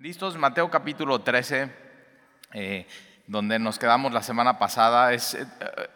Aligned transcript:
Listos, 0.00 0.36
Mateo 0.36 0.70
capítulo 0.70 1.22
13, 1.22 1.72
eh, 2.52 2.86
donde 3.26 3.58
nos 3.58 3.80
quedamos 3.80 4.12
la 4.12 4.22
semana 4.22 4.56
pasada. 4.56 5.12
Es, 5.12 5.34
eh, 5.34 5.44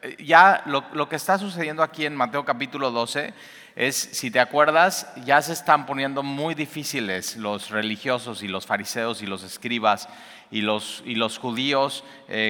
eh, 0.02 0.16
ya 0.24 0.64
lo, 0.66 0.84
lo 0.92 1.08
que 1.08 1.14
está 1.14 1.38
sucediendo 1.38 1.84
aquí 1.84 2.04
en 2.04 2.16
Mateo 2.16 2.44
capítulo 2.44 2.90
12 2.90 3.32
es, 3.76 3.94
si 3.94 4.32
te 4.32 4.40
acuerdas, 4.40 5.06
ya 5.24 5.40
se 5.40 5.52
están 5.52 5.86
poniendo 5.86 6.24
muy 6.24 6.56
difíciles 6.56 7.36
los 7.36 7.70
religiosos 7.70 8.42
y 8.42 8.48
los 8.48 8.66
fariseos 8.66 9.22
y 9.22 9.26
los 9.26 9.44
escribas 9.44 10.08
y 10.50 10.62
los, 10.62 11.04
y 11.06 11.14
los 11.14 11.38
judíos 11.38 12.02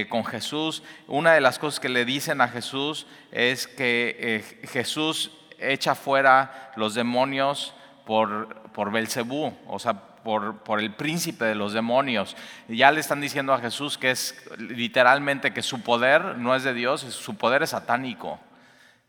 con 0.09 0.25
Jesús. 0.25 0.83
Una 1.07 1.35
de 1.35 1.43
las 1.43 1.59
cosas 1.59 1.81
que 1.81 1.91
le 1.91 2.07
dicen 2.07 2.41
a 2.41 2.49
Jesús 2.49 3.07
es 3.31 3.67
que 3.67 4.59
Jesús 4.73 5.33
echa 5.59 5.95
fuera 5.95 6.73
los 6.77 6.95
demonios 6.95 7.75
por, 8.07 8.71
por 8.73 8.91
Belcebú, 8.91 9.55
o 9.67 9.79
sea, 9.79 10.12
por, 10.23 10.81
el 10.81 10.95
príncipe 10.95 11.45
de 11.45 11.55
los 11.55 11.73
demonios. 11.73 12.37
Ya 12.69 12.91
le 12.91 13.01
están 13.01 13.21
diciendo 13.21 13.53
a 13.53 13.59
Jesús 13.59 13.99
que 13.99 14.11
es 14.11 14.35
literalmente 14.59 15.53
que 15.53 15.63
su 15.63 15.83
poder 15.83 16.39
no 16.39 16.55
es 16.55 16.65
de 16.65 16.75
Dios, 16.75 17.01
su 17.01 17.37
poder 17.37 17.63
es 17.63 17.71
satánico. 17.71 18.39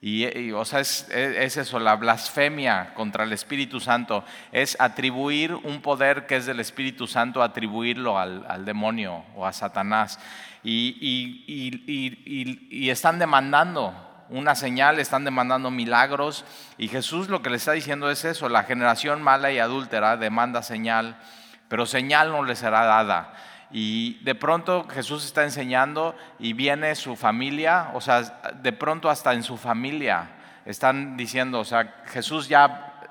Y, 0.06 0.52
o 0.52 0.66
sea, 0.66 0.82
es, 0.82 1.08
es, 1.12 1.56
eso, 1.56 1.80
la 1.80 1.96
blasfemia 1.96 2.94
contra 2.94 3.23
el 3.23 3.32
Espíritu 3.32 3.80
Santo, 3.80 4.26
es 4.52 4.76
atribuir 4.82 5.54
un 5.54 5.82
poder 5.82 6.26
que 6.26 6.36
es 6.36 6.46
del 6.46 6.60
Espíritu 6.60 7.08
Santo, 7.08 7.42
atribuirlo 7.42 8.20
al, 8.20 8.66
demonio 8.66 9.23
o 9.34 9.45
a 9.45 9.54
Satanás. 9.54 10.20
Y, 10.62 10.98
y, 12.70 12.90
están 12.90 13.18
demandando 13.18 14.12
una 14.30 14.55
señal, 14.55 15.00
están 15.00 15.26
demandando 15.26 15.72
milagros. 15.72 16.45
Y 16.77 16.88
Jesús 16.88 17.30
lo 17.30 17.41
que 17.41 17.50
le 17.50 17.58
está 17.58 17.73
diciendo 17.73 18.09
es 18.09 18.26
eso, 18.26 18.50
la 18.50 18.64
generación 18.64 19.22
mala 19.22 19.52
y 19.52 19.59
adúltera 19.59 20.18
demanda 20.18 20.64
señal, 20.64 21.18
pero 21.68 21.86
señal 21.86 22.31
no 22.31 22.44
le 22.44 22.55
será 22.55 22.86
dada. 22.86 23.34
Y 23.72 24.23
de 24.23 24.36
pronto 24.36 24.88
Jesús 24.88 25.26
está 25.26 25.44
enseñando 25.44 26.16
y 26.38 26.53
viene 26.53 26.94
su 26.95 27.16
familia, 27.16 27.89
o 27.94 28.02
sea, 28.02 28.22
de 28.22 28.72
pronto 28.72 29.09
hasta 29.09 29.33
en 29.33 29.44
su 29.44 29.58
familia 29.58 30.30
están 30.66 31.17
diciendo, 31.17 31.59
o 31.59 31.66
sea, 31.66 32.03
Jesús 32.05 32.48
ya, 32.48 33.02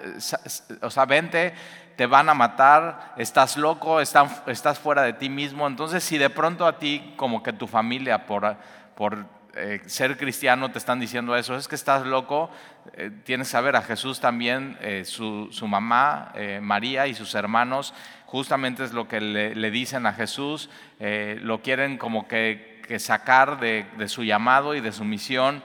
o 0.80 0.90
sea, 0.90 1.04
vente, 1.04 1.54
te 1.96 2.06
van 2.06 2.28
a 2.28 2.34
matar, 2.34 3.14
estás 3.16 3.56
loco, 3.56 4.00
estás 4.00 4.78
fuera 4.78 5.02
de 5.02 5.12
ti 5.12 5.28
mismo. 5.28 5.66
Entonces, 5.66 6.02
si 6.02 6.18
de 6.18 6.30
pronto 6.30 6.66
a 6.66 6.78
ti, 6.78 7.14
como 7.16 7.42
que 7.42 7.52
tu 7.52 7.66
familia, 7.66 8.26
por, 8.26 8.56
por 8.94 9.26
eh, 9.54 9.82
ser 9.84 10.16
cristiano, 10.16 10.70
te 10.70 10.78
están 10.78 10.98
diciendo 10.98 11.36
eso, 11.36 11.54
es 11.56 11.68
que 11.68 11.74
estás 11.74 12.06
loco, 12.06 12.50
eh, 12.96 13.10
tienes 13.24 13.48
que 13.48 13.52
saber, 13.52 13.76
a 13.76 13.82
Jesús 13.82 14.18
también, 14.18 14.78
eh, 14.80 15.04
su, 15.04 15.50
mamá, 15.68 16.32
María 16.62 17.06
y 17.06 17.14
sus 17.14 17.34
hermanos, 17.34 17.92
justamente 18.24 18.82
es 18.82 18.94
lo 18.94 19.08
que 19.08 19.20
le, 19.20 19.70
dicen 19.70 20.06
a 20.06 20.14
Jesús, 20.14 20.70
lo 20.98 21.60
quieren 21.60 21.98
como 21.98 22.26
que, 22.28 22.80
sacar 22.98 23.60
de, 23.60 23.86
de, 23.98 24.08
su 24.08 24.24
llamado 24.24 24.74
y 24.74 24.80
de 24.80 24.92
su 24.92 25.04
misión. 25.04 25.62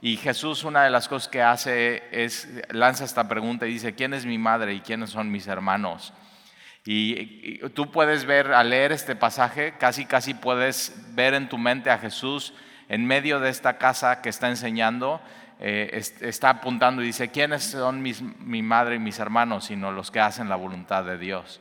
Y 0.00 0.16
Jesús 0.16 0.62
una 0.64 0.84
de 0.84 0.90
las 0.90 1.08
cosas 1.08 1.28
que 1.28 1.42
hace 1.42 2.04
es, 2.12 2.48
lanza 2.70 3.04
esta 3.04 3.28
pregunta 3.28 3.66
y 3.66 3.72
dice, 3.72 3.94
¿quién 3.94 4.14
es 4.14 4.26
mi 4.26 4.38
madre 4.38 4.74
y 4.74 4.80
quiénes 4.80 5.10
son 5.10 5.30
mis 5.30 5.46
hermanos? 5.46 6.12
Y, 6.84 7.60
y 7.62 7.68
tú 7.70 7.90
puedes 7.90 8.24
ver, 8.24 8.52
al 8.52 8.70
leer 8.70 8.92
este 8.92 9.16
pasaje, 9.16 9.74
casi, 9.78 10.06
casi 10.06 10.34
puedes 10.34 10.94
ver 11.14 11.34
en 11.34 11.48
tu 11.48 11.58
mente 11.58 11.90
a 11.90 11.98
Jesús 11.98 12.52
en 12.88 13.06
medio 13.06 13.40
de 13.40 13.50
esta 13.50 13.78
casa 13.78 14.22
que 14.22 14.28
está 14.28 14.48
enseñando, 14.48 15.20
eh, 15.60 16.02
está 16.20 16.50
apuntando 16.50 17.02
y 17.02 17.06
dice, 17.06 17.30
¿quiénes 17.30 17.64
son 17.64 18.02
mi 18.02 18.62
madre 18.62 18.96
y 18.96 18.98
mis 18.98 19.18
hermanos? 19.18 19.66
Sino 19.66 19.92
los 19.92 20.10
que 20.10 20.20
hacen 20.20 20.48
la 20.48 20.56
voluntad 20.56 21.04
de 21.04 21.18
Dios. 21.18 21.60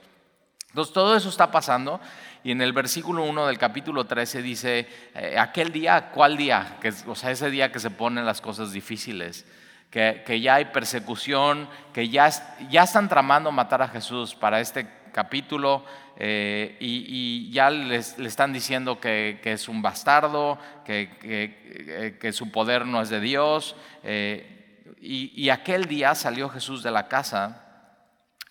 Entonces 0.69 0.93
todo 0.93 1.15
eso 1.15 1.29
está 1.29 1.49
pasando 1.49 1.99
y 2.43 2.51
en 2.51 2.61
el 2.61 2.71
versículo 2.71 3.23
1 3.23 3.47
del 3.47 3.57
capítulo 3.57 4.05
13 4.05 4.41
dice, 4.41 4.87
eh, 5.15 5.35
aquel 5.39 5.71
día, 5.71 6.11
¿cuál 6.11 6.37
día? 6.37 6.77
Que, 6.79 6.93
o 7.07 7.15
sea, 7.15 7.31
ese 7.31 7.49
día 7.49 7.71
que 7.71 7.79
se 7.79 7.89
ponen 7.89 8.25
las 8.25 8.41
cosas 8.41 8.71
difíciles. 8.71 9.45
Que, 9.89 10.39
ya 10.41 10.55
hay 10.55 10.65
persecución, 10.65 11.67
que 11.93 12.09
ya 12.09 12.27
están 12.27 13.09
tramando 13.09 13.51
matar 13.51 13.81
a 13.81 13.87
Jesús 13.87 14.35
para 14.35 14.59
este 14.59 14.87
capítulo 15.17 15.83
eh, 16.17 16.77
y, 16.79 17.49
ya 17.49 17.71
le 17.71 17.95
están 17.97 18.53
diciendo 18.53 18.99
que, 18.99 19.39
es 19.43 19.67
un 19.67 19.81
bastardo, 19.81 20.59
que, 20.85 22.19
que, 22.21 22.33
su 22.33 22.51
poder 22.51 22.85
no 22.85 23.01
es 23.01 23.09
de 23.09 23.19
Dios. 23.19 23.75
Eh, 24.03 24.93
y, 25.01 25.49
aquel 25.49 25.85
día 25.85 26.13
salió 26.13 26.49
Jesús 26.49 26.83
de 26.83 26.91
la 26.91 27.07
casa 27.07 27.95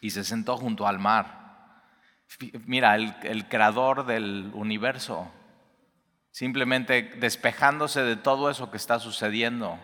y 0.01 0.11
se 0.11 0.25
sentó 0.25 0.57
junto 0.57 0.89
al 0.89 0.99
mar. 0.99 1.85
Mira, 2.65 2.97
el, 2.97 3.47
creador 3.47 4.07
del 4.07 4.51
universo, 4.53 5.31
simplemente 6.33 7.13
despejándose 7.21 8.03
de 8.03 8.17
todo 8.17 8.51
eso 8.51 8.73
que 8.73 8.77
está 8.77 8.99
sucediendo 8.99 9.79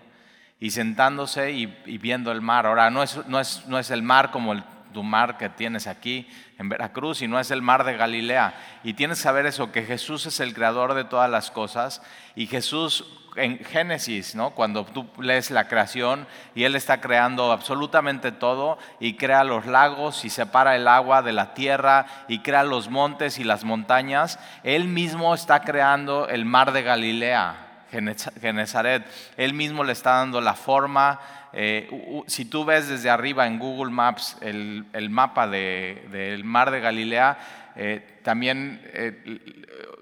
y 0.59 0.73
sentándose 0.73 1.53
y, 1.53 1.67
viendo 1.99 2.33
el 2.33 2.41
mar. 2.41 2.67
Ahora, 2.67 2.91
no 2.91 3.05
es, 3.05 3.25
no 3.29 3.39
es, 3.39 3.69
no 3.69 3.79
es 3.79 3.93
el 3.93 4.03
mar 4.03 4.33
como 4.33 4.53
el 4.53 4.65
tu 4.93 5.03
mar 5.03 5.39
que 5.39 5.49
tienes 5.49 5.87
aquí 5.87 6.29
en 6.59 6.69
Veracruz 6.69 7.23
y 7.23 7.29
no 7.29 7.41
es 7.41 7.51
el 7.51 7.63
mar 7.63 7.85
de 7.85 7.97
Galilea. 7.97 8.55
Y 8.85 8.95
tienes 8.95 9.19
que 9.19 9.25
saber 9.25 9.47
eso, 9.47 9.73
que 9.73 9.83
Jesús 9.83 10.27
es 10.27 10.41
el 10.41 10.55
creador 10.55 10.95
de 10.95 11.05
todas 11.05 11.31
las 11.31 11.51
cosas 11.51 12.03
y 12.35 12.47
Jesús 12.47 13.05
en 13.37 13.59
Génesis, 13.65 14.35
¿no? 14.35 14.51
cuando 14.51 14.85
tú 14.85 15.09
lees 15.19 15.51
la 15.51 15.67
creación 15.67 16.27
y 16.55 16.65
Él 16.65 16.77
está 16.77 17.01
creando 17.01 17.51
absolutamente 17.51 18.31
todo 18.31 18.79
y 19.01 19.15
crea 19.15 19.43
los 19.45 19.67
lagos 19.67 20.25
y 20.25 20.31
separa 20.31 20.77
el 20.77 20.87
agua 20.87 21.23
de 21.23 21.33
la 21.33 21.55
tierra 21.55 22.07
y 22.29 22.41
crea 22.41 22.65
los 22.65 22.91
montes 22.91 23.39
y 23.39 23.45
las 23.45 23.65
montañas, 23.65 24.39
Él 24.63 24.87
mismo 24.87 25.35
está 25.35 25.63
creando 25.63 26.29
el 26.29 26.45
mar 26.45 26.73
de 26.73 26.83
Galilea. 26.83 27.62
Genezaret, 27.93 29.05
él 29.37 29.53
mismo 29.55 29.85
le 29.85 29.93
está 29.93 30.17
dando 30.17 30.41
la 30.41 30.55
forma, 30.55 31.21
eh, 31.53 31.89
si 32.27 32.47
tú 32.47 32.65
ves 32.65 32.89
desde 32.89 33.11
arriba 33.11 33.47
en 33.47 33.59
Google 33.59 33.93
Maps 33.93 34.39
el, 34.41 34.87
mapa 35.11 35.47
del 35.47 36.45
mar 36.45 36.71
de 36.71 36.81
Galilea, 36.81 37.39
eh, 37.77 38.21
también 38.23 38.81
eh, 38.95 39.41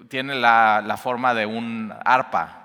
tiene 0.07 0.35
la, 0.35 0.97
forma 1.01 1.33
de 1.33 1.45
un 1.45 1.93
arpa. 2.05 2.60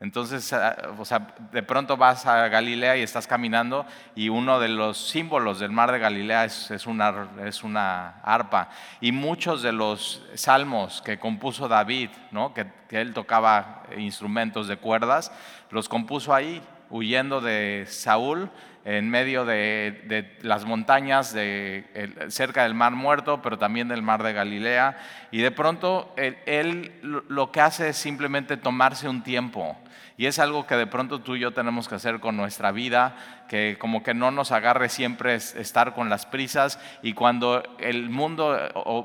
Entonces, 0.00 0.50
o 0.98 1.04
sea, 1.04 1.34
de 1.52 1.62
pronto 1.62 1.98
vas 1.98 2.24
a 2.24 2.48
Galilea 2.48 2.96
y 2.96 3.02
estás 3.02 3.26
caminando 3.26 3.84
y 4.14 4.30
uno 4.30 4.58
de 4.58 4.68
los 4.70 4.96
símbolos 4.96 5.60
del 5.60 5.72
mar 5.72 5.92
de 5.92 5.98
Galilea 5.98 6.46
es, 6.46 6.86
una, 6.86 7.28
es 7.44 7.62
una, 7.62 8.20
arpa. 8.22 8.70
Y 9.02 9.12
muchos 9.12 9.60
de 9.60 9.72
los 9.72 10.22
salmos 10.34 11.02
que 11.02 11.18
compuso 11.18 11.68
David, 11.68 12.08
¿no? 12.30 12.54
que 12.54 12.66
él 12.88 13.12
tocaba 13.12 13.82
instrumentos 13.98 14.68
de 14.68 14.78
cuerdas, 14.78 15.32
los 15.70 15.86
compuso 15.86 16.34
ahí 16.34 16.62
huyendo 16.88 17.42
de 17.42 17.84
Saúl 17.86 18.50
en 18.84 19.10
medio 19.10 19.44
de, 19.44 20.36
las 20.42 20.64
montañas 20.64 21.32
de, 21.32 21.84
cerca 22.28 22.62
del 22.62 22.74
mar 22.74 22.92
muerto, 22.92 23.42
pero 23.42 23.58
también 23.58 23.88
del 23.88 24.02
mar 24.02 24.22
de 24.22 24.32
Galilea. 24.32 24.98
Y 25.30 25.40
de 25.40 25.50
pronto 25.50 26.14
él, 26.16 26.92
lo 27.02 27.52
que 27.52 27.60
hace 27.60 27.90
es 27.90 27.96
simplemente 27.96 28.56
tomarse 28.56 29.08
un 29.08 29.22
tiempo. 29.22 29.76
Y 30.16 30.26
es 30.26 30.38
algo 30.38 30.66
que 30.66 30.76
de 30.76 30.86
pronto 30.86 31.20
tú 31.20 31.36
y 31.36 31.40
yo 31.40 31.52
tenemos 31.52 31.88
que 31.88 31.94
hacer 31.94 32.20
con 32.20 32.36
nuestra 32.36 32.72
vida, 32.72 33.16
que 33.48 33.76
como 33.78 34.02
que 34.02 34.12
no 34.12 34.30
nos 34.30 34.52
agarre 34.52 34.90
siempre 34.90 35.34
estar 35.34 35.94
con 35.94 36.10
las 36.10 36.26
prisas 36.26 36.78
y 37.02 37.14
cuando 37.14 37.62
el 37.78 38.10
mundo 38.10 38.54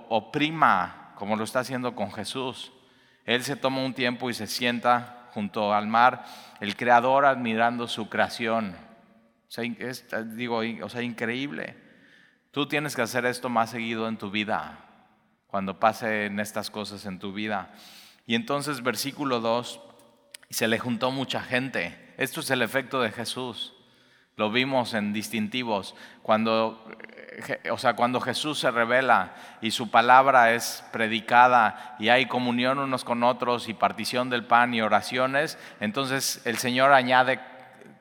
oprima, 0.10 1.14
como 1.16 1.38
lo 1.38 1.46
está 1.46 1.60
haciendo 1.60 1.96
con 1.96 2.12
Jesús, 2.12 2.74
Él 3.26 3.44
se 3.44 3.56
toma 3.56 3.82
un 3.82 3.94
tiempo 3.94 4.30
y 4.30 4.34
se 4.34 4.46
sienta 4.46 5.30
junto 5.34 5.74
al 5.74 5.88
mar, 5.88 6.26
el 6.60 6.76
creador 6.76 7.26
admirando 7.26 7.88
su 7.88 8.10
creación. 8.10 8.76
O 9.48 9.52
sea, 9.52 9.64
es, 9.64 10.06
digo, 10.36 10.62
o 10.82 10.90
sea, 10.90 11.02
increíble. 11.02 11.76
Tú 12.52 12.68
tienes 12.68 12.96
que 12.96 13.02
hacer 13.02 13.26
esto 13.26 13.50
más 13.50 13.72
seguido 13.72 14.08
en 14.08 14.18
tu 14.18 14.32
vida, 14.32 14.86
cuando 15.48 15.80
pasen 15.80 16.40
estas 16.40 16.70
cosas 16.70 17.06
en 17.06 17.20
tu 17.20 17.34
vida. 17.34 17.74
Y 18.26 18.36
entonces 18.36 18.82
versículo 18.82 19.40
2, 19.40 19.80
se 20.50 20.68
le 20.68 20.80
juntó 20.80 21.12
mucha 21.12 21.42
gente. 21.42 22.14
Esto 22.18 22.40
es 22.40 22.50
el 22.50 22.62
efecto 22.62 23.02
de 23.02 23.12
Jesús. 23.12 23.74
Lo 24.38 24.52
vimos 24.52 24.94
en 24.94 25.14
distintivos. 25.14 25.96
Cuando 26.22 26.84
o 27.72 27.78
sea, 27.78 27.96
cuando 27.96 28.22
Jesús 28.22 28.60
se 28.60 28.72
revela 28.72 29.34
y 29.62 29.72
su 29.72 29.90
palabra 29.90 30.54
es 30.54 30.84
predicada 30.92 31.96
y 32.00 32.10
hay 32.10 32.28
comunión 32.28 32.80
unos 32.80 33.04
con 33.04 33.24
otros 33.24 33.68
y 33.68 33.74
partición 33.74 34.30
del 34.30 34.46
pan 34.46 34.74
y 34.74 34.82
oraciones, 34.82 35.58
entonces 35.80 36.42
el 36.46 36.58
Señor 36.58 36.94
añade 36.94 37.40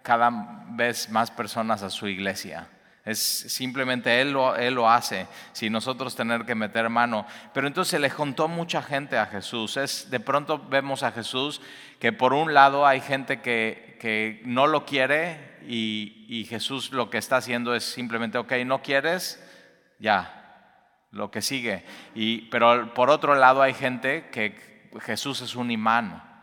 cada 0.05 0.31
vez 0.69 1.09
más 1.09 1.33
personas 1.33 1.83
a 1.83 1.91
su 1.91 2.07
iglesia. 2.07 2.69
Es 3.05 3.19
simplemente 3.19 4.21
Él 4.21 4.33
lo, 4.33 4.55
él 4.55 4.75
lo 4.75 4.89
hace, 4.89 5.27
sin 5.53 5.73
nosotros 5.73 6.15
tener 6.15 6.45
que 6.45 6.55
meter 6.55 6.89
mano. 6.89 7.27
Pero 7.53 7.67
entonces 7.67 8.01
le 8.01 8.09
juntó 8.11 8.47
mucha 8.47 8.83
gente 8.83 9.19
a 9.19 9.27
Jesús. 9.27 9.77
Es, 9.77 10.11
de 10.11 10.21
pronto 10.21 10.59
vemos 10.69 11.03
a 11.03 11.13
Jesús 11.13 11.61
que 11.99 12.13
por 12.13 12.33
un 12.33 12.55
lado 12.55 12.87
hay 12.87 13.01
gente 13.01 13.41
que, 13.41 13.99
que 14.01 14.43
no 14.45 14.67
lo 14.67 14.87
quiere 14.87 15.55
y, 15.67 16.47
Jesús 16.49 16.93
lo 16.93 17.09
que 17.09 17.17
está 17.17 17.37
haciendo 17.37 17.75
es 17.75 17.85
simplemente, 17.85 18.37
ok, 18.37 18.53
no 18.67 18.83
quieres, 18.83 19.43
ya, 19.99 21.07
lo 21.11 21.31
que 21.31 21.41
sigue. 21.41 21.85
Y, 22.15 22.43
pero 22.51 22.93
por 22.93 23.09
otro 23.09 23.35
lado 23.35 23.63
hay 23.63 23.73
gente 23.73 24.29
que 24.31 24.91
Jesús 25.01 25.41
es 25.41 25.57
un 25.57 25.71
imán 25.71 26.34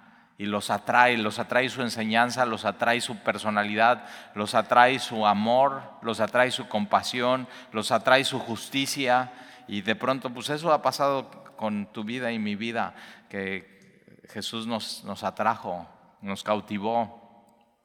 y 0.41 0.47
los 0.47 0.71
atrae, 0.71 1.19
los 1.19 1.37
atrae 1.37 1.69
su 1.69 1.83
enseñanza, 1.83 2.47
los 2.47 2.65
atrae 2.65 2.99
su 2.99 3.17
personalidad, 3.17 4.05
los 4.33 4.55
atrae 4.55 4.97
su 4.97 5.27
amor, 5.27 5.83
los 6.01 6.19
atrae 6.19 6.49
su 6.49 6.67
compasión, 6.67 7.47
los 7.71 7.91
atrae 7.91 8.23
su 8.23 8.39
justicia. 8.39 9.33
Y 9.67 9.83
de 9.83 9.95
pronto, 9.95 10.31
pues 10.31 10.49
eso 10.49 10.73
ha 10.73 10.81
pasado 10.81 11.29
con 11.57 11.85
tu 11.93 12.03
vida 12.03 12.31
y 12.31 12.39
mi 12.39 12.55
vida, 12.55 12.95
que 13.29 14.17
Jesús 14.33 14.65
nos, 14.65 15.03
nos 15.03 15.23
atrajo, 15.23 15.87
nos 16.23 16.41
cautivó, 16.41 17.21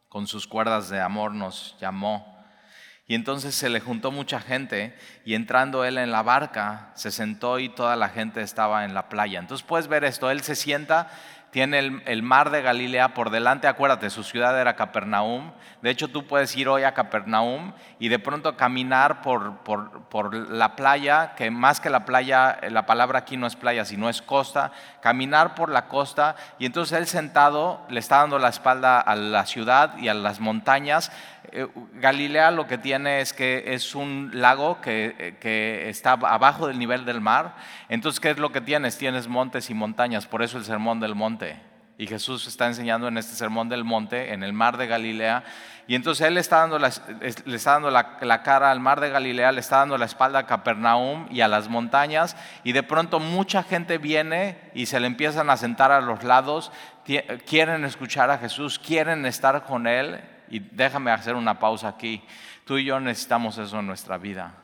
con 0.08 0.26
sus 0.26 0.46
cuerdas 0.46 0.88
de 0.88 1.02
amor 1.02 1.34
nos 1.34 1.76
llamó. 1.78 2.42
Y 3.06 3.14
entonces 3.14 3.54
se 3.54 3.68
le 3.68 3.80
juntó 3.80 4.10
mucha 4.10 4.40
gente 4.40 4.96
y 5.26 5.34
entrando 5.34 5.84
él 5.84 5.98
en 5.98 6.10
la 6.10 6.22
barca, 6.22 6.90
se 6.94 7.10
sentó 7.10 7.58
y 7.58 7.68
toda 7.68 7.96
la 7.96 8.08
gente 8.08 8.40
estaba 8.40 8.86
en 8.86 8.94
la 8.94 9.10
playa. 9.10 9.40
Entonces 9.40 9.64
puedes 9.64 9.88
ver 9.88 10.04
esto, 10.04 10.30
él 10.30 10.40
se 10.40 10.56
sienta 10.56 11.10
tiene 11.56 11.78
el, 11.78 12.22
mar 12.22 12.50
de 12.50 12.60
Galilea 12.60 13.14
por 13.14 13.30
delante, 13.30 13.66
acuérdate, 13.66 14.10
su 14.10 14.22
ciudad 14.22 14.60
era 14.60 14.76
Capernaum. 14.76 15.52
De 15.80 15.88
hecho, 15.88 16.08
tú 16.08 16.26
puedes 16.26 16.54
ir 16.54 16.68
hoy 16.68 16.82
a 16.82 16.92
Capernaum 16.92 17.72
y 17.98 18.08
de 18.08 18.18
pronto 18.18 18.58
caminar 18.58 19.22
por, 19.22 19.56
por, 19.60 20.34
la 20.34 20.76
playa, 20.76 21.32
que 21.34 21.50
más 21.50 21.80
que 21.80 21.88
la 21.88 22.04
playa, 22.04 22.58
la 22.68 22.84
palabra 22.84 23.20
aquí 23.20 23.38
no 23.38 23.46
es 23.46 23.56
playa, 23.56 23.86
sino 23.86 24.10
es 24.10 24.20
costa, 24.20 24.70
caminar 25.00 25.54
por 25.54 25.70
la 25.70 25.88
costa 25.88 26.36
y 26.58 26.66
entonces 26.66 26.98
él 26.98 27.06
sentado 27.06 27.80
le 27.88 28.00
está 28.00 28.18
dando 28.18 28.38
la 28.38 28.50
espalda 28.50 29.00
a 29.00 29.16
la 29.16 29.46
ciudad 29.46 29.96
y 29.96 30.08
a 30.08 30.14
las 30.14 30.40
montañas. 30.40 31.10
Eh, 31.58 31.66
Galilea 31.94 32.50
lo 32.50 32.66
que 32.66 32.76
tiene 32.76 33.22
es 33.22 33.32
que 33.32 33.64
es 33.68 33.94
un 33.94 34.30
lago 34.34 34.82
que, 34.82 35.38
que, 35.40 35.88
está 35.88 36.12
abajo 36.12 36.66
del 36.66 36.78
nivel 36.78 37.06
del 37.06 37.22
mar. 37.22 37.56
Entonces, 37.88 38.20
¿qué 38.20 38.28
es 38.28 38.36
lo 38.36 38.52
que 38.52 38.60
tienes? 38.60 38.98
Tienes 38.98 39.26
montes 39.26 39.70
y 39.70 39.74
montañas, 39.74 40.26
por 40.26 40.42
eso 40.42 40.58
el 40.58 40.66
sermón 40.66 41.00
del 41.00 41.14
monte. 41.14 41.58
Y 41.96 42.06
Jesús 42.06 42.46
está 42.46 42.66
enseñando 42.66 43.08
en 43.08 43.16
este 43.16 43.34
sermón 43.34 43.70
del 43.70 43.84
monte, 43.84 44.34
en 44.34 44.42
el 44.42 44.52
mar 44.52 44.76
de 44.76 44.86
Galilea. 44.86 45.44
Y 45.88 45.94
entonces 45.94 46.26
Él 46.26 46.36
está 46.36 46.58
dando, 46.58 46.78
la, 46.78 46.92
le 47.46 47.56
está 47.56 47.72
dando 47.72 47.90
la, 47.90 48.42
cara 48.42 48.70
al 48.70 48.80
mar 48.80 49.00
de 49.00 49.08
Galilea, 49.08 49.50
le 49.50 49.60
está 49.60 49.78
dando 49.78 49.96
la 49.96 50.04
espalda 50.04 50.40
a 50.40 50.46
Capernaum 50.46 51.26
y 51.30 51.40
a 51.40 51.48
las 51.48 51.70
montañas. 51.70 52.36
Y 52.64 52.72
de 52.72 52.82
pronto 52.82 53.18
mucha 53.18 53.62
gente 53.62 53.96
viene 53.96 54.58
y 54.74 54.84
se 54.84 55.00
le 55.00 55.06
empiezan 55.06 55.48
a 55.48 55.56
sentar 55.56 55.90
a 55.90 56.02
los 56.02 56.22
lados, 56.22 56.70
quieren 57.46 57.86
escuchar 57.86 58.30
a 58.30 58.36
Jesús, 58.36 58.78
quieren 58.78 59.24
estar 59.24 59.64
con 59.64 59.86
Él. 59.86 60.20
Y 60.48 60.60
déjame 60.60 61.10
hacer 61.10 61.34
una 61.34 61.58
pausa 61.58 61.88
aquí. 61.88 62.22
Tú 62.64 62.78
y 62.78 62.84
yo 62.84 63.00
necesitamos 63.00 63.58
eso 63.58 63.78
en 63.78 63.86
nuestra 63.86 64.18
vida. 64.18 64.54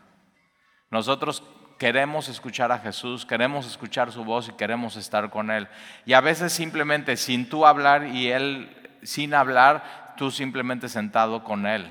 Nosotros 0.91 1.43
queremos 1.79 2.29
escuchar 2.29 2.71
a 2.71 2.79
Jesús, 2.79 3.27
queremos 3.27 3.67
escuchar 3.67 4.13
su 4.13 4.25
voz 4.25 4.49
y 4.49 4.53
queremos 4.53 4.97
estar 4.97 5.31
con 5.31 5.51
Él. 5.51 5.69
Y 6.07 6.13
a 6.13 6.21
veces 6.21 6.53
simplemente 6.53 7.17
sin 7.17 7.49
tú 7.49 7.67
hablar 7.67 8.07
y 8.07 8.29
Él 8.29 8.77
sin 9.03 9.35
hablar, 9.35 10.15
tú 10.17 10.31
simplemente 10.31 10.89
sentado 10.89 11.43
con 11.45 11.67
Él. 11.67 11.91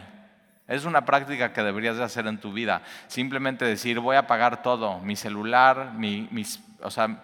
Es 0.67 0.85
una 0.85 1.03
práctica 1.03 1.51
que 1.51 1.63
deberías 1.63 1.97
de 1.97 2.03
hacer 2.03 2.27
en 2.27 2.39
tu 2.39 2.53
vida. 2.53 2.81
Simplemente 3.07 3.65
decir, 3.65 3.99
voy 3.99 4.15
a 4.15 4.27
pagar 4.27 4.61
todo, 4.63 4.99
mi 4.99 5.15
celular, 5.15 5.93
mi, 5.93 6.29
mis, 6.31 6.63
o 6.81 6.89
sea, 6.89 7.21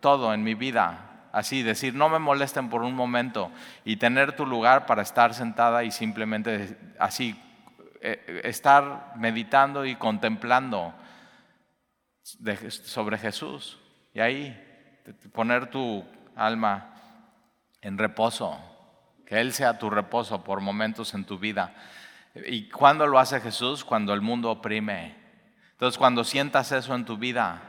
todo 0.00 0.32
en 0.32 0.42
mi 0.42 0.54
vida. 0.54 1.15
Así, 1.36 1.62
decir, 1.62 1.94
no 1.94 2.08
me 2.08 2.18
molesten 2.18 2.70
por 2.70 2.80
un 2.80 2.94
momento 2.94 3.52
y 3.84 3.96
tener 3.96 4.34
tu 4.34 4.46
lugar 4.46 4.86
para 4.86 5.02
estar 5.02 5.34
sentada 5.34 5.84
y 5.84 5.90
simplemente 5.90 6.78
así, 6.98 7.38
eh, 8.00 8.40
estar 8.44 9.12
meditando 9.16 9.84
y 9.84 9.96
contemplando 9.96 10.94
sobre 12.22 13.18
Jesús. 13.18 13.78
Y 14.14 14.20
ahí 14.20 15.02
poner 15.34 15.66
tu 15.66 16.06
alma 16.36 16.94
en 17.82 17.98
reposo, 17.98 18.58
que 19.26 19.38
Él 19.38 19.52
sea 19.52 19.78
tu 19.78 19.90
reposo 19.90 20.42
por 20.42 20.62
momentos 20.62 21.12
en 21.12 21.26
tu 21.26 21.38
vida. 21.38 21.74
¿Y 22.46 22.70
cuando 22.70 23.06
lo 23.06 23.18
hace 23.18 23.42
Jesús? 23.42 23.84
Cuando 23.84 24.14
el 24.14 24.22
mundo 24.22 24.50
oprime. 24.50 25.14
Entonces, 25.72 25.98
cuando 25.98 26.24
sientas 26.24 26.72
eso 26.72 26.94
en 26.94 27.04
tu 27.04 27.18
vida, 27.18 27.60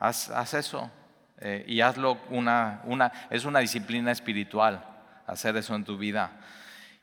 haz, 0.00 0.54
eso. 0.54 0.90
Eh, 1.40 1.64
y 1.66 1.80
hazlo 1.80 2.18
una, 2.30 2.80
una, 2.84 3.12
es 3.30 3.44
una 3.44 3.60
disciplina 3.60 4.10
espiritual, 4.10 4.84
hacer 5.26 5.56
eso 5.56 5.74
en 5.74 5.84
tu 5.84 5.96
vida. 5.96 6.32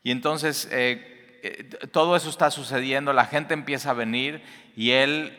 Y 0.03 0.11
entonces, 0.11 0.67
eh, 0.71 1.39
eh, 1.41 1.87
todo 1.91 2.15
eso 2.15 2.29
está 2.29 2.51
sucediendo, 2.51 3.13
la 3.13 3.25
gente 3.25 3.53
empieza 3.53 3.91
a 3.91 3.93
venir 3.93 4.43
y 4.75 4.91
Él 4.91 5.37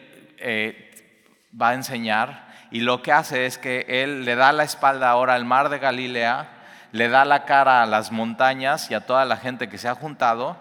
va 1.58 1.70
a 1.70 1.74
enseñar 1.74 2.46
y 2.70 2.80
lo 2.80 3.02
que 3.02 3.12
hace 3.12 3.46
es 3.46 3.58
que 3.58 3.86
él 3.88 4.24
le 4.24 4.34
da 4.34 4.52
la 4.52 4.64
espalda 4.64 5.08
ahora 5.08 5.34
al 5.34 5.44
mar 5.44 5.68
de 5.68 5.78
Galilea, 5.78 6.48
le 6.92 7.08
da 7.08 7.24
la 7.24 7.44
cara 7.44 7.82
a 7.82 7.86
las 7.86 8.12
montañas 8.12 8.90
y 8.90 8.94
a 8.94 9.06
toda 9.06 9.24
la 9.24 9.36
gente 9.36 9.68
que 9.68 9.78
se 9.78 9.88
ha 9.88 9.94
juntado 9.94 10.56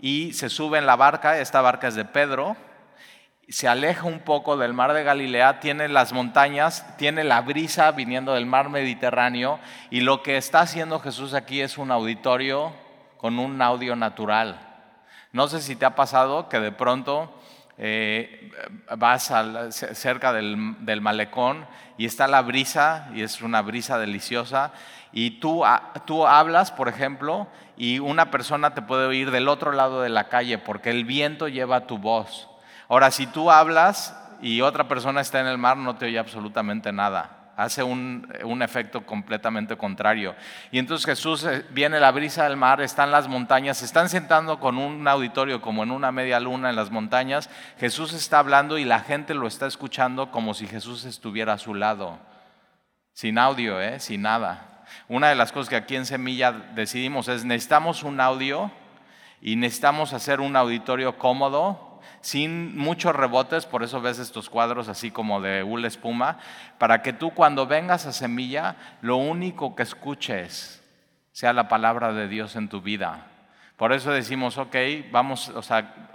y 0.00 0.32
se 0.32 0.48
sube 0.48 0.78
en 0.78 0.86
la 0.86 0.96
barca, 0.96 1.38
esta 1.38 1.60
barca 1.60 1.88
es 1.88 1.94
de 1.94 2.04
Pedro, 2.04 2.56
se 3.48 3.66
aleja 3.66 4.04
un 4.04 4.20
poco 4.20 4.56
del 4.56 4.74
mar 4.74 4.92
de 4.92 5.04
Galilea, 5.04 5.60
tiene 5.60 5.88
las 5.88 6.12
montañas, 6.12 6.96
tiene 6.96 7.24
la 7.24 7.40
brisa 7.40 7.90
viniendo 7.92 8.34
del 8.34 8.46
mar 8.46 8.68
Mediterráneo 8.68 9.58
y 9.90 10.00
lo 10.00 10.22
que 10.22 10.36
está 10.36 10.60
haciendo 10.60 11.00
Jesús 11.00 11.34
aquí 11.34 11.60
es 11.60 11.78
un 11.78 11.90
auditorio 11.90 12.72
con 13.16 13.38
un 13.38 13.60
audio 13.62 13.96
natural. 13.96 14.60
No 15.32 15.48
sé 15.48 15.60
si 15.60 15.76
te 15.76 15.86
ha 15.86 15.94
pasado 15.94 16.48
que 16.48 16.60
de 16.60 16.72
pronto 16.72 17.32
eh, 17.78 18.50
vas 18.96 19.32
cerca 19.70 20.32
del, 20.32 20.56
malecón 21.00 21.66
y 21.96 22.06
está 22.06 22.26
la 22.26 22.42
brisa, 22.42 23.08
y 23.14 23.22
es 23.22 23.40
una 23.40 23.62
brisa 23.62 23.98
deliciosa, 23.98 24.72
y 25.12 25.38
tú, 25.40 25.64
tú 26.06 26.26
hablas, 26.26 26.70
por 26.70 26.88
ejemplo, 26.88 27.48
y 27.76 27.98
una 27.98 28.30
persona 28.30 28.74
te 28.74 28.82
puede 28.82 29.06
oír 29.06 29.30
del 29.30 29.48
otro 29.48 29.72
lado 29.72 30.02
de 30.02 30.08
la 30.08 30.28
calle 30.28 30.58
porque 30.58 30.90
el 30.90 31.04
viento 31.04 31.48
lleva 31.48 31.86
tu 31.86 31.98
voz. 31.98 32.47
Ahora, 32.88 33.10
si 33.10 33.26
tú 33.26 33.50
hablas 33.50 34.16
y 34.40 34.60
otra 34.60 34.88
persona 34.88 35.20
está 35.20 35.40
en 35.40 35.46
el 35.46 35.58
mar, 35.58 35.76
no 35.76 35.96
te 35.96 36.06
oye 36.06 36.18
absolutamente 36.18 36.92
nada 36.92 37.38
hace 37.58 37.82
un, 37.82 38.62
efecto 38.62 39.04
completamente 39.04 39.76
contrario. 39.76 40.36
Y 40.70 40.78
entonces 40.78 41.04
Jesús 41.04 41.42
eh, 41.42 41.64
viene 41.70 41.98
la 41.98 42.12
brisa 42.12 42.44
del 42.44 42.56
mar, 42.56 42.80
están 42.80 43.10
las 43.10 43.26
montañas, 43.26 43.78
se 43.78 43.84
están 43.84 44.08
sentando 44.08 44.60
con 44.60 44.78
un 44.78 45.08
auditorio 45.08 45.60
como 45.60 45.82
en 45.82 45.90
una 45.90 46.12
media 46.12 46.38
luna 46.38 46.70
en 46.70 46.76
las 46.76 46.92
montañas. 46.92 47.50
Jesús 47.78 48.12
está 48.12 48.38
hablando 48.38 48.78
y 48.78 48.84
la 48.84 49.00
gente 49.00 49.34
lo 49.34 49.48
está 49.48 49.66
escuchando 49.66 50.30
como 50.30 50.54
si 50.54 50.68
Jesús 50.68 51.04
estuviera 51.04 51.54
a 51.54 51.58
su 51.58 51.74
lado, 51.74 52.20
sin 53.12 53.38
audio, 53.38 53.80
¿eh? 53.80 53.98
sin 53.98 54.22
nada. 54.22 54.84
Una 55.08 55.28
de 55.28 55.34
las 55.34 55.50
cosas 55.50 55.68
que 55.68 55.76
aquí 55.76 55.96
en 55.96 56.06
Semilla 56.06 56.52
decidimos 56.52 57.26
es 57.26 57.44
necesitamos 57.44 58.04
un 58.04 58.20
audio 58.20 58.70
y 59.40 59.56
necesitamos 59.56 60.12
hacer 60.12 60.40
un 60.40 60.54
auditorio 60.54 61.18
cómodo 61.18 61.87
sin 62.20 62.76
muchos 62.76 63.14
rebotes, 63.14 63.66
por 63.66 63.82
eso 63.82 64.00
ves 64.00 64.18
estos 64.18 64.50
cuadros 64.50 64.88
así 64.88 65.10
como 65.10 65.40
de 65.40 65.62
hula 65.62 65.88
espuma, 65.88 66.38
para 66.78 67.02
que 67.02 67.12
tú 67.12 67.30
cuando 67.30 67.66
vengas 67.66 68.06
a 68.06 68.12
Semilla, 68.12 68.76
lo 69.00 69.16
único 69.16 69.74
que 69.74 69.82
escuches 69.82 70.82
sea 71.32 71.52
la 71.52 71.68
palabra 71.68 72.12
de 72.12 72.28
Dios 72.28 72.56
en 72.56 72.68
tu 72.68 72.80
vida. 72.80 73.26
Por 73.76 73.92
eso 73.92 74.10
decimos, 74.10 74.58
ok, 74.58 74.74
vamos, 75.12 75.50
o 75.50 75.62
sea, 75.62 76.10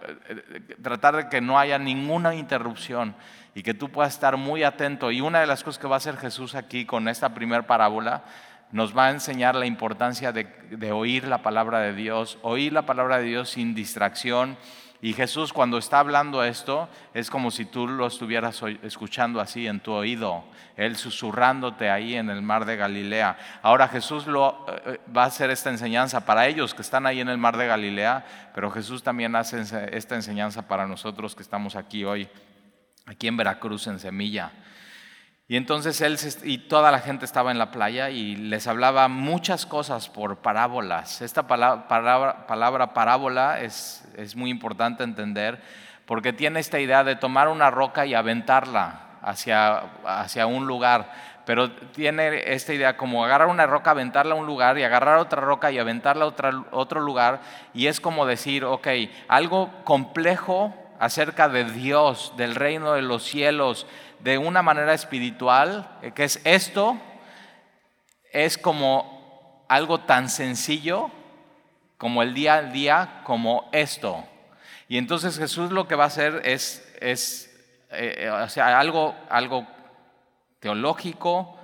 tratar 0.81 1.15
de 1.15 1.29
que 1.29 1.39
no 1.39 1.57
haya 1.57 1.79
ninguna 1.79 2.35
interrupción 2.35 3.15
y 3.55 3.63
que 3.63 3.73
tú 3.73 3.89
puedas 3.89 4.13
estar 4.13 4.35
muy 4.35 4.63
atento. 4.63 5.11
Y 5.11 5.21
una 5.21 5.39
de 5.39 5.47
las 5.47 5.63
cosas 5.63 5.79
que 5.79 5.87
va 5.87 5.95
a 5.95 5.97
hacer 5.97 6.17
Jesús 6.17 6.55
aquí 6.55 6.85
con 6.85 7.07
esta 7.07 7.33
primera 7.33 7.65
parábola, 7.65 8.23
nos 8.73 8.97
va 8.97 9.05
a 9.05 9.11
enseñar 9.11 9.55
la 9.55 9.65
importancia 9.65 10.33
de, 10.33 10.43
de 10.71 10.91
oír 10.91 11.25
la 11.25 11.41
palabra 11.41 11.79
de 11.79 11.93
Dios, 11.93 12.37
oír 12.41 12.73
la 12.73 12.81
palabra 12.81 13.19
de 13.19 13.25
Dios 13.25 13.51
sin 13.51 13.73
distracción 13.73 14.57
y 15.03 15.11
Jesús 15.11 15.51
cuando 15.51 15.77
está 15.77 15.99
hablando 15.99 16.45
esto 16.45 16.87
es 17.13 17.29
como 17.29 17.51
si 17.51 17.65
tú 17.65 17.89
lo 17.89 18.07
estuvieras 18.07 18.63
escuchando 18.83 19.41
así 19.41 19.67
en 19.67 19.81
tu 19.81 19.91
oído, 19.91 20.45
Él 20.77 20.95
susurrándote 20.95 21.89
ahí 21.89 22.15
en 22.15 22.29
el 22.29 22.41
mar 22.41 22.63
de 22.63 22.77
Galilea. 22.77 23.37
Ahora 23.63 23.89
Jesús 23.89 24.27
lo, 24.27 24.65
eh, 24.85 25.01
va 25.13 25.25
a 25.25 25.27
hacer 25.27 25.49
esta 25.49 25.69
enseñanza 25.69 26.25
para 26.25 26.47
ellos 26.47 26.73
que 26.73 26.81
están 26.81 27.05
ahí 27.05 27.19
en 27.19 27.27
el 27.27 27.37
mar 27.37 27.57
de 27.57 27.67
Galilea, 27.67 28.25
pero 28.55 28.71
Jesús 28.71 29.03
también 29.03 29.35
hace 29.35 29.61
esta 29.91 30.15
enseñanza 30.15 30.69
para 30.69 30.87
nosotros 30.87 31.35
que 31.35 31.43
estamos 31.43 31.75
aquí 31.75 32.05
hoy, 32.05 32.29
aquí 33.05 33.27
en 33.27 33.35
Veracruz, 33.35 33.87
en 33.87 33.99
Semilla. 33.99 34.53
Y 35.47 35.57
entonces 35.57 35.99
él 35.99 36.17
y 36.43 36.57
toda 36.57 36.89
la 36.89 36.99
gente 36.99 37.25
estaba 37.25 37.51
en 37.51 37.59
la 37.59 37.69
playa 37.69 38.09
y 38.09 38.37
les 38.37 38.65
hablaba 38.65 39.09
muchas 39.09 39.65
cosas 39.65 40.07
por 40.07 40.37
parábolas. 40.37 41.21
Esta 41.21 41.47
palabra, 41.47 42.47
palabra, 42.47 42.93
parábola 42.93 43.59
es, 43.59 44.07
es, 44.15 44.37
muy 44.37 44.49
importante 44.49 45.03
entender 45.03 45.61
porque 46.05 46.31
tiene 46.31 46.61
esta 46.61 46.79
idea 46.79 47.03
de 47.03 47.17
tomar 47.17 47.49
una 47.49 47.69
roca 47.69 48.05
y 48.05 48.13
aventarla 48.13 49.01
hacia, 49.21 49.83
hacia 50.05 50.47
un 50.47 50.65
lugar. 50.65 51.11
Pero 51.45 51.71
tiene 51.71 52.53
esta 52.53 52.73
idea 52.73 52.95
como 52.95 53.25
agarrar 53.25 53.49
una 53.49 53.65
roca, 53.65 53.91
aventarla 53.91 54.35
a 54.35 54.37
un 54.37 54.45
lugar 54.45 54.77
y 54.77 54.83
agarrar 54.83 55.17
otra 55.17 55.41
roca 55.41 55.71
y 55.71 55.77
aventarla 55.77 56.23
a 56.23 56.63
otro 56.71 57.01
lugar. 57.01 57.41
Y 57.73 57.87
es 57.87 57.99
como 57.99 58.25
decir, 58.25 58.63
ok, 58.63 58.87
algo 59.27 59.69
complejo 59.83 60.73
acerca 60.99 61.49
de 61.49 61.65
Dios, 61.65 62.33
del 62.37 62.55
reino 62.55 62.93
de 62.93 63.01
los 63.01 63.23
cielos, 63.23 63.87
de 64.23 64.37
una 64.37 64.61
manera 64.61 64.93
espiritual, 64.93 65.99
eh, 66.01 66.11
que 66.11 66.23
es 66.23 66.39
esto, 66.45 66.97
es 68.31 68.57
como 68.57 69.65
algo 69.67 69.99
tan 69.99 70.29
sencillo 70.29 71.11
como 71.97 72.21
el 72.21 72.33
día 72.33 72.55
al 72.55 72.73
día, 72.73 73.21
como 73.23 73.69
esto. 73.71 74.25
Y 74.89 74.97
entonces 74.97 75.37
Jesús 75.37 75.71
lo 75.71 75.87
que 75.87 75.95
va 75.95 76.05
a 76.05 76.07
hacer 76.07 76.41
es, 76.43 76.93
es 76.99 77.49
eh, 77.91 78.29
o 78.29 78.49
sea, 78.49 78.79
algo, 78.79 79.15
algo 79.29 79.65
teológico, 80.59 81.57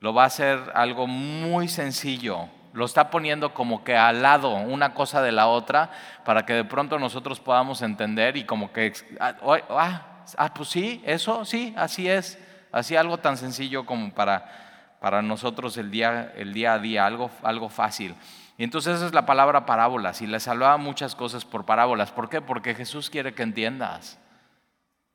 lo 0.00 0.12
va 0.12 0.24
a 0.24 0.26
hacer 0.26 0.58
algo 0.74 1.06
muy 1.06 1.68
sencillo. 1.68 2.48
Lo 2.74 2.84
está 2.84 3.10
poniendo 3.10 3.54
como 3.54 3.84
que 3.84 3.96
al 3.96 4.20
lado 4.20 4.50
una 4.50 4.92
cosa 4.92 5.22
de 5.22 5.32
la 5.32 5.46
otra 5.46 5.90
para 6.24 6.44
que 6.44 6.52
de 6.52 6.64
pronto 6.64 6.98
nosotros 6.98 7.40
podamos 7.40 7.80
entender 7.82 8.36
y 8.36 8.44
como 8.44 8.72
que, 8.72 8.92
ah, 9.20 9.34
ah, 9.70 10.13
ah 10.38 10.52
pues 10.54 10.68
sí, 10.68 11.02
eso, 11.04 11.44
sí, 11.44 11.74
así 11.76 12.08
es. 12.08 12.38
Así 12.72 12.96
algo 12.96 13.18
tan 13.18 13.36
sencillo 13.36 13.86
como 13.86 14.12
para, 14.12 14.96
para 15.00 15.22
nosotros 15.22 15.76
el 15.76 15.90
día, 15.90 16.32
el 16.36 16.52
día 16.52 16.74
a 16.74 16.78
día, 16.78 17.06
algo, 17.06 17.30
algo 17.42 17.68
fácil. 17.68 18.16
Y 18.56 18.64
entonces 18.64 18.96
esa 18.96 19.06
es 19.06 19.14
la 19.14 19.26
palabra 19.26 19.66
parábolas 19.66 20.22
y 20.22 20.26
les 20.26 20.48
hablaba 20.48 20.76
muchas 20.76 21.14
cosas 21.14 21.44
por 21.44 21.64
parábolas. 21.64 22.10
¿Por 22.10 22.28
qué? 22.28 22.40
Porque 22.40 22.74
Jesús 22.74 23.10
quiere 23.10 23.34
que 23.34 23.42
entiendas 23.42 24.18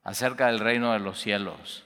acerca 0.03 0.47
del 0.47 0.59
reino 0.59 0.93
de 0.93 0.99
los 0.99 1.19
cielos. 1.19 1.85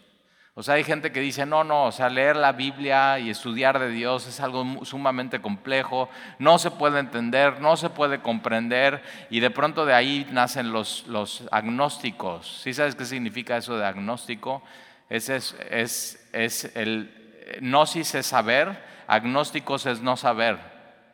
O 0.55 0.62
sea, 0.62 0.75
hay 0.75 0.83
gente 0.83 1.12
que 1.12 1.19
dice, 1.19 1.48
no, 1.48 1.63
no, 1.63 1.86
o 1.86 1.91
sea, 1.91 2.10
leer 2.10 2.36
la 2.36 2.51
Biblia 2.51 3.17
y 3.17 3.31
estudiar 3.31 3.79
de 3.79 3.89
Dios 3.89 4.27
es 4.27 4.39
algo 4.39 4.86
sumamente 4.86 5.41
complejo, 5.41 6.10
no 6.38 6.60
se 6.60 6.69
puede 6.69 7.00
entender, 7.00 7.60
no 7.60 7.75
se 7.75 7.89
puede 7.89 8.22
comprender, 8.22 9.01
y 9.31 9.39
de 9.39 9.50
pronto 9.50 9.83
de 9.83 9.95
ahí 9.95 10.27
nacen 10.31 10.72
los, 10.72 11.07
los 11.07 11.43
agnósticos. 11.51 12.62
¿Sí 12.62 12.72
sabes 12.72 12.93
qué 12.93 13.05
significa 13.05 13.57
eso 13.57 13.77
de 13.77 13.86
agnóstico? 13.86 14.62
Es, 15.10 15.29
es, 15.29 15.55
es, 15.72 16.29
es 16.33 16.75
el 16.75 17.57
gnosis 17.60 18.13
es 18.13 18.27
saber, 18.27 18.79
agnósticos 19.07 19.88
es 19.88 20.01
no 20.01 20.17
saber, 20.17 20.60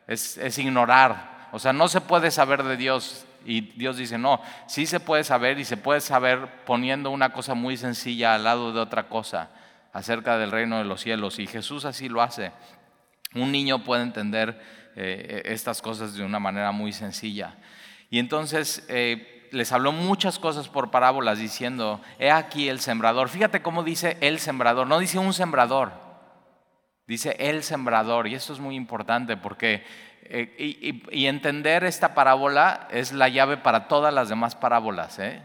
es, 0.08 0.38
es 0.38 0.58
ignorar. 0.58 1.48
O 1.54 1.60
sea, 1.60 1.72
no 1.72 1.88
se 1.88 2.02
puede 2.02 2.30
saber 2.30 2.64
de 2.64 2.76
Dios, 2.76 3.26
y 3.46 3.62
Dios 3.78 3.98
dice, 3.98 4.18
no, 4.18 4.42
sí 4.68 4.86
se 4.86 5.00
puede 5.00 5.24
saber 5.24 5.60
y 5.60 5.66
se 5.66 5.78
puede 5.78 6.02
saber 6.02 6.64
poniendo 6.66 7.10
una 7.12 7.32
cosa 7.32 7.54
muy 7.54 7.78
sencilla 7.78 8.36
al 8.36 8.44
lado 8.44 8.74
de 8.74 8.80
otra 8.80 9.08
cosa 9.08 9.50
acerca 9.94 10.38
del 10.38 10.52
reino 10.52 10.78
de 10.78 10.86
los 10.86 11.02
cielos. 11.02 11.40
Y 11.40 11.48
Jesús 11.48 11.86
así 11.86 12.10
lo 12.10 12.22
hace. 12.22 12.52
Un 13.36 13.52
niño 13.52 13.84
puede 13.84 14.04
entender 14.04 14.62
eh, 14.96 15.44
estas 15.46 15.82
cosas 15.82 16.14
de 16.16 16.24
una 16.24 16.40
manera 16.40 16.72
muy 16.72 16.92
sencilla. 16.92 17.56
Y 18.10 18.20
entonces 18.20 18.86
eh, 18.90 19.48
les 19.52 19.72
habló 19.72 19.92
muchas 19.92 20.40
cosas 20.40 20.68
por 20.68 20.92
parábolas 20.92 21.40
diciendo, 21.40 22.02
he 22.18 22.32
aquí 22.32 22.70
el 22.70 22.80
sembrador. 22.80 23.30
Fíjate 23.30 23.62
cómo 23.62 23.84
dice 23.84 24.18
el 24.22 24.40
sembrador, 24.40 24.88
no 24.88 25.00
dice 25.00 25.20
un 25.20 25.34
sembrador, 25.34 25.94
dice 27.08 27.36
el 27.40 27.64
sembrador. 27.64 28.28
Y 28.28 28.36
esto 28.36 28.54
es 28.54 28.60
muy 28.60 28.76
importante 28.76 29.38
porque 29.38 29.84
eh, 30.30 31.02
y, 31.12 31.26
entender 31.26 31.84
esta 31.84 32.14
parábola 32.14 32.88
es 32.92 33.12
la 33.12 33.30
llave 33.30 33.58
para 33.58 33.88
todas 33.88 34.14
las 34.14 34.30
demás 34.30 34.56
parábolas. 34.56 35.18
¿eh? 35.20 35.42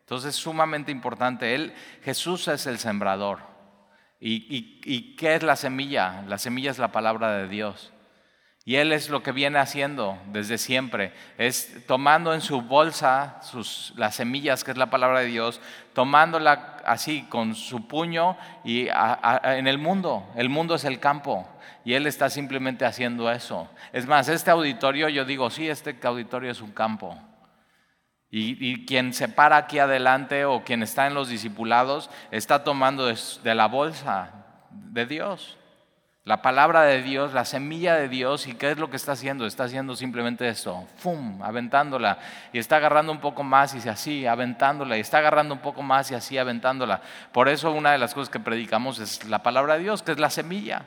Entonces 0.00 0.30
es 0.30 0.36
sumamente 0.36 0.92
importante. 0.92 1.54
Él, 1.54 1.74
Jesús 2.02 2.46
es 2.48 2.66
el 2.66 2.78
sembrador. 2.78 3.40
¿Y, 4.20 4.80
¿Y 4.84 5.16
qué 5.16 5.34
es 5.34 5.42
la 5.42 5.56
semilla? 5.56 6.22
La 6.28 6.38
semilla 6.38 6.70
es 6.70 6.78
la 6.78 6.92
palabra 6.92 7.32
de 7.38 7.48
Dios. 7.48 7.92
Y 8.66 8.76
Él 8.76 8.92
es 8.92 9.08
lo 9.08 9.22
que 9.22 9.30
viene 9.30 9.60
haciendo 9.60 10.18
desde 10.32 10.58
siempre, 10.58 11.12
es 11.38 11.86
tomando 11.86 12.34
en 12.34 12.40
su 12.40 12.62
bolsa 12.62 13.38
sus, 13.40 13.92
las 13.96 14.16
semillas, 14.16 14.64
que 14.64 14.72
es 14.72 14.76
la 14.76 14.90
palabra 14.90 15.20
de 15.20 15.26
Dios, 15.26 15.60
tomándola 15.96 16.76
así 16.84 17.22
con 17.22 17.54
su 17.54 17.88
puño 17.88 18.36
y 18.64 18.86
en 19.44 19.66
el 19.66 19.78
mundo. 19.78 20.30
El 20.36 20.50
mundo 20.50 20.74
es 20.74 20.84
el 20.84 21.00
campo 21.00 21.48
y 21.86 21.94
Él 21.94 22.06
está 22.06 22.28
simplemente 22.28 22.84
haciendo 22.84 23.30
eso. 23.32 23.66
Es 23.94 24.06
más, 24.06 24.28
este 24.28 24.50
auditorio, 24.50 25.08
yo 25.08 25.24
digo, 25.24 25.48
sí, 25.48 25.66
este 25.70 25.96
auditorio 26.02 26.50
es 26.50 26.60
un 26.60 26.72
campo. 26.72 27.16
Y, 28.30 28.84
quien 28.84 29.14
se 29.14 29.30
para 29.30 29.56
aquí 29.56 29.78
adelante 29.78 30.44
o 30.44 30.64
quien 30.64 30.82
está 30.82 31.06
en 31.06 31.14
los 31.14 31.30
discipulados 31.30 32.10
está 32.30 32.62
tomando 32.62 33.06
de 33.06 33.54
la 33.54 33.66
bolsa 33.66 34.32
de 34.70 35.06
Dios. 35.06 35.56
La 36.26 36.42
palabra 36.42 36.82
de 36.82 37.02
Dios, 37.02 37.32
la 37.34 37.44
semilla 37.44 37.94
de 37.94 38.08
Dios, 38.08 38.48
¿y 38.48 38.54
qué 38.54 38.72
es 38.72 38.78
lo 38.78 38.90
que 38.90 38.96
está 38.96 39.12
haciendo? 39.12 39.46
Está 39.46 39.62
haciendo 39.62 39.94
simplemente 39.94 40.48
esto, 40.48 40.84
¡fum!, 40.96 41.40
aventándola. 41.40 42.18
Y 42.52 42.58
está 42.58 42.78
agarrando 42.78 43.12
un 43.12 43.20
poco 43.20 43.44
más 43.44 43.72
y 43.76 43.88
así, 43.88 44.26
aventándola. 44.26 44.96
Y 44.96 45.02
está 45.02 45.18
agarrando 45.18 45.54
un 45.54 45.60
poco 45.60 45.84
más 45.84 46.10
y 46.10 46.16
así, 46.16 46.36
aventándola. 46.36 47.00
Por 47.30 47.48
eso 47.48 47.70
una 47.70 47.92
de 47.92 47.98
las 47.98 48.12
cosas 48.12 48.28
que 48.28 48.40
predicamos 48.40 48.98
es 48.98 49.24
la 49.26 49.44
palabra 49.44 49.74
de 49.74 49.84
Dios, 49.84 50.02
que 50.02 50.10
es 50.10 50.18
la 50.18 50.28
semilla. 50.28 50.86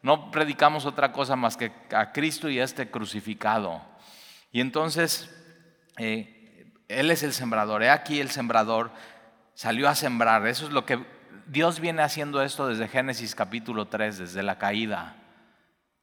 No 0.00 0.30
predicamos 0.30 0.86
otra 0.86 1.12
cosa 1.12 1.36
más 1.36 1.58
que 1.58 1.70
a 1.94 2.10
Cristo 2.10 2.48
y 2.48 2.58
a 2.58 2.64
este 2.64 2.90
crucificado. 2.90 3.82
Y 4.52 4.62
entonces, 4.62 5.28
eh, 5.98 6.72
Él 6.88 7.10
es 7.10 7.22
el 7.22 7.34
sembrador. 7.34 7.82
He 7.82 7.90
aquí 7.90 8.20
el 8.20 8.30
sembrador 8.30 8.90
salió 9.52 9.86
a 9.86 9.94
sembrar. 9.94 10.46
Eso 10.46 10.64
es 10.64 10.72
lo 10.72 10.86
que 10.86 11.17
Dios 11.48 11.80
viene 11.80 12.02
haciendo 12.02 12.42
esto 12.42 12.68
desde 12.68 12.88
Génesis 12.88 13.34
capítulo 13.34 13.88
3, 13.88 14.18
desde 14.18 14.42
la 14.42 14.58
caída. 14.58 15.16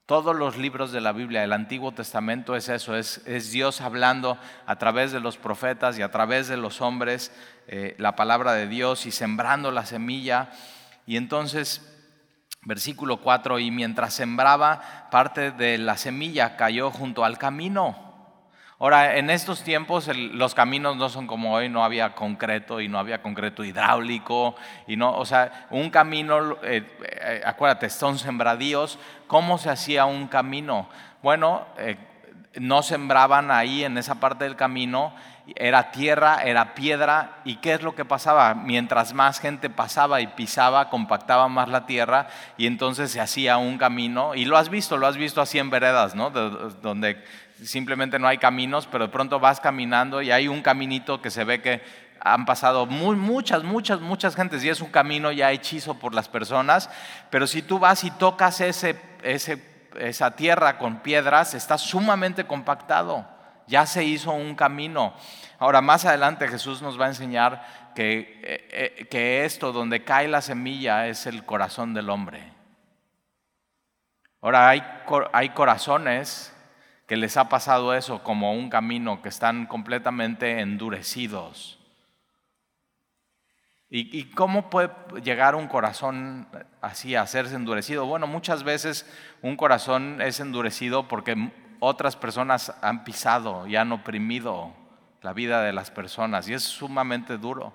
Todos 0.08 0.36
los 0.36 0.58
libros 0.58 0.92
de 0.92 1.02
la 1.02 1.12
Biblia, 1.12 1.44
el 1.44 1.54
Antiguo 1.54 1.92
Testamento 1.92 2.56
es 2.56 2.68
eso, 2.68 2.96
es, 2.96 3.52
Dios 3.52 3.80
hablando 3.80 4.40
a 4.66 4.78
través 4.78 5.12
de 5.12 5.20
los 5.20 5.38
profetas 5.38 6.00
y 6.00 6.02
a 6.02 6.10
través 6.10 6.48
de 6.48 6.58
los 6.58 6.82
hombres 6.82 7.32
eh, 7.68 7.96
la 8.00 8.16
palabra 8.16 8.54
de 8.54 8.68
Dios 8.68 9.06
y 9.06 9.12
sembrando 9.12 9.70
la 9.70 9.86
semilla. 9.86 10.50
Y 11.06 11.16
entonces, 11.16 11.96
versículo 12.64 13.18
4, 13.18 13.60
y 13.60 13.70
mientras 13.70 14.16
sembraba, 14.16 15.08
parte 15.12 15.52
de 15.52 15.78
la 15.78 15.96
semilla 15.96 16.58
cayó 16.58 16.90
junto 16.90 17.24
al 17.24 17.38
camino 17.38 18.15
Ahora, 18.78 19.16
en 19.16 19.30
estos 19.30 19.64
tiempos 19.64 20.10
los 20.14 20.54
caminos 20.54 20.98
no 20.98 21.08
son 21.08 21.28
como 21.28 21.54
hoy, 21.54 21.70
no 21.70 21.86
había 21.86 22.14
concreto 22.14 22.82
y 22.82 22.90
no 22.90 23.00
había 23.00 23.22
concreto 23.22 23.64
hidráulico, 23.64 24.56
y 24.86 24.98
no, 24.98 25.16
o 25.16 25.26
sea, 25.26 25.68
un 25.70 25.90
camino, 25.90 26.58
eh, 26.62 26.86
eh, 27.02 27.42
acuérdate, 27.46 27.90
son 27.90 28.20
sembradíos. 28.20 29.00
¿Cómo 29.28 29.58
se 29.58 29.70
hacía 29.70 30.04
un 30.04 30.28
camino? 30.28 30.90
Bueno, 31.24 31.66
eh, 31.78 31.96
no 32.56 32.84
sembraban 32.84 33.50
ahí 33.50 33.86
en 33.86 33.98
esa 33.98 34.16
parte 34.16 34.44
del 34.44 34.58
camino, 34.58 35.14
era 35.56 35.92
tierra, 35.92 36.44
era 36.44 36.74
piedra, 36.74 37.38
y 37.46 37.58
¿qué 37.58 37.76
es 37.76 37.82
lo 37.82 37.96
que 37.96 38.04
pasaba? 38.04 38.56
Mientras 38.56 39.14
más 39.14 39.40
gente 39.40 39.70
pasaba 39.70 40.20
y 40.20 40.28
pisaba, 40.28 40.90
compactaba 40.90 41.48
más 41.48 41.70
la 41.70 41.86
tierra, 41.86 42.28
y 42.58 42.68
entonces 42.68 43.12
se 43.12 43.22
hacía 43.22 43.58
un 43.58 43.78
camino, 43.78 44.36
y 44.36 44.44
lo 44.44 44.58
has 44.58 44.70
visto, 44.70 44.98
lo 44.98 45.08
has 45.08 45.18
visto 45.18 45.42
así 45.42 45.60
en 45.60 45.70
veredas, 45.70 46.16
¿no? 46.16 46.30
donde 46.30 47.24
simplemente 47.64 48.20
no 48.20 48.28
hay 48.28 48.38
caminos, 48.38 48.88
pero 48.92 49.06
de 49.06 49.12
pronto 49.12 49.40
vas 49.40 49.60
caminando 49.60 50.22
y 50.22 50.32
hay 50.32 50.48
un 50.48 50.62
caminito 50.62 51.22
que 51.22 51.32
se 51.32 51.44
ve 51.44 51.62
que 51.62 51.82
han 52.20 52.46
pasado 52.46 52.86
muchas, 52.86 53.64
muchas, 53.64 54.02
muchas 54.02 54.36
gentes 54.36 54.64
y 54.64 54.70
es 54.70 54.82
un 54.82 54.90
camino 54.90 55.32
ya 55.32 55.52
hechizo 55.52 56.00
por 56.00 56.14
las 56.14 56.28
personas, 56.28 56.90
pero 57.30 57.46
si 57.46 57.62
tú 57.62 57.78
vas 57.78 58.04
y 58.04 58.12
tocas 58.12 58.62
ese, 58.62 59.00
esa 59.24 60.36
tierra 60.36 60.78
con 60.78 61.02
piedras, 61.02 61.54
está 61.54 61.78
sumamente 61.78 62.46
compactado, 62.46 63.28
ya 63.68 63.86
se 63.86 64.04
hizo 64.04 64.32
un 64.32 64.56
camino. 64.56 65.14
Ahora, 65.60 65.82
más 65.82 66.06
adelante 66.06 66.48
Jesús 66.48 66.82
nos 66.82 67.00
va 67.00 67.06
a 67.06 67.10
enseñar 67.10 67.94
que, 67.96 68.42
eh, 68.44 68.98
eh, 69.00 69.08
que 69.10 69.46
esto, 69.46 69.72
donde 69.72 70.04
cae 70.04 70.28
la 70.28 70.42
semilla, 70.42 71.08
es 71.08 71.28
el 71.28 71.46
corazón 71.46 71.94
del 71.94 72.10
hombre. 72.10 72.54
Ahora, 74.42 74.70
hay, 74.70 74.84
hay 75.32 75.50
corazones 75.50 76.55
que 77.08 77.18
les 77.18 77.38
ha 77.38 77.50
pasado 77.50 77.94
eso 77.94 78.24
como 78.24 78.54
un 78.54 78.70
camino, 78.70 79.22
que 79.22 79.30
están 79.30 79.68
completamente 79.68 80.60
endurecidos. 80.60 81.80
¿Y, 83.88 84.26
cómo 84.32 84.70
puede 84.70 84.90
llegar 85.24 85.56
un 85.56 85.68
corazón 85.68 86.48
así 86.82 87.16
a 87.16 87.22
hacerse 87.22 87.56
endurecido? 87.56 88.06
Bueno, 88.06 88.28
muchas 88.28 88.64
veces 88.64 89.10
un 89.42 89.56
corazón 89.56 90.22
es 90.22 90.40
endurecido 90.42 91.08
porque 91.08 91.52
otras 91.80 92.18
personas 92.18 92.74
han 92.82 93.06
pisado 93.06 93.68
y 93.68 93.76
han 93.76 93.92
oprimido 93.92 94.74
la 95.22 95.32
vida 95.34 95.62
de 95.62 95.72
las 95.72 95.92
personas 95.92 96.50
y 96.50 96.54
es 96.54 96.64
sumamente 96.64 97.38
duro. 97.38 97.74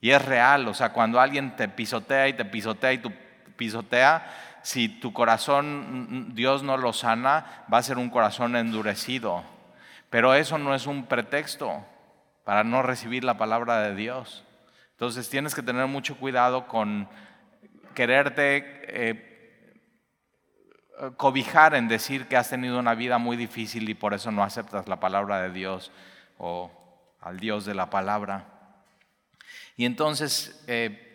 Y 0.00 0.10
es 0.10 0.24
real, 0.24 0.68
o 0.68 0.74
sea, 0.74 0.92
cuando 0.92 1.20
alguien 1.20 1.56
te 1.56 1.68
pisotea 1.68 2.28
y 2.28 2.32
te 2.32 2.44
pisotea 2.44 2.92
y 2.92 2.98
tú 2.98 3.12
pisotea, 3.56 4.45
si 4.66 4.88
tu 4.88 5.12
corazón 5.12 6.34
Dios 6.34 6.64
no 6.64 6.76
lo 6.76 6.92
sana, 6.92 7.64
va 7.72 7.78
a 7.78 7.82
ser 7.84 7.98
un 7.98 8.10
corazón 8.10 8.56
endurecido. 8.56 9.44
Pero 10.10 10.34
eso 10.34 10.58
no 10.58 10.74
es 10.74 10.88
un 10.88 11.06
pretexto 11.06 11.84
para 12.42 12.64
no 12.64 12.82
recibir 12.82 13.22
la 13.22 13.38
palabra 13.38 13.80
de 13.82 13.94
Dios. 13.94 14.42
Entonces 14.90 15.30
tienes 15.30 15.54
que 15.54 15.62
tener 15.62 15.86
mucho 15.86 16.16
cuidado 16.16 16.66
con 16.66 17.08
quererte 17.94 18.64
eh, 18.88 20.02
cobijar 21.16 21.76
en 21.76 21.86
decir 21.86 22.26
que 22.26 22.36
has 22.36 22.50
tenido 22.50 22.80
una 22.80 22.96
vida 22.96 23.18
muy 23.18 23.36
difícil 23.36 23.88
y 23.88 23.94
por 23.94 24.14
eso 24.14 24.32
no 24.32 24.42
aceptas 24.42 24.88
la 24.88 24.98
palabra 24.98 25.42
de 25.42 25.50
Dios 25.50 25.92
o 26.38 26.72
al 27.20 27.38
Dios 27.38 27.66
de 27.66 27.74
la 27.74 27.88
palabra. 27.88 28.46
Y 29.76 29.84
entonces, 29.84 30.64
eh, 30.66 31.05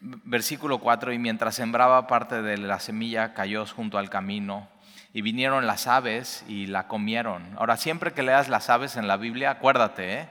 versículo 0.00 0.78
4, 0.78 1.12
y 1.12 1.18
mientras 1.18 1.54
sembraba 1.54 2.06
parte 2.06 2.42
de 2.42 2.58
la 2.58 2.80
semilla 2.80 3.34
cayó 3.34 3.66
junto 3.66 3.98
al 3.98 4.10
camino, 4.10 4.68
y 5.12 5.22
vinieron 5.22 5.66
las 5.66 5.86
aves 5.86 6.44
y 6.48 6.66
la 6.66 6.86
comieron. 6.86 7.54
Ahora, 7.56 7.76
siempre 7.76 8.12
que 8.12 8.22
leas 8.22 8.48
las 8.48 8.70
aves 8.70 8.96
en 8.96 9.08
la 9.08 9.16
Biblia, 9.16 9.50
acuérdate, 9.50 10.20
¿eh? 10.20 10.28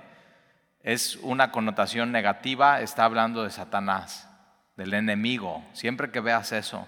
es 0.83 1.17
una 1.17 1.51
connotación 1.51 2.11
negativa, 2.11 2.81
está 2.81 3.03
hablando 3.03 3.43
de 3.43 3.49
Satanás, 3.49 4.29
del 4.75 4.93
enemigo, 4.93 5.63
siempre 5.73 6.11
que 6.11 6.19
veas 6.19 6.51
eso. 6.51 6.87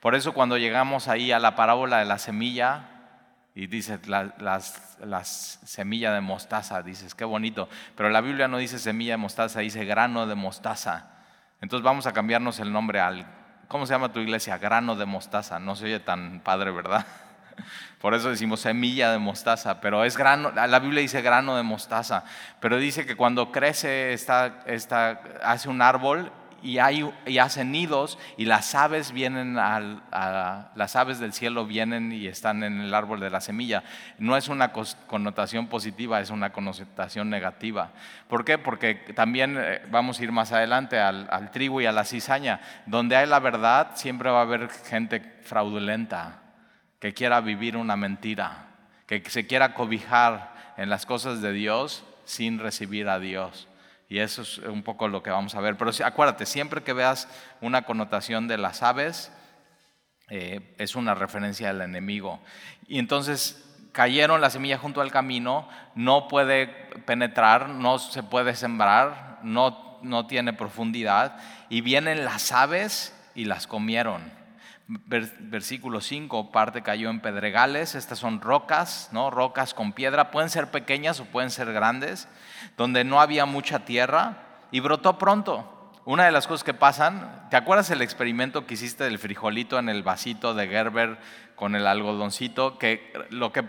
Por 0.00 0.14
eso 0.14 0.34
cuando 0.34 0.58
llegamos 0.58 1.08
ahí 1.08 1.32
a 1.32 1.38
la 1.38 1.56
parábola 1.56 1.98
de 1.98 2.04
la 2.04 2.18
semilla, 2.18 2.90
y 3.54 3.66
dice 3.66 3.98
las, 4.06 4.98
las 5.00 5.60
semilla 5.64 6.12
de 6.12 6.20
mostaza, 6.20 6.82
dices, 6.82 7.14
qué 7.14 7.24
bonito, 7.24 7.68
pero 7.96 8.10
la 8.10 8.20
Biblia 8.20 8.46
no 8.46 8.58
dice 8.58 8.78
semilla 8.78 9.14
de 9.14 9.16
mostaza, 9.16 9.60
dice 9.60 9.84
grano 9.84 10.26
de 10.26 10.34
mostaza. 10.34 11.17
Entonces 11.60 11.84
vamos 11.84 12.06
a 12.06 12.12
cambiarnos 12.12 12.60
el 12.60 12.72
nombre 12.72 13.00
al, 13.00 13.26
¿cómo 13.66 13.86
se 13.86 13.92
llama 13.92 14.12
tu 14.12 14.20
iglesia? 14.20 14.58
Grano 14.58 14.96
de 14.96 15.06
mostaza, 15.06 15.58
no 15.58 15.74
se 15.74 15.86
oye 15.86 16.00
tan 16.00 16.40
padre, 16.40 16.70
¿verdad? 16.70 17.04
Por 18.00 18.14
eso 18.14 18.30
decimos 18.30 18.60
semilla 18.60 19.10
de 19.10 19.18
mostaza, 19.18 19.80
pero 19.80 20.04
es 20.04 20.16
grano, 20.16 20.52
la 20.52 20.78
Biblia 20.78 21.02
dice 21.02 21.20
grano 21.20 21.56
de 21.56 21.64
mostaza, 21.64 22.24
pero 22.60 22.76
dice 22.76 23.04
que 23.04 23.16
cuando 23.16 23.50
crece, 23.50 24.12
está, 24.12 24.60
está, 24.66 25.20
hace 25.42 25.68
un 25.68 25.82
árbol 25.82 26.30
y, 26.62 26.78
hacen 26.78 27.72
nidos 27.72 28.18
y 28.36 28.44
las 28.44 28.74
aves 28.74 29.12
vienen 29.12 29.58
a, 29.58 30.70
las 30.74 30.96
aves 30.96 31.18
del 31.18 31.32
cielo 31.32 31.66
vienen 31.66 32.12
y 32.12 32.26
están 32.26 32.62
en 32.62 32.80
el 32.80 32.94
árbol 32.94 33.20
de 33.20 33.30
la 33.30 33.40
semilla. 33.40 33.82
No 34.18 34.36
es 34.36 34.48
una 34.48 34.72
connotación 34.72 35.68
positiva, 35.68 36.20
es 36.20 36.30
una 36.30 36.50
connotación 36.50 37.30
negativa. 37.30 37.90
¿Por 38.28 38.44
qué? 38.44 38.58
Porque 38.58 38.94
también 39.14 39.56
eh, 39.58 39.82
vamos 39.90 40.18
a 40.18 40.24
ir 40.24 40.32
más 40.32 40.52
adelante 40.52 40.98
al, 40.98 41.28
al 41.30 41.50
trigo 41.50 41.80
y 41.80 41.86
a 41.86 41.92
la 41.92 42.04
cizaña. 42.04 42.60
Donde 42.86 43.16
hay 43.16 43.26
la 43.26 43.40
verdad, 43.40 43.92
siempre 43.94 44.30
va 44.30 44.40
a 44.40 44.42
haber 44.42 44.68
gente 44.70 45.20
fraudulenta 45.42 46.42
que 46.98 47.14
quiera 47.14 47.40
vivir 47.40 47.76
una 47.76 47.96
mentira, 47.96 48.66
que 49.06 49.22
se 49.28 49.46
quiera 49.46 49.74
cobijar 49.74 50.74
en 50.76 50.90
las 50.90 51.06
cosas 51.06 51.40
de 51.40 51.52
Dios 51.52 52.04
sin 52.24 52.58
recibir 52.58 53.08
a 53.08 53.18
Dios. 53.18 53.68
Y 54.08 54.18
eso 54.20 54.42
es 54.42 54.58
un 54.58 54.82
poco 54.82 55.08
lo 55.08 55.22
que 55.22 55.30
vamos 55.30 55.54
a 55.54 55.60
ver. 55.60 55.76
Pero 55.76 55.90
acuérdate, 56.04 56.46
siempre 56.46 56.82
que 56.82 56.92
veas 56.92 57.28
una 57.60 57.82
connotación 57.82 58.48
de 58.48 58.56
las 58.56 58.82
aves, 58.82 59.30
eh, 60.30 60.74
es 60.78 60.94
una 60.94 61.14
referencia 61.14 61.70
al 61.70 61.82
enemigo. 61.82 62.40
Y 62.86 62.98
entonces 62.98 63.64
cayeron 63.92 64.40
la 64.40 64.50
semilla 64.50 64.78
junto 64.78 65.00
al 65.00 65.10
camino, 65.10 65.68
no 65.94 66.28
puede 66.28 66.68
penetrar, 67.04 67.68
no 67.68 67.98
se 67.98 68.22
puede 68.22 68.54
sembrar, 68.54 69.40
no, 69.42 69.98
no 70.02 70.26
tiene 70.26 70.52
profundidad, 70.52 71.36
y 71.68 71.80
vienen 71.80 72.24
las 72.24 72.52
aves 72.52 73.14
y 73.34 73.44
las 73.44 73.66
comieron 73.66 74.37
versículo 74.88 76.00
5, 76.00 76.50
parte 76.50 76.82
cayó 76.82 77.10
en 77.10 77.20
pedregales, 77.20 77.94
estas 77.94 78.18
son 78.18 78.40
rocas, 78.40 79.10
¿no? 79.12 79.30
Rocas 79.30 79.74
con 79.74 79.92
piedra, 79.92 80.30
pueden 80.30 80.48
ser 80.48 80.70
pequeñas 80.70 81.20
o 81.20 81.26
pueden 81.26 81.50
ser 81.50 81.72
grandes, 81.74 82.26
donde 82.78 83.04
no 83.04 83.20
había 83.20 83.44
mucha 83.44 83.84
tierra 83.84 84.38
y 84.70 84.80
brotó 84.80 85.18
pronto. 85.18 85.74
Una 86.06 86.24
de 86.24 86.32
las 86.32 86.46
cosas 86.46 86.64
que 86.64 86.72
pasan, 86.72 87.48
¿te 87.50 87.56
acuerdas 87.56 87.90
el 87.90 88.00
experimento 88.00 88.66
que 88.66 88.74
hiciste 88.74 89.04
del 89.04 89.18
frijolito 89.18 89.78
en 89.78 89.90
el 89.90 90.02
vasito 90.02 90.54
de 90.54 90.66
Gerber 90.66 91.18
con 91.58 91.74
el 91.74 91.86
algodoncito? 91.86 92.78
Que 92.78 93.12
lo 93.30 93.52
que 93.52 93.64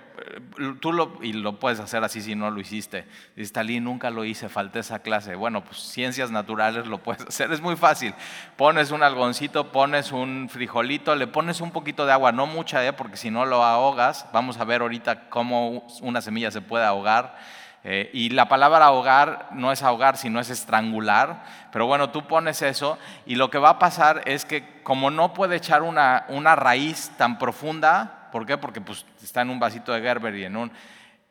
tú 0.79 0.93
lo, 0.93 1.17
y 1.21 1.33
lo 1.33 1.59
puedes 1.59 1.79
hacer 1.79 2.03
así 2.03 2.21
si 2.21 2.35
no 2.35 2.51
lo 2.51 2.61
hiciste. 2.61 3.05
Dices, 3.35 3.51
Talí, 3.51 3.79
nunca 3.79 4.11
lo 4.11 4.25
hice, 4.25 4.47
falté 4.47 4.79
esa 4.79 4.99
clase. 4.99 5.35
Bueno, 5.35 5.63
pues 5.63 5.77
ciencias 5.77 6.29
naturales 6.29 6.85
lo 6.85 6.99
puedes 6.99 7.21
hacer, 7.27 7.51
es 7.51 7.61
muy 7.61 7.75
fácil. 7.75 8.13
Pones 8.57 8.91
un 8.91 9.01
algodoncito, 9.01 9.71
pones 9.71 10.11
un 10.11 10.49
frijolito, 10.49 11.15
le 11.15 11.25
pones 11.25 11.61
un 11.61 11.71
poquito 11.71 12.05
de 12.05 12.13
agua, 12.13 12.31
no 12.31 12.45
mucha, 12.45 12.85
¿eh? 12.85 12.93
porque 12.93 13.17
si 13.17 13.31
no 13.31 13.45
lo 13.45 13.63
ahogas. 13.63 14.27
Vamos 14.31 14.59
a 14.59 14.65
ver 14.65 14.81
ahorita 14.81 15.29
cómo 15.29 15.87
una 16.01 16.21
semilla 16.21 16.51
se 16.51 16.61
puede 16.61 16.85
ahogar 16.85 17.37
eh, 17.83 18.09
y 18.13 18.29
la 18.29 18.49
palabra 18.49 18.85
ahogar 18.85 19.49
no 19.51 19.71
es 19.71 19.83
ahogar, 19.83 20.17
sino 20.17 20.39
es 20.39 20.49
estrangular. 20.49 21.43
Pero 21.71 21.85
bueno, 21.85 22.09
tú 22.09 22.27
pones 22.27 22.61
eso 22.61 22.97
y 23.25 23.35
lo 23.35 23.49
que 23.49 23.57
va 23.57 23.69
a 23.69 23.79
pasar 23.79 24.21
es 24.25 24.45
que 24.45 24.81
como 24.83 25.11
no 25.11 25.33
puede 25.33 25.55
echar 25.55 25.81
una, 25.81 26.25
una 26.29 26.55
raíz 26.55 27.11
tan 27.17 27.37
profunda, 27.37 28.27
¿por 28.31 28.45
qué? 28.45 28.57
Porque 28.57 28.81
pues, 28.81 29.05
está 29.23 29.41
en 29.41 29.49
un 29.49 29.59
vasito 29.59 29.93
de 29.93 30.01
Gerber 30.01 30.35
y 30.35 30.45
en 30.45 30.57
un... 30.57 30.71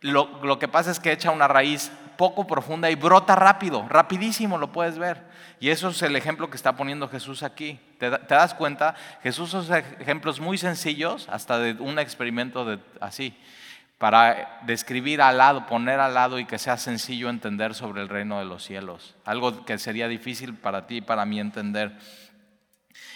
Lo, 0.00 0.44
lo, 0.44 0.61
que 0.61 0.68
pasa 0.68 0.92
es 0.92 1.00
que 1.00 1.11
echa 1.11 1.32
una 1.32 1.48
raíz 1.48 1.90
poco 2.16 2.46
profunda 2.46 2.88
y 2.88 2.94
brota 2.94 3.34
rápido, 3.34 3.84
rapidísimo, 3.88 4.56
lo 4.56 4.70
puedes 4.70 4.96
ver. 4.96 5.26
Y 5.58 5.70
eso 5.70 5.88
es 5.88 6.00
el 6.02 6.14
ejemplo 6.14 6.48
que 6.48 6.56
está 6.56 6.76
poniendo 6.76 7.08
Jesús 7.08 7.42
aquí. 7.42 7.80
¿Te, 7.98 8.08
te 8.11 8.34
das 8.34 8.54
cuenta? 8.54 8.94
Jesús 9.24 9.52
usa 9.54 9.78
ejemplos 9.78 10.38
muy 10.38 10.56
sencillos, 10.56 11.28
hasta 11.28 11.58
de 11.58 11.72
un 11.82 11.98
experimento 11.98 12.64
de, 12.64 12.78
así 13.00 13.37
para 13.98 14.61
describir 14.62 15.20
al 15.20 15.38
lado, 15.38 15.66
poner 15.66 15.98
al 15.98 16.14
lado 16.14 16.38
y 16.38 16.44
que 16.44 16.58
sea 16.58 16.76
sencillo 16.76 17.28
entender 17.28 17.74
sobre 17.74 18.00
el 18.00 18.08
reino 18.08 18.38
de 18.38 18.44
los 18.44 18.62
cielos. 18.62 19.16
Algo 19.24 19.64
que 19.64 19.76
sería 19.76 20.06
difícil 20.06 20.54
para 20.54 20.87
ti 20.87 20.98
y 20.98 21.00
para 21.00 21.26
mí 21.26 21.40
entender. 21.40 21.98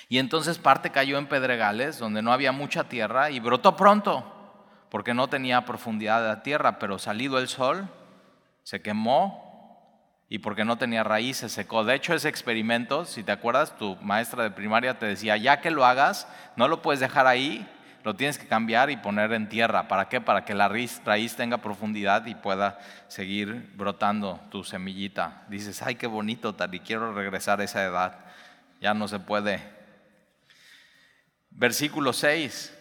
Y 0.09 0.19
entonces 0.19 0.59
parte 0.59 0.91
cayó 0.91 1.19
en 1.19 1.29
pedregales, 1.29 1.99
donde 1.99 2.21
no 2.21 2.33
había 2.33 2.53
mucha 2.53 2.85
tierra, 2.85 3.31
y 3.31 3.39
brotó 3.39 3.77
pronto, 3.77 4.67
porque 4.91 5.15
no 5.15 5.29
tenía 5.29 5.65
profundidad 5.65 6.21
de 6.21 6.29
la 6.29 6.43
tierra, 6.43 6.79
pero 6.79 6.99
salido 6.99 7.39
el 7.39 7.49
sol, 7.49 7.89
se 8.65 8.83
quemó, 8.83 9.51
y 10.29 10.39
porque 10.39 10.65
no 10.65 10.77
tenía 10.77 11.05
raíz, 11.05 11.39
se 11.39 11.49
secó. 11.49 11.85
De 11.85 11.95
hecho, 11.95 12.13
ese 12.13 12.29
experimento, 12.29 13.05
si 13.05 13.23
te 13.23 13.33
acuerdas, 13.33 13.77
tu 13.77 13.97
maestra 13.97 14.43
de 14.43 14.51
primaria 14.51 14.99
te 14.99 15.07
decía, 15.07 15.37
ya 15.37 15.61
que 15.61 15.71
lo 15.71 15.85
hagas, 15.85 16.27
no 16.57 16.69
lo 16.69 16.83
puedes 16.83 17.01
dejar 17.01 17.27
ahí, 17.27 17.67
lo 18.05 18.15
tienes 18.15 18.39
que 18.39 18.47
cambiar 18.47 18.91
y 18.91 18.97
poner 18.97 19.33
en 19.33 19.49
tierra. 19.49 19.89
¿Para 19.89 20.09
qué? 20.09 20.21
Para 20.21 20.45
que 20.45 20.55
la 20.55 20.69
raíz, 20.69 21.01
tenga 21.37 21.59
profundidad 21.59 22.27
y 22.27 22.35
pueda 22.35 22.79
seguir 23.09 23.71
brotando 23.75 24.41
tu 24.51 24.65
semillita. 24.65 25.45
Dices, 25.49 25.83
ay, 25.83 25.95
qué 25.95 26.07
bonito, 26.07 26.55
tal, 26.55 26.75
y 26.75 26.81
quiero 26.81 27.15
regresar 27.15 27.61
a 27.61 27.65
esa 27.65 27.83
edad. 27.83 28.19
Ya 28.81 28.95
no 28.95 29.07
se 29.07 29.21
puede. 29.21 29.63
Versículo 31.51 32.13
6. 32.13 32.79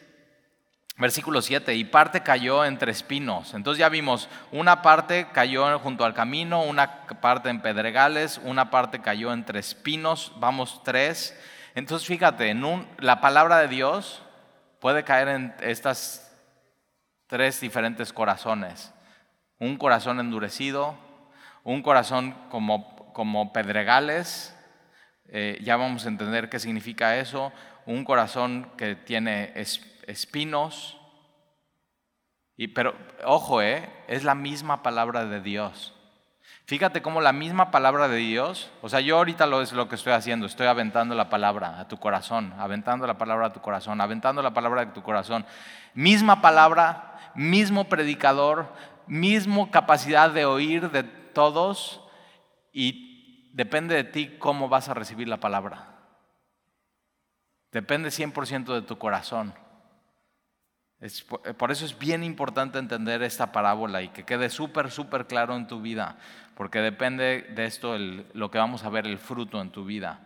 Versículo 0.98 1.42
7, 1.42 1.74
y 1.74 1.86
parte 1.86 2.22
cayó 2.22 2.64
entre 2.64 2.92
espinos. 2.92 3.54
Entonces 3.54 3.80
ya 3.80 3.90
vimos, 3.90 4.30
una 4.52 4.82
parte 4.82 5.28
cayó 5.34 5.80
junto 5.80 6.06
al 6.06 6.14
camino, 6.14 6.64
una 6.64 7.06
parte 7.22 7.50
en 7.50 7.62
pedregales, 7.62 8.40
una 8.44 8.70
parte 8.70 9.00
cayó 9.02 9.34
entre 9.34 9.60
espinos, 9.60 10.34
vamos 10.36 10.84
tres. 10.84 11.36
Entonces 11.74 12.08
fíjate, 12.08 12.50
en 12.50 12.88
la 13.00 13.20
palabra 13.20 13.60
de 13.60 13.70
Dios 13.70 14.22
puede 14.82 15.04
caer 15.04 15.30
en 15.30 15.56
estas 15.62 16.36
tres 17.28 17.62
diferentes 17.62 18.12
corazones. 18.12 18.94
Un 19.60 19.78
corazón 19.78 20.20
endurecido, 20.20 20.98
un 21.64 21.84
corazón 21.84 22.34
como, 22.50 23.14
como 23.14 23.54
pedregales, 23.54 24.58
eh, 25.30 25.60
ya 25.62 25.78
vamos 25.78 26.06
a 26.06 26.10
entender 26.10 26.50
qué 26.50 26.60
significa 26.60 27.18
eso, 27.18 27.54
un 27.86 28.04
corazón 28.04 28.72
que 28.76 28.96
tiene 28.96 29.54
espinos, 29.56 30.98
y, 32.58 32.68
pero 32.70 32.96
ojo, 33.24 33.62
eh, 33.62 33.88
es 34.08 34.24
la 34.24 34.36
misma 34.36 34.84
palabra 34.84 35.26
de 35.26 35.42
Dios. 35.42 35.94
Fíjate 36.72 37.02
cómo 37.02 37.20
la 37.20 37.34
misma 37.34 37.70
palabra 37.70 38.08
de 38.08 38.16
Dios, 38.16 38.72
o 38.82 38.88
sea, 38.88 39.02
yo 39.02 39.18
ahorita 39.18 39.46
lo 39.46 39.62
es 39.62 39.74
lo 39.74 39.90
que 39.90 39.96
estoy 39.96 40.14
haciendo, 40.14 40.46
estoy 40.46 40.68
aventando 40.68 41.14
la 41.16 41.28
palabra 41.30 41.82
a 41.82 41.90
tu 41.90 41.98
corazón, 41.98 42.54
aventando 42.58 43.06
la 43.06 43.18
palabra 43.18 43.48
a 43.48 43.52
tu 43.52 43.60
corazón, 43.60 44.00
aventando 44.00 44.42
la 44.42 44.54
palabra 44.54 44.84
a 44.84 44.94
tu 44.94 45.04
corazón. 45.04 45.46
Misma 45.94 46.42
palabra, 46.42 47.34
mismo 47.36 47.90
predicador, 47.90 48.74
mismo 49.06 49.70
capacidad 49.70 50.30
de 50.30 50.46
oír 50.46 50.92
de 50.92 51.04
todos 51.04 52.00
y 52.72 53.52
depende 53.54 53.94
de 53.94 54.06
ti 54.06 54.38
cómo 54.40 54.70
vas 54.70 54.88
a 54.88 54.94
recibir 54.94 55.28
la 55.28 55.42
palabra. 55.42 55.90
Depende 57.74 58.12
100% 58.12 58.74
de 58.74 58.82
tu 58.84 58.98
corazón. 58.98 59.54
por 61.58 61.72
eso 61.72 61.84
es 61.84 62.00
bien 62.00 62.24
importante 62.24 62.80
entender 62.80 63.24
esta 63.24 63.52
parábola 63.52 64.04
y 64.04 64.08
que 64.10 64.24
quede 64.24 64.50
súper, 64.50 64.90
súper 64.90 65.28
claro 65.28 65.58
en 65.58 65.68
tu 65.68 65.82
vida 65.82 66.16
porque 66.62 66.78
depende 66.80 67.42
de 67.56 67.66
esto 67.66 67.98
lo 67.98 68.52
que 68.52 68.60
vamos 68.60 68.84
a 68.84 68.90
ver, 68.90 69.08
el 69.08 69.18
fruto 69.18 69.60
en 69.60 69.72
tu 69.72 69.84
vida. 69.84 70.20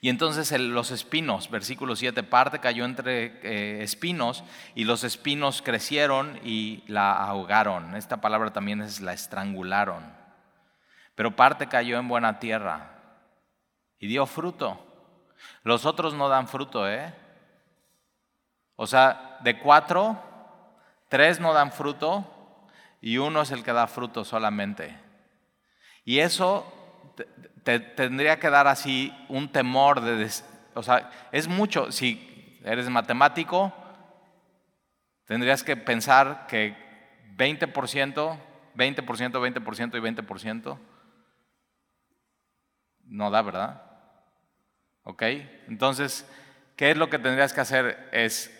Y 0.00 0.08
entonces 0.08 0.50
los 0.58 0.90
espinos, 0.90 1.48
versículo 1.48 1.94
7, 1.94 2.24
parte 2.24 2.58
cayó 2.58 2.84
entre 2.84 3.38
eh, 3.44 3.84
espinos 3.84 4.42
y 4.74 4.82
los 4.82 5.04
espinos 5.04 5.62
crecieron 5.62 6.40
y 6.42 6.82
la 6.88 7.12
ahogaron. 7.12 7.94
Esta 7.94 8.20
palabra 8.20 8.52
también 8.52 8.82
es 8.82 9.00
la 9.00 9.12
estrangularon. 9.12 10.12
Pero 11.14 11.36
parte 11.36 11.68
cayó 11.68 12.00
en 12.00 12.08
buena 12.08 12.40
tierra 12.40 12.90
y 14.00 14.08
dio 14.08 14.26
fruto. 14.26 14.84
Los 15.62 15.86
otros 15.86 16.14
no 16.14 16.28
dan 16.28 16.48
fruto, 16.48 16.90
¿eh? 16.90 17.14
O 18.74 18.88
sea, 18.88 19.38
de 19.44 19.56
cuatro, 19.60 20.20
tres 21.08 21.38
no 21.38 21.52
dan 21.52 21.70
fruto 21.70 22.26
y 23.00 23.18
uno 23.18 23.42
es 23.42 23.52
el 23.52 23.62
que 23.62 23.72
da 23.72 23.86
fruto 23.86 24.24
solamente. 24.24 25.01
Y 26.04 26.18
eso 26.18 26.66
te, 27.64 27.78
tendría 27.80 28.38
que 28.38 28.50
dar 28.50 28.66
así 28.66 29.14
un 29.28 29.50
temor 29.50 30.00
de, 30.00 30.28
o 30.74 30.82
sea, 30.82 31.10
es 31.30 31.48
mucho. 31.48 31.92
Si 31.92 32.60
eres 32.64 32.88
matemático, 32.88 33.72
tendrías 35.26 35.62
que 35.62 35.76
pensar 35.76 36.46
que 36.48 36.76
20%, 37.36 38.38
20%, 38.74 39.04
20% 39.04 39.96
y 39.96 40.00
20% 40.00 40.78
no 43.04 43.30
da, 43.30 43.42
¿verdad? 43.42 43.82
¿Ok? 45.04 45.22
Entonces, 45.68 46.28
¿qué 46.76 46.90
es 46.90 46.96
lo 46.96 47.10
que 47.10 47.18
tendrías 47.18 47.52
que 47.52 47.60
hacer? 47.60 48.08
Es 48.12 48.50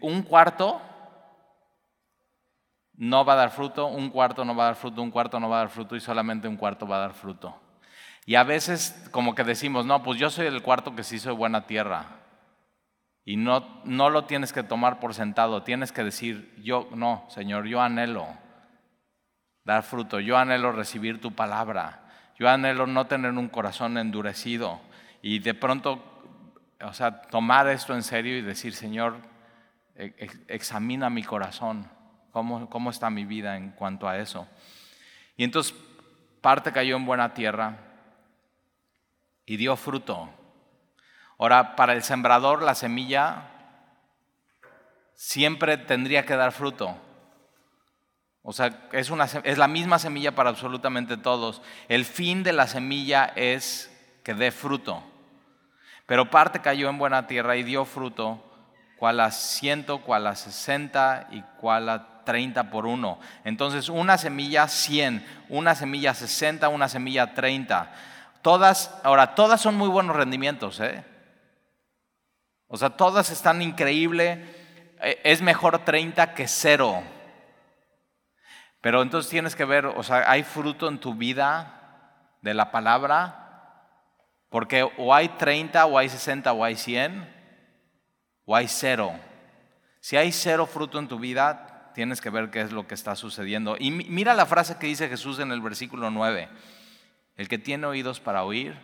un 0.00 0.22
cuarto 0.22 0.80
no 3.00 3.24
va 3.24 3.32
a 3.32 3.36
dar 3.36 3.50
fruto, 3.50 3.86
un 3.86 4.10
cuarto 4.10 4.44
no 4.44 4.54
va 4.54 4.64
a 4.64 4.66
dar 4.66 4.76
fruto, 4.76 5.00
un 5.00 5.10
cuarto 5.10 5.40
no 5.40 5.48
va 5.48 5.56
a 5.56 5.58
dar 5.60 5.70
fruto 5.70 5.96
y 5.96 6.00
solamente 6.00 6.46
un 6.46 6.58
cuarto 6.58 6.86
va 6.86 6.96
a 6.96 7.00
dar 7.00 7.14
fruto. 7.14 7.58
Y 8.26 8.34
a 8.34 8.44
veces 8.44 9.08
como 9.10 9.34
que 9.34 9.42
decimos, 9.42 9.86
no, 9.86 10.02
pues 10.02 10.20
yo 10.20 10.28
soy 10.28 10.46
el 10.46 10.60
cuarto 10.60 10.94
que 10.94 11.02
sí 11.02 11.18
soy 11.18 11.34
buena 11.34 11.66
tierra. 11.66 12.04
Y 13.24 13.38
no, 13.38 13.80
no 13.84 14.10
lo 14.10 14.26
tienes 14.26 14.52
que 14.52 14.62
tomar 14.62 15.00
por 15.00 15.14
sentado, 15.14 15.62
tienes 15.62 15.92
que 15.92 16.04
decir, 16.04 16.54
yo, 16.62 16.90
no, 16.94 17.24
Señor, 17.30 17.64
yo 17.64 17.80
anhelo 17.80 18.26
dar 19.64 19.82
fruto, 19.82 20.20
yo 20.20 20.36
anhelo 20.36 20.70
recibir 20.70 21.22
tu 21.22 21.32
palabra, 21.32 22.02
yo 22.38 22.50
anhelo 22.50 22.86
no 22.86 23.06
tener 23.06 23.32
un 23.32 23.48
corazón 23.48 23.96
endurecido 23.96 24.78
y 25.22 25.38
de 25.38 25.54
pronto, 25.54 26.04
o 26.82 26.92
sea, 26.92 27.22
tomar 27.22 27.66
esto 27.68 27.94
en 27.94 28.02
serio 28.02 28.36
y 28.36 28.42
decir, 28.42 28.74
Señor, 28.74 29.16
examina 29.94 31.08
mi 31.08 31.22
corazón 31.22 31.88
¿Cómo, 32.32 32.90
está 32.90 33.10
mi 33.10 33.24
vida 33.24 33.56
en 33.56 33.70
cuanto 33.72 34.08
a 34.08 34.18
eso? 34.18 34.46
Y 35.36 35.44
entonces 35.44 35.74
parte 36.40 36.72
cayó 36.72 36.96
en 36.96 37.06
buena 37.06 37.34
tierra 37.34 37.78
y 39.44 39.56
dio 39.56 39.76
fruto. 39.76 40.30
Ahora, 41.38 41.74
para 41.74 41.92
el 41.92 42.02
sembrador 42.02 42.62
la 42.62 42.74
semilla 42.74 43.50
siempre 45.14 45.76
tendría 45.76 46.24
que 46.24 46.36
dar 46.36 46.52
fruto. 46.52 46.96
O 48.42 48.52
sea, 48.52 48.88
es, 48.92 49.10
una, 49.10 49.24
es 49.24 49.58
la 49.58 49.68
misma 49.68 49.98
semilla 49.98 50.34
para 50.34 50.50
absolutamente 50.50 51.16
todos. 51.16 51.62
El 51.88 52.04
fin 52.04 52.42
de 52.42 52.52
la 52.52 52.66
semilla 52.66 53.32
es 53.36 53.90
que 54.22 54.34
dé 54.34 54.50
fruto. 54.50 55.02
Pero 56.06 56.30
parte 56.30 56.60
cayó 56.60 56.88
en 56.88 56.98
buena 56.98 57.26
tierra 57.26 57.56
y 57.56 57.62
dio 57.62 57.84
fruto, 57.84 58.42
cual 58.96 59.20
a 59.20 59.30
ciento, 59.30 60.02
cual 60.02 60.26
a 60.26 60.34
sesenta 60.34 61.28
y 61.30 61.42
cual 61.60 61.88
a 61.88 62.19
30 62.30 62.70
por 62.70 62.86
1. 62.86 63.18
Entonces, 63.42 63.88
una 63.88 64.16
semilla 64.16 64.68
100, 64.68 65.26
una 65.48 65.74
semilla 65.74 66.14
60, 66.14 66.68
una 66.68 66.88
semilla 66.88 67.34
30. 67.34 67.92
Todas, 68.40 68.96
ahora, 69.02 69.34
todas 69.34 69.60
son 69.60 69.74
muy 69.74 69.88
buenos 69.88 70.14
rendimientos, 70.14 70.78
¿eh? 70.78 71.04
O 72.68 72.76
sea, 72.76 72.90
todas 72.90 73.30
están 73.30 73.62
increíble. 73.62 74.44
Eh, 75.02 75.20
es 75.24 75.42
mejor 75.42 75.80
30 75.84 76.34
que 76.34 76.46
cero. 76.46 77.02
Pero 78.80 79.02
entonces 79.02 79.28
tienes 79.28 79.56
que 79.56 79.64
ver, 79.64 79.86
o 79.86 80.04
sea, 80.04 80.30
hay 80.30 80.44
fruto 80.44 80.86
en 80.86 81.00
tu 81.00 81.16
vida 81.16 82.28
de 82.42 82.54
la 82.54 82.70
palabra, 82.70 83.88
porque 84.50 84.88
o 84.98 85.12
hay 85.12 85.30
30, 85.30 85.84
o 85.84 85.98
hay 85.98 86.08
60, 86.08 86.52
o 86.52 86.62
hay 86.62 86.76
100, 86.76 87.28
o 88.44 88.54
hay 88.54 88.68
cero. 88.68 89.18
Si 89.98 90.16
hay 90.16 90.30
cero 90.30 90.64
fruto 90.64 91.00
en 91.00 91.08
tu 91.08 91.18
vida, 91.18 91.69
tienes 92.00 92.22
que 92.22 92.30
ver 92.30 92.50
qué 92.50 92.62
es 92.62 92.72
lo 92.72 92.88
que 92.88 92.94
está 92.94 93.14
sucediendo. 93.14 93.76
Y 93.78 93.90
mira 93.90 94.32
la 94.32 94.46
frase 94.46 94.78
que 94.78 94.86
dice 94.86 95.10
Jesús 95.10 95.38
en 95.38 95.52
el 95.52 95.60
versículo 95.60 96.10
9. 96.10 96.48
El 97.36 97.46
que 97.46 97.58
tiene 97.58 97.86
oídos 97.86 98.20
para 98.20 98.42
oír, 98.42 98.74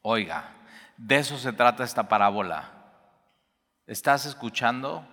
oiga. 0.00 0.54
De 0.96 1.16
eso 1.16 1.36
se 1.36 1.52
trata 1.52 1.84
esta 1.84 2.08
parábola. 2.08 2.70
¿Estás 3.86 4.24
escuchando? 4.24 5.06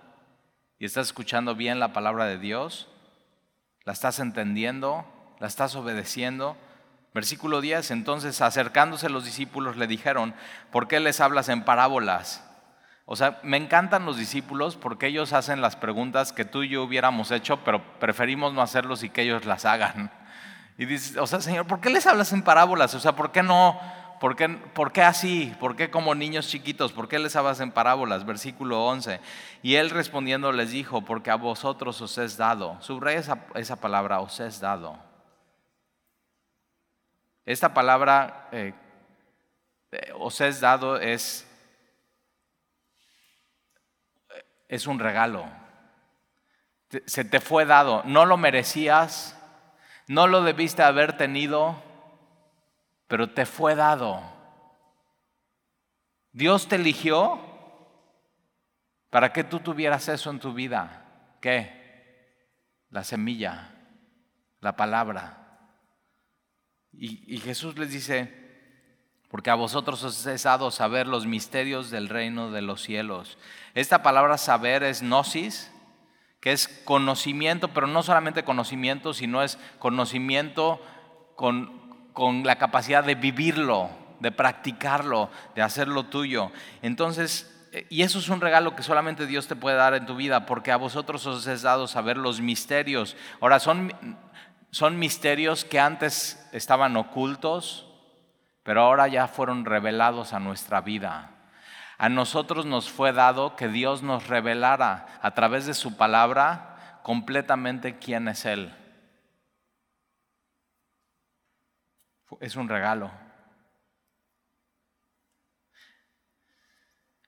¿Y 0.78 0.86
estás 0.86 1.08
escuchando 1.08 1.54
bien 1.54 1.78
la 1.78 1.92
palabra 1.92 2.24
de 2.24 2.38
Dios? 2.38 2.88
¿La 3.84 3.92
estás 3.92 4.18
entendiendo? 4.18 5.04
¿La 5.40 5.46
estás 5.46 5.76
obedeciendo? 5.76 6.56
Versículo 7.12 7.60
10, 7.60 7.90
entonces 7.90 8.40
acercándose 8.40 9.10
los 9.10 9.26
discípulos 9.26 9.76
le 9.76 9.88
dijeron, 9.88 10.34
¿por 10.72 10.88
qué 10.88 11.00
les 11.00 11.20
hablas 11.20 11.50
en 11.50 11.66
parábolas? 11.66 12.47
O 13.10 13.16
sea, 13.16 13.40
me 13.42 13.56
encantan 13.56 14.04
los 14.04 14.18
discípulos 14.18 14.76
porque 14.76 15.06
ellos 15.06 15.32
hacen 15.32 15.62
las 15.62 15.76
preguntas 15.76 16.34
que 16.34 16.44
tú 16.44 16.62
y 16.62 16.68
yo 16.68 16.82
hubiéramos 16.82 17.30
hecho, 17.30 17.56
pero 17.64 17.82
preferimos 17.98 18.52
no 18.52 18.60
hacerlos 18.60 19.02
y 19.02 19.08
que 19.08 19.22
ellos 19.22 19.46
las 19.46 19.64
hagan. 19.64 20.12
Y 20.76 20.84
dices, 20.84 21.16
o 21.16 21.26
sea, 21.26 21.40
Señor, 21.40 21.66
¿por 21.66 21.80
qué 21.80 21.88
les 21.88 22.06
hablas 22.06 22.34
en 22.34 22.42
parábolas? 22.42 22.94
O 22.94 23.00
sea, 23.00 23.16
¿por 23.16 23.32
qué 23.32 23.42
no? 23.42 23.80
¿Por 24.20 24.36
qué, 24.36 24.50
¿Por 24.50 24.92
qué, 24.92 25.00
así? 25.00 25.56
¿Por 25.58 25.74
qué 25.74 25.90
como 25.90 26.14
niños 26.14 26.48
chiquitos? 26.48 26.92
¿Por 26.92 27.08
qué 27.08 27.18
les 27.18 27.34
hablas 27.34 27.60
en 27.60 27.72
parábolas? 27.72 28.26
Versículo 28.26 28.84
11. 28.84 29.20
Y 29.62 29.76
él 29.76 29.88
respondiendo 29.88 30.52
les 30.52 30.70
dijo, 30.70 31.00
porque 31.00 31.30
a 31.30 31.36
vosotros 31.36 32.02
os 32.02 32.18
es 32.18 32.36
dado. 32.36 32.76
Subraya 32.82 33.20
esa, 33.20 33.38
esa 33.54 33.76
palabra, 33.76 34.20
os 34.20 34.38
es 34.38 34.60
dado. 34.60 34.98
Esta 37.46 37.72
palabra, 37.72 38.50
eh, 38.52 38.74
eh, 39.92 40.12
os 40.18 40.42
es 40.42 40.60
dado, 40.60 40.98
es 40.98 41.47
es 44.68 44.86
un 44.86 44.98
regalo. 44.98 45.46
Se 47.06 47.24
te 47.24 47.40
fue 47.40 47.64
dado, 47.64 48.02
no 48.04 48.24
lo 48.24 48.36
merecías, 48.36 49.36
no 50.06 50.26
lo 50.26 50.42
debiste 50.42 50.82
haber 50.82 51.16
tenido, 51.16 51.82
pero 53.08 53.30
te 53.30 53.44
fue 53.44 53.74
dado. 53.74 54.22
Dios 56.32 56.68
te 56.68 56.76
eligió 56.76 57.40
para 59.10 59.32
que 59.32 59.44
tú 59.44 59.60
tuvieras 59.60 60.08
eso 60.08 60.30
en 60.30 60.38
tu 60.38 60.52
vida. 60.54 61.04
¿Qué? 61.40 61.76
La 62.90 63.04
semilla, 63.04 63.74
la 64.60 64.76
palabra. 64.76 65.48
Y, 66.92 67.38
Jesús 67.38 67.78
les 67.78 67.92
dice, 67.92 68.47
porque 69.30 69.50
a 69.50 69.54
vosotros 69.54 70.02
os 70.04 70.26
es 70.26 70.42
dado 70.42 70.70
saber 70.70 71.06
los 71.06 71.26
misterios 71.26 71.90
del 71.90 72.08
reino 72.08 72.50
de 72.50 72.62
los 72.62 72.82
cielos. 72.82 73.38
Esta 73.74 74.02
palabra 74.02 74.38
saber 74.38 74.82
es 74.82 75.02
gnosis, 75.02 75.70
que 76.40 76.52
es 76.52 76.68
conocimiento, 76.84 77.68
pero 77.68 77.86
no 77.86 78.02
solamente 78.02 78.44
conocimiento, 78.44 79.12
sino 79.12 79.42
es 79.42 79.58
conocimiento 79.78 80.80
con, 81.36 82.10
con 82.12 82.44
la 82.44 82.56
capacidad 82.56 83.04
de 83.04 83.16
vivirlo, 83.16 83.90
de 84.20 84.32
practicarlo, 84.32 85.30
de 85.54 85.62
hacerlo 85.62 86.04
tuyo. 86.04 86.50
Entonces, 86.80 87.54
eh, 87.72 87.86
y 87.90 88.02
eso 88.02 88.18
es 88.18 88.28
un 88.28 88.40
regalo 88.40 88.74
que 88.74 88.82
solamente 88.82 89.26
Dios 89.26 89.46
te 89.46 89.56
puede 89.56 89.76
dar 89.76 89.94
en 89.94 90.06
tu 90.06 90.16
vida, 90.16 90.46
porque 90.46 90.72
a 90.72 90.76
vosotros 90.76 91.26
os 91.26 91.46
es 91.46 91.62
dado 91.62 91.86
saber 91.86 92.16
los 92.16 92.40
misterios. 92.40 93.16
Ahora, 93.40 93.60
son, 93.60 93.92
son 94.70 94.98
misterios 94.98 95.64
que 95.64 95.80
antes 95.80 96.48
estaban 96.52 96.96
ocultos, 96.96 97.87
pero 98.68 98.82
ahora 98.82 99.08
ya 99.08 99.28
fueron 99.28 99.64
revelados 99.64 100.34
a 100.34 100.40
nuestra 100.40 100.82
vida. 100.82 101.30
A 101.96 102.10
nosotros 102.10 102.66
nos 102.66 102.90
fue 102.90 103.14
dado 103.14 103.56
que 103.56 103.66
Dios 103.66 104.02
nos 104.02 104.28
revelara 104.28 105.06
a 105.22 105.30
través 105.30 105.64
de 105.64 105.72
su 105.72 105.96
palabra 105.96 107.00
completamente 107.02 107.98
quién 107.98 108.28
es 108.28 108.44
Él. 108.44 108.76
Es 112.40 112.56
un 112.56 112.68
regalo. 112.68 113.10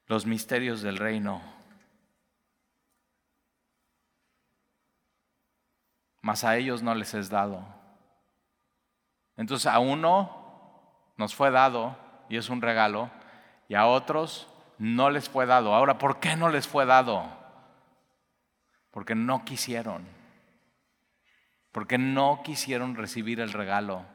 Los 0.08 0.26
misterios 0.26 0.82
del 0.82 0.98
reino. 0.98 1.40
Mas 6.20 6.44
a 6.44 6.58
ellos 6.58 6.82
no 6.82 6.94
les 6.94 7.14
es 7.14 7.30
dado. 7.30 7.66
Entonces 9.38 9.64
a 9.64 9.78
uno 9.78 10.39
nos 11.20 11.34
fue 11.34 11.50
dado 11.50 11.96
y 12.30 12.38
es 12.38 12.48
un 12.48 12.62
regalo, 12.62 13.10
y 13.68 13.74
a 13.74 13.86
otros 13.86 14.48
no 14.78 15.10
les 15.10 15.28
fue 15.28 15.44
dado. 15.44 15.74
Ahora, 15.74 15.98
¿por 15.98 16.18
qué 16.18 16.34
no 16.34 16.48
les 16.48 16.66
fue 16.66 16.86
dado? 16.86 17.30
Porque 18.90 19.14
no 19.14 19.44
quisieron. 19.44 20.08
Porque 21.72 21.98
no 21.98 22.40
quisieron 22.42 22.96
recibir 22.96 23.38
el 23.40 23.52
regalo. 23.52 24.06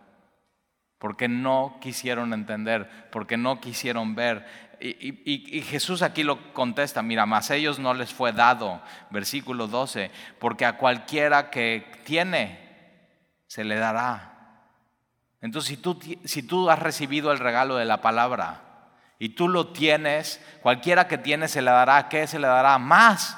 Porque 0.97 1.27
no 1.27 1.77
quisieron 1.79 2.33
entender. 2.33 2.89
Porque 3.11 3.37
no 3.37 3.61
quisieron 3.61 4.15
ver. 4.15 4.47
Y, 4.79 5.61
Jesús 5.61 6.01
aquí 6.01 6.23
lo 6.23 6.53
contesta, 6.53 7.03
mira, 7.03 7.27
más 7.27 7.51
ellos 7.51 7.77
no 7.77 7.93
les 7.93 8.13
fue 8.13 8.33
dado, 8.33 8.81
versículo 9.09 9.67
12, 9.67 10.11
porque 10.37 10.65
a 10.65 10.77
cualquiera 10.77 11.49
que 11.49 11.89
tiene, 12.03 12.59
se 13.47 13.63
le 13.63 13.75
dará. 13.75 14.34
Entonces, 15.45 15.69
si 15.69 15.77
tú, 15.77 15.99
si 16.23 16.41
tú 16.41 16.71
has 16.71 16.79
recibido 16.79 17.31
el 17.31 17.37
regalo 17.37 17.75
de 17.75 17.85
la 17.85 18.01
palabra 18.01 18.61
y 19.19 19.29
tú 19.29 19.47
lo 19.47 19.67
tienes, 19.67 20.43
cualquiera 20.63 21.07
que 21.07 21.19
tiene 21.19 21.47
se 21.47 21.61
le 21.61 21.69
dará, 21.69 22.09
¿qué 22.09 22.25
se 22.25 22.39
le 22.39 22.47
dará? 22.47 22.79
Más. 22.79 23.37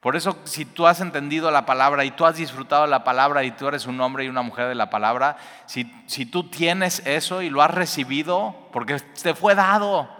Por 0.00 0.16
eso, 0.16 0.36
si 0.42 0.64
tú 0.64 0.88
has 0.88 1.00
entendido 1.00 1.52
la 1.52 1.64
palabra 1.64 2.04
y 2.04 2.10
tú 2.10 2.26
has 2.26 2.34
disfrutado 2.34 2.88
la 2.88 3.04
palabra 3.04 3.44
y 3.44 3.52
tú 3.52 3.68
eres 3.68 3.86
un 3.86 4.00
hombre 4.00 4.24
y 4.24 4.28
una 4.28 4.42
mujer 4.42 4.66
de 4.66 4.74
la 4.74 4.90
palabra, 4.90 5.36
si, 5.66 5.88
si 6.08 6.26
tú 6.26 6.50
tienes 6.50 7.06
eso 7.06 7.40
y 7.40 7.50
lo 7.50 7.62
has 7.62 7.70
recibido, 7.70 8.68
porque 8.72 8.96
te 8.98 9.36
fue 9.36 9.54
dado 9.54 10.10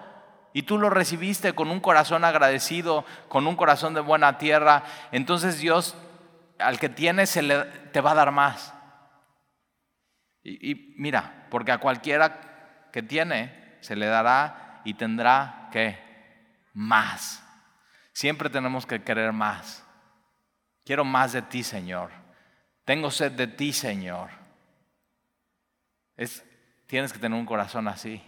y 0.53 0.63
tú 0.63 0.79
lo 0.79 0.89
recibiste 0.89 1.53
con 1.55 1.69
un 1.69 1.81
corazón 1.81 2.25
agradecido, 2.25 3.05
con 3.27 3.49
un 3.49 3.57
corazón 3.57 3.93
de 3.93 4.03
buena 4.03 4.39
tierra, 4.39 4.85
entonces 5.11 5.59
Dios 5.59 5.97
al 6.61 6.79
que 6.79 6.89
tiene 6.89 7.27
se 7.27 7.43
le, 7.43 7.65
te 7.65 8.01
va 8.01 8.13
a 8.13 8.15
dar 8.15 8.31
más. 8.31 8.73
Y, 10.45 10.95
mira, 10.99 11.47
porque 11.51 11.73
a 11.73 11.79
cualquiera 11.79 12.89
que 12.93 13.03
tiene 13.03 13.79
se 13.81 13.97
le 13.97 14.07
dará 14.07 14.83
y 14.85 14.95
tendrá 14.95 15.71
que 15.73 15.99
más. 16.75 17.43
Siempre 18.13 18.51
tenemos 18.51 18.85
que 18.85 19.03
querer 19.03 19.33
más. 19.33 19.85
Quiero 20.85 21.05
más 21.05 21.33
de 21.33 21.41
ti, 21.41 21.63
Señor. 21.63 22.11
Tengo 22.85 23.11
sed 23.11 23.33
de 23.33 23.47
ti, 23.47 23.73
Señor. 23.73 24.29
Es, 26.17 26.45
tienes 26.87 27.13
que 27.13 27.19
tener 27.19 27.39
un 27.39 27.47
corazón 27.47 27.89
así. 27.89 28.23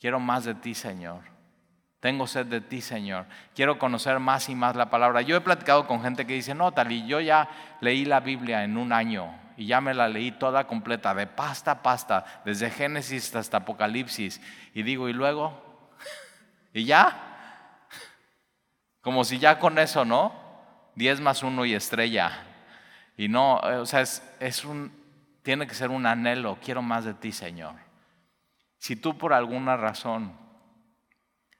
Quiero 0.00 0.18
más 0.18 0.44
de 0.44 0.56
ti, 0.56 0.74
Señor. 0.74 1.22
Tengo 2.00 2.26
sed 2.26 2.46
de 2.46 2.60
ti, 2.60 2.80
Señor. 2.80 3.26
Quiero 3.54 3.78
conocer 3.78 4.18
más 4.18 4.48
y 4.48 4.56
más 4.56 4.74
la 4.74 4.90
palabra. 4.90 5.22
Yo 5.22 5.36
he 5.36 5.40
platicado 5.40 5.86
con 5.86 6.02
gente 6.02 6.26
que 6.26 6.34
dice, 6.34 6.54
no, 6.54 6.72
Tali, 6.72 7.06
yo 7.06 7.20
ya 7.20 7.48
leí 7.80 8.04
la 8.04 8.18
Biblia 8.18 8.64
en 8.64 8.76
un 8.76 8.92
año 8.92 9.47
y 9.58 9.66
ya 9.66 9.80
me 9.80 9.92
la 9.92 10.06
leí 10.08 10.30
toda 10.30 10.68
completa, 10.68 11.12
de 11.16 11.26
pasta 11.26 11.72
a 11.72 11.82
pasta, 11.82 12.24
desde 12.44 12.70
Génesis 12.70 13.34
hasta 13.34 13.56
Apocalipsis. 13.56 14.40
Y 14.72 14.84
digo, 14.84 15.08
¿y 15.08 15.12
luego? 15.12 15.90
¿Y 16.72 16.84
ya? 16.84 17.80
Como 19.00 19.24
si 19.24 19.40
ya 19.40 19.58
con 19.58 19.80
eso, 19.80 20.04
¿no? 20.04 20.32
Diez 20.94 21.20
más 21.20 21.42
uno 21.42 21.64
y 21.64 21.74
estrella. 21.74 22.44
Y 23.16 23.26
no, 23.26 23.56
o 23.56 23.84
sea, 23.84 24.02
es, 24.02 24.22
es 24.38 24.64
un, 24.64 24.92
tiene 25.42 25.66
que 25.66 25.74
ser 25.74 25.90
un 25.90 26.06
anhelo. 26.06 26.56
Quiero 26.62 26.80
más 26.80 27.04
de 27.04 27.14
ti, 27.14 27.32
Señor. 27.32 27.74
Si 28.76 28.94
tú 28.94 29.18
por 29.18 29.32
alguna 29.32 29.76
razón 29.76 30.38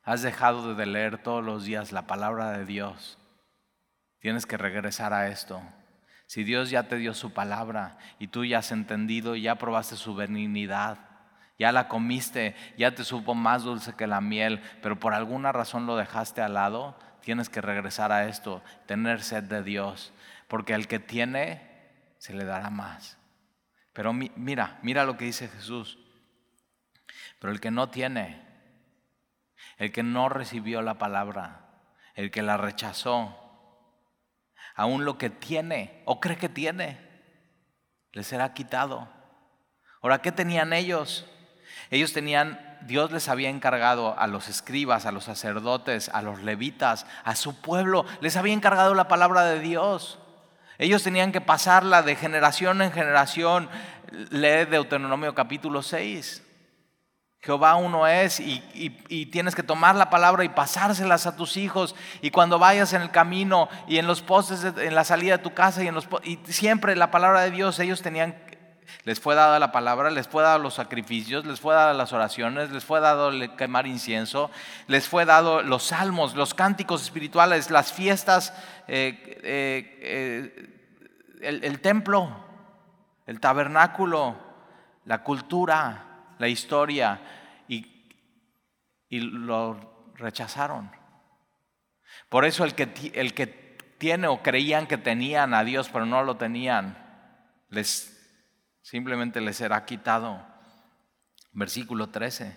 has 0.05 0.23
dejado 0.23 0.77
de 0.77 0.87
leer 0.87 1.21
todos 1.21 1.45
los 1.45 1.65
días 1.65 1.91
la 1.91 2.07
palabra 2.07 2.53
de 2.53 2.65
Dios, 2.65 3.19
tienes 4.21 4.47
que 4.47 4.57
regresar 4.57 5.13
a 5.13 5.27
esto. 5.27 5.61
Si 6.29 6.45
Dios 6.45 6.69
ya 6.69 6.89
te 6.89 6.97
dio 6.97 7.15
su 7.15 7.33
palabra 7.33 7.97
y 8.19 8.29
tú 8.29 8.45
ya 8.45 8.59
has 8.59 8.71
entendido 8.71 9.35
y 9.35 9.43
ya 9.43 9.55
probaste 9.55 9.97
su 9.97 10.15
benignidad, 10.15 10.99
ya 11.59 11.73
la 11.73 11.89
comiste, 11.89 12.55
ya 12.77 12.95
te 12.95 13.03
supo 13.03 13.35
más 13.35 13.65
dulce 13.65 13.95
que 13.95 14.07
la 14.07 14.21
miel, 14.21 14.61
pero 14.83 15.01
por 15.01 15.15
alguna 15.15 15.53
razón 15.53 15.87
lo 15.87 15.97
dejaste 15.97 16.43
al 16.43 16.53
lado, 16.53 16.99
tienes 17.23 17.49
que 17.49 17.63
regresar 17.63 18.13
a 18.13 18.29
esto, 18.29 18.63
tener 18.85 19.23
sed 19.23 19.45
de 19.45 19.63
Dios, 19.63 20.13
porque 20.49 20.75
al 20.75 20.87
que 20.87 20.99
tiene, 20.99 21.67
se 22.19 22.35
le 22.35 22.45
dará 22.45 22.69
más. 22.69 23.17
Pero 23.95 24.13
mira, 24.13 24.79
mira 24.83 25.05
lo 25.05 25.17
que 25.17 25.25
dice 25.25 25.49
Jesús. 25.49 25.99
Pero 27.41 27.55
el 27.55 27.61
que 27.61 27.71
no 27.71 27.89
tiene, 27.89 28.43
el 29.79 29.93
que 29.93 30.03
no 30.03 30.29
recibió 30.29 30.83
la 30.83 30.99
palabra, 30.99 31.71
el 32.15 32.31
que 32.31 32.43
la 32.43 32.59
rechazó, 32.59 33.48
aún 34.79 35.05
lo 35.05 35.19
que 35.19 35.29
tiene 35.29 36.03
o 36.07 36.21
cree 36.21 36.37
que 36.37 36.49
tiene, 36.49 36.99
le 38.13 38.23
será 38.23 38.55
quitado. 38.55 39.09
Ahora, 40.01 40.23
¿qué 40.23 40.31
tenían 40.33 40.73
ellos? 40.73 41.27
Ellos 41.91 42.13
tenían 42.13 42.79
Dios 42.83 43.11
les 43.11 43.29
había 43.29 43.51
encargado 43.51 44.17
a 44.17 44.29
los 44.29 44.49
escribas, 44.49 45.05
a 45.05 45.11
los 45.11 45.25
sacerdotes, 45.25 46.09
a 46.11 46.23
los 46.23 46.43
levitas, 46.43 47.07
a 47.25 47.35
su 47.35 47.61
pueblo, 47.61 48.07
les 48.21 48.37
había 48.37 48.55
encargado 48.55 48.95
la 48.95 49.09
palabra 49.09 49.45
de 49.45 49.59
Dios. 49.59 50.21
Ellos 50.79 51.03
tenían 51.03 51.33
que 51.33 51.41
pasarla 51.41 52.03
de 52.03 52.15
generación 52.15 52.81
en 52.81 52.93
generación. 52.93 53.69
Lee 54.31 54.65
Deuteronomio 54.71 55.35
capítulo 55.35 55.83
6. 55.83 56.45
Jehová 57.41 57.77
uno 57.77 58.07
es 58.07 58.41
y, 58.41 58.61
tienes 59.33 59.55
que 59.55 59.63
tomar 59.63 59.95
la 59.95 60.11
palabra 60.11 60.45
y 60.45 60.49
pasárselas 60.49 61.27
a 61.27 61.37
tus 61.37 61.57
hijos. 61.57 61.95
Y 62.21 62.31
cuando 62.31 62.59
vayas 62.59 62.93
en 62.93 63.03
el 63.03 63.11
camino 63.11 63.69
y 63.87 63.99
en 63.99 64.07
los 64.07 64.23
postes, 64.23 64.65
en 64.65 64.95
la 64.95 65.05
salida 65.05 65.37
de 65.37 65.43
tu 65.43 65.55
casa 65.55 65.83
y, 65.85 65.87
en 65.87 65.95
los, 65.95 66.09
y 66.25 66.39
siempre 66.47 66.97
la 66.97 67.11
palabra 67.11 67.43
de 67.43 67.51
Dios, 67.51 67.79
ellos 67.79 68.03
tenían 68.03 68.35
les 69.05 69.21
fue 69.21 69.35
dada 69.35 69.59
la 69.59 69.73
palabra, 69.73 70.11
les 70.11 70.29
fue 70.29 70.43
dado 70.43 70.59
los 70.59 70.75
sacrificios, 70.75 71.47
les 71.47 71.61
fue 71.61 71.75
dado 71.75 71.95
las 71.95 72.13
oraciones, 72.13 72.71
les 72.71 72.85
fue 72.85 73.01
dado 73.01 73.31
quemar 73.57 73.87
incienso, 73.87 74.51
les 74.87 75.09
fue 75.09 75.25
dado 75.25 75.63
los 75.63 75.85
salmos, 75.85 76.35
los 76.35 76.55
cánticos 76.55 77.03
espirituales, 77.03 77.71
las 77.71 77.93
fiestas, 77.93 78.53
eh, 78.87 79.41
eh, 79.43 80.71
eh, 81.41 81.61
el 81.63 81.81
templo, 81.81 82.31
el 83.27 83.41
tabernáculo, 83.41 84.37
la 85.05 85.23
cultura, 85.23 86.08
la 86.39 86.49
historia, 86.49 87.21
y, 87.69 88.09
y 89.09 89.21
lo 89.21 90.13
rechazaron. 90.15 90.91
Por 92.29 92.45
eso 92.45 92.65
el 92.65 92.75
que, 92.75 93.13
el 93.15 93.35
que 93.35 93.47
tiene 93.99 94.29
o 94.29 94.43
creían 94.43 94.87
que 94.87 94.99
tenían 94.99 95.55
a 95.55 95.65
Dios, 95.65 95.89
pero 95.93 96.07
no 96.07 96.23
lo 96.23 96.37
tenían, 96.37 96.97
les 97.69 98.15
simplemente 98.83 99.41
les 99.41 99.57
será 99.57 99.85
quitado. 99.85 100.47
Versículo 101.53 102.09
13. 102.11 102.57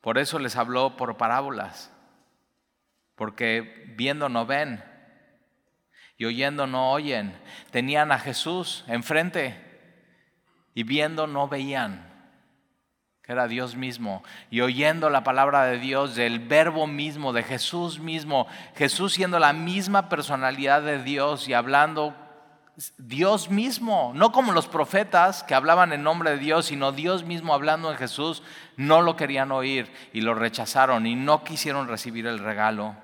Por 0.00 0.18
eso 0.18 0.38
les 0.38 0.56
habló 0.56 0.96
por 0.96 1.16
parábolas, 1.16 1.90
porque 3.14 3.94
viendo 3.96 4.28
no 4.28 4.44
ven 4.44 4.84
y 6.16 6.26
oyendo 6.26 6.66
no 6.66 6.92
oyen. 6.92 7.36
Tenían 7.70 8.12
a 8.12 8.18
Jesús 8.18 8.84
enfrente 8.86 9.58
y 10.74 10.82
viendo 10.82 11.26
no 11.26 11.48
veían, 11.48 12.13
que 13.24 13.32
era 13.32 13.48
Dios 13.48 13.74
mismo, 13.74 14.22
y 14.50 14.60
oyendo 14.60 15.08
la 15.08 15.24
palabra 15.24 15.64
de 15.64 15.78
Dios, 15.78 16.14
del 16.14 16.40
verbo 16.40 16.86
mismo, 16.86 17.32
de 17.32 17.42
Jesús 17.42 17.98
mismo, 17.98 18.46
Jesús 18.76 19.14
siendo 19.14 19.38
la 19.38 19.54
misma 19.54 20.10
personalidad 20.10 20.82
de 20.82 21.02
Dios 21.02 21.48
y 21.48 21.54
hablando 21.54 22.14
Dios 22.98 23.50
mismo, 23.50 24.12
no 24.14 24.30
como 24.30 24.52
los 24.52 24.66
profetas 24.66 25.42
que 25.42 25.54
hablaban 25.54 25.92
en 25.94 26.02
nombre 26.02 26.32
de 26.32 26.38
Dios, 26.38 26.66
sino 26.66 26.92
Dios 26.92 27.24
mismo 27.24 27.54
hablando 27.54 27.90
en 27.90 27.96
Jesús, 27.96 28.42
no 28.76 29.00
lo 29.00 29.16
querían 29.16 29.52
oír 29.52 29.90
y 30.12 30.20
lo 30.20 30.34
rechazaron 30.34 31.06
y 31.06 31.14
no 31.14 31.44
quisieron 31.44 31.88
recibir 31.88 32.26
el 32.26 32.40
regalo. 32.40 32.94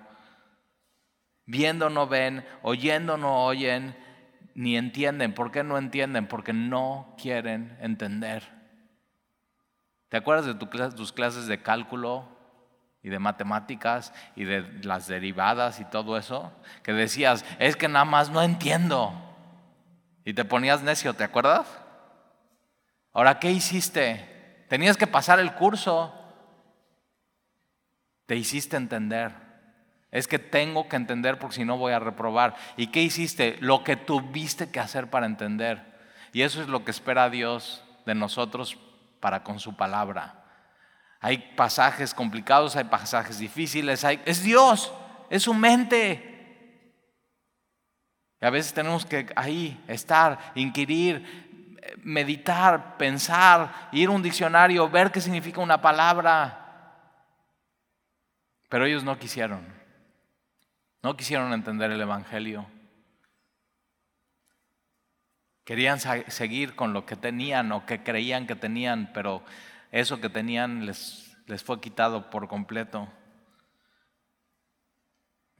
Viendo 1.47 1.89
no 1.89 2.09
ven, 2.09 2.45
oyendo 2.63 3.17
no 3.17 3.45
oyen, 3.45 3.97
ni 4.55 4.77
entienden. 4.77 5.33
¿Por 5.33 5.51
qué 5.51 5.63
no 5.63 5.79
entienden? 5.79 6.27
Porque 6.27 6.53
no 6.53 7.15
quieren 7.21 7.79
entender. 7.81 8.60
¿Te 10.11 10.17
acuerdas 10.17 10.45
de 10.45 10.55
tus 10.55 11.13
clases 11.13 11.47
de 11.47 11.63
cálculo 11.63 12.29
y 13.01 13.09
de 13.09 13.21
matemáticas 13.21 14.13
y 14.35 14.45
de 14.45 14.63
las 14.83 15.07
derivadas 15.07 15.79
y 15.79 15.85
todo 15.85 16.19
eso? 16.19 16.53
Que 16.83 16.93
decías, 16.93 17.45
es 17.61 17.77
que 17.77 17.87
nada 17.87 18.05
más 18.05 18.29
no 18.29 18.43
entiendo. 18.43 19.15
Y 20.25 20.35
te 20.35 20.45
ponías 20.45 20.83
necio, 20.83 21.15
¿te 21.15 21.23
acuerdas? 21.23 21.67
Ahora, 23.13 23.39
¿qué 23.39 23.53
hiciste? 23.53 24.67
Tenías 24.69 24.97
que 24.97 25.07
pasar 25.07 25.39
el 25.39 25.55
curso. 25.55 26.13
Te 28.27 28.35
hiciste 28.35 28.77
entender. 28.77 29.31
Es 30.11 30.27
que 30.27 30.41
tengo 30.41 30.89
que 30.89 30.97
entender 30.97 31.39
porque 31.39 31.55
si 31.55 31.65
no 31.65 31.79
voy 31.79 31.93
a 31.93 32.01
reprobar. 32.01 32.57
¿Y 32.77 32.89
qué 32.89 33.01
hiciste? 33.01 33.59
Lo 33.61 33.85
que 33.85 33.95
tuviste 33.95 34.73
que 34.73 34.81
hacer 34.81 35.09
para 35.09 35.27
entender. 35.27 35.85
Y 36.33 36.43
eso 36.43 36.61
es 36.61 36.67
lo 36.67 36.85
que 36.85 36.91
espera 36.91 37.31
Dios 37.31 37.85
de 38.07 38.17
nosotros 38.17 38.77
para 39.21 39.45
con 39.45 39.61
su 39.61 39.77
palabra. 39.77 40.35
Hay 41.21 41.53
pasajes 41.55 42.15
complicados, 42.15 42.77
hay 42.77 42.85
pasajes 42.85 43.39
difíciles, 43.39 44.05
es 44.25 44.43
Dios, 44.43 44.93
es 45.29 45.43
su 45.43 45.55
mente. 45.55 46.27
Y 48.41 48.47
a 48.47 48.51
veces 48.51 48.73
tenemos 48.73 49.05
que 49.05 49.31
ahí 49.37 49.83
estar, 49.87 50.53
inquirir, 50.55 51.51
meditar, 52.03 52.97
pensar, 52.97 53.89
ir 53.93 54.09
a 54.09 54.13
un 54.13 54.23
diccionario, 54.23 54.89
ver 54.89 55.11
qué 55.11 55.21
significa 55.21 55.61
una 55.61 55.81
palabra. 55.81 56.57
Pero 58.71 58.87
ellos 58.87 59.05
no 59.05 59.19
quisieron. 59.19 59.67
No 61.03 61.17
quisieron 61.17 61.53
entender 61.53 61.91
el 61.91 62.01
Evangelio. 62.01 62.67
Querían 65.71 66.01
seguir 66.01 66.75
con 66.75 66.93
lo 66.93 67.07
que 67.07 67.15
tenían 67.15 67.71
o 67.71 67.87
que 67.87 68.03
creían 68.03 68.49
que 68.49 68.57
tenían, 68.57 69.13
pero 69.15 69.45
eso 69.93 70.21
que 70.21 70.29
tenían 70.29 70.85
les, 70.85 71.33
les 71.47 71.63
fue 71.63 71.81
quitado 71.81 72.29
por 72.29 72.49
completo. 72.49 73.07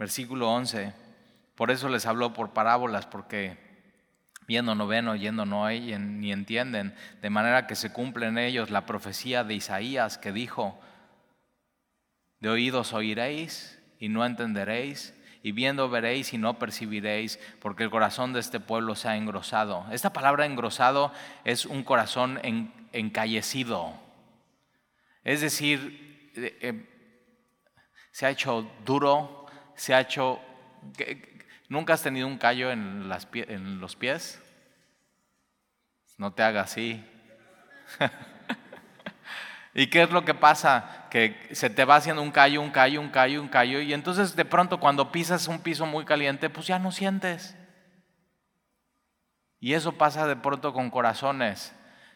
Versículo 0.01 0.51
11. 0.51 0.93
Por 1.55 1.71
eso 1.71 1.89
les 1.89 2.07
habló 2.07 2.33
por 2.33 2.53
parábolas, 2.53 3.07
porque 3.07 3.57
viendo 4.49 4.75
no 4.75 4.89
ven, 4.89 5.07
oyendo 5.07 5.47
no 5.47 5.63
oyen, 5.63 6.19
ni 6.19 6.33
entienden, 6.33 6.93
de 7.23 7.31
manera 7.31 7.69
que 7.69 7.77
se 7.77 7.93
cumple 7.93 8.27
en 8.27 8.39
ellos 8.39 8.71
la 8.71 8.87
profecía 8.87 9.45
de 9.45 9.55
Isaías 9.55 10.19
que 10.19 10.33
dijo, 10.33 10.81
de 12.41 12.49
oídos 12.49 12.93
oiréis 12.95 13.81
y 14.01 14.09
no 14.09 14.27
entenderéis, 14.27 15.15
y 15.43 15.53
viendo 15.53 15.89
veréis 15.89 16.33
y 16.33 16.39
no 16.39 16.59
percibiréis, 16.59 17.39
porque 17.61 17.85
el 17.85 17.91
corazón 17.91 18.33
de 18.33 18.41
este 18.41 18.61
pueblo 18.61 18.95
se 18.95 19.09
ha 19.09 19.17
engrosado. 19.17 19.87
Esta 19.91 20.13
palabra 20.13 20.47
engrosado 20.47 21.13
es 21.45 21.67
un 21.67 21.83
corazón 21.83 22.41
encallecido. 22.93 23.95
Es 25.25 25.41
decir, 25.41 26.33
eh, 26.37 26.59
eh, 26.61 26.87
se 28.11 28.27
ha 28.27 28.31
hecho 28.31 28.71
duro, 28.85 29.47
se 29.75 29.95
ha 29.95 30.01
hecho... 30.01 30.41
¿Nunca 31.69 31.95
has 31.95 32.03
tenido 32.03 32.27
un 32.27 32.37
callo 32.37 32.71
en, 32.71 33.11
en 33.35 33.81
los 33.81 33.97
pies? 33.97 34.43
No 36.19 36.33
te 36.33 36.43
hagas 36.43 36.73
así. 36.73 37.03
¿Y 39.75 39.87
qué 39.87 40.03
es 40.03 40.11
lo 40.11 40.25
que 40.25 40.35
pasa? 40.35 41.07
Que 41.11 41.49
se 41.53 41.71
te 41.71 41.85
va 41.85 41.97
haciendo 41.97 42.23
un 42.23 42.33
callo, 42.33 42.61
un 42.61 42.71
callo, 42.71 43.01
un 43.01 43.11
callo, 43.11 43.41
un 43.41 43.49
callo, 43.49 43.81
y 43.81 43.93
entonces 43.93 44.35
de 44.35 44.45
pronto 44.45 44.81
cuando 44.81 45.13
pisas 45.13 45.47
un 45.49 45.61
piso 45.61 45.87
muy 45.87 46.05
caliente, 46.05 46.51
pues 46.51 46.67
ya 46.67 46.79
no 46.79 46.91
sientes. 46.91 47.57
Y 49.61 49.75
eso 49.75 49.93
pasa 49.93 50.27
de 50.27 50.37
pronto 50.37 50.73
con 50.73 50.91
corazones, 50.91 51.75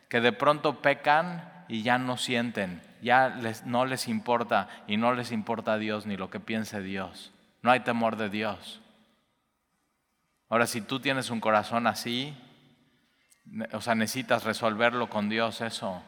que 0.09 0.21
de 0.21 0.33
pronto 0.33 0.81
pecan 0.81 1.67
y 1.69 1.83
ya 1.83 1.99
no 1.99 2.17
sienten, 2.17 2.83
ya 3.03 3.29
les, 3.29 3.64
no 3.67 3.87
les 3.87 4.09
importa 4.09 4.69
y 4.87 4.97
no 4.97 5.12
les 5.12 5.31
importa 5.31 5.75
a 5.75 5.79
Dios 5.79 6.07
ni 6.07 6.17
lo 6.17 6.31
que 6.31 6.40
piense 6.40 6.81
Dios. 6.81 7.33
No 7.62 7.71
hay 7.71 7.81
temor 7.81 8.17
de 8.17 8.31
Dios. 8.31 8.81
Ahora, 10.49 10.67
si 10.67 10.81
tú 10.81 11.01
tienes 11.01 11.31
un 11.31 11.40
corazón 11.40 11.87
así, 11.87 12.37
o 13.73 13.81
sea, 13.81 13.95
necesitas 13.95 14.45
resolverlo 14.45 15.09
con 15.09 15.29
Dios 15.29 15.61
eso. 15.61 16.03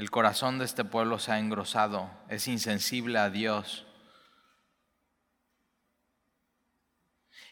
El 0.00 0.10
corazón 0.10 0.58
de 0.58 0.64
este 0.64 0.82
pueblo 0.82 1.18
se 1.18 1.30
ha 1.30 1.38
engrosado, 1.38 2.10
es 2.30 2.48
insensible 2.48 3.18
a 3.18 3.28
Dios. 3.28 3.86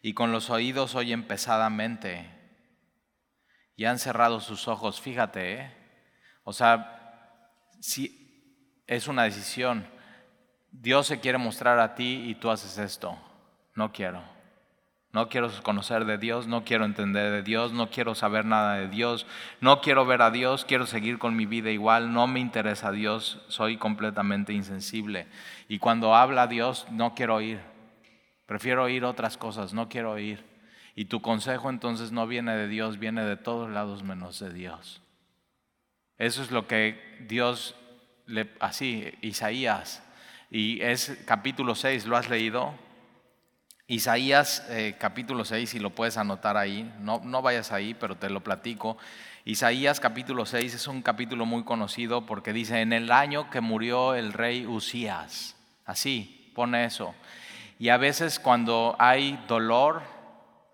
Y 0.01 0.15
con 0.15 0.33
los 0.33 0.49
oídos 0.49 0.95
oyen 0.95 1.29
pesadamente 1.29 2.27
y 3.77 3.85
han 3.85 3.99
cerrado 3.99 4.41
sus 4.41 4.67
ojos. 4.67 4.99
Fíjate, 4.99 5.61
¿eh? 5.61 5.77
o 6.43 6.55
sea, 6.55 7.53
si 7.83 8.81
es 8.87 9.09
una 9.09 9.25
decisión. 9.25 9.87
Dios 10.71 11.07
se 11.07 11.21
quiere 11.21 11.37
mostrar 11.37 11.79
a 11.79 11.95
ti 11.95 12.31
y 12.31 12.35
tú 12.35 12.51
haces 12.51 12.79
esto. 12.79 13.19
No 13.75 13.93
quiero. 13.93 14.25
No 15.13 15.31
quiero 15.31 15.51
conocer 15.63 16.05
de 16.05 16.19
Dios, 16.19 16.47
no 16.47 16.65
quiero 16.65 16.85
entender 16.85 17.33
de 17.33 17.43
Dios, 17.43 17.73
no 17.73 17.89
quiero 17.89 18.15
saber 18.15 18.45
nada 18.45 18.75
de 18.75 18.89
Dios, 18.89 19.27
no 19.61 19.81
quiero 19.81 20.05
ver 20.05 20.21
a 20.21 20.31
Dios, 20.31 20.67
quiero 20.67 20.85
seguir 20.85 21.19
con 21.19 21.35
mi 21.35 21.47
vida 21.47 21.71
igual, 21.71 22.13
no 22.13 22.27
me 22.27 22.41
interesa 22.41 22.93
Dios, 22.93 23.41
soy 23.49 23.79
completamente 23.79 24.53
insensible. 24.53 25.27
Y 25.67 25.79
cuando 25.79 26.15
habla 26.15 26.47
Dios, 26.47 26.87
no 26.91 27.15
quiero 27.15 27.37
oír, 27.37 27.59
prefiero 28.45 28.85
oír 28.85 29.05
otras 29.05 29.39
cosas, 29.39 29.73
no 29.73 29.89
quiero 29.89 30.13
oír. 30.13 30.45
Y 30.95 31.07
tu 31.07 31.23
consejo 31.23 31.71
entonces 31.71 32.13
no 32.13 32.27
viene 32.27 32.55
de 32.55 32.69
Dios, 32.69 32.99
viene 32.99 33.25
de 33.25 33.37
todos 33.37 33.71
lados 33.71 34.03
menos 34.03 34.39
de 34.41 34.53
Dios. 34.53 35.01
Eso 36.19 36.43
es 36.43 36.51
lo 36.51 36.67
que 36.67 37.01
Dios 37.29 37.77
le, 38.27 38.51
así, 38.61 39.11
Isaías, 39.23 40.03
y 40.51 40.83
es 40.83 41.23
capítulo 41.25 41.75
6, 41.75 42.07
¿lo 42.07 42.17
has 42.17 42.29
leído? 42.29 42.75
Isaías 43.91 44.67
eh, 44.69 44.97
capítulo 44.99 45.47
6, 45.47 45.71
si 45.71 45.79
lo 45.79 45.89
puedes 45.89 46.19
anotar 46.19 46.59
ahí, 46.59 46.95
no, 47.01 47.23
no 47.25 47.41
vayas 47.41 47.73
ahí, 47.73 47.95
pero 47.95 48.17
te 48.17 48.29
lo 48.29 48.43
platico. 48.45 48.99
Isaías 49.47 49.99
capítulo 49.99 50.45
6 50.45 50.75
es 50.75 50.87
un 50.89 51.01
capítulo 51.01 51.47
muy 51.47 51.65
conocido 51.65 52.27
porque 52.27 52.53
dice, 52.53 52.83
en 52.83 52.93
el 52.93 53.11
año 53.11 53.49
que 53.49 53.63
murió 53.63 54.15
el 54.15 54.35
rey 54.35 54.67
Usías, 54.67 55.57
así, 55.87 56.53
pone 56.55 56.85
eso. 56.85 57.15
Y 57.79 57.89
a 57.89 57.97
veces 57.97 58.39
cuando 58.39 58.95
hay 58.99 59.43
dolor, 59.49 60.03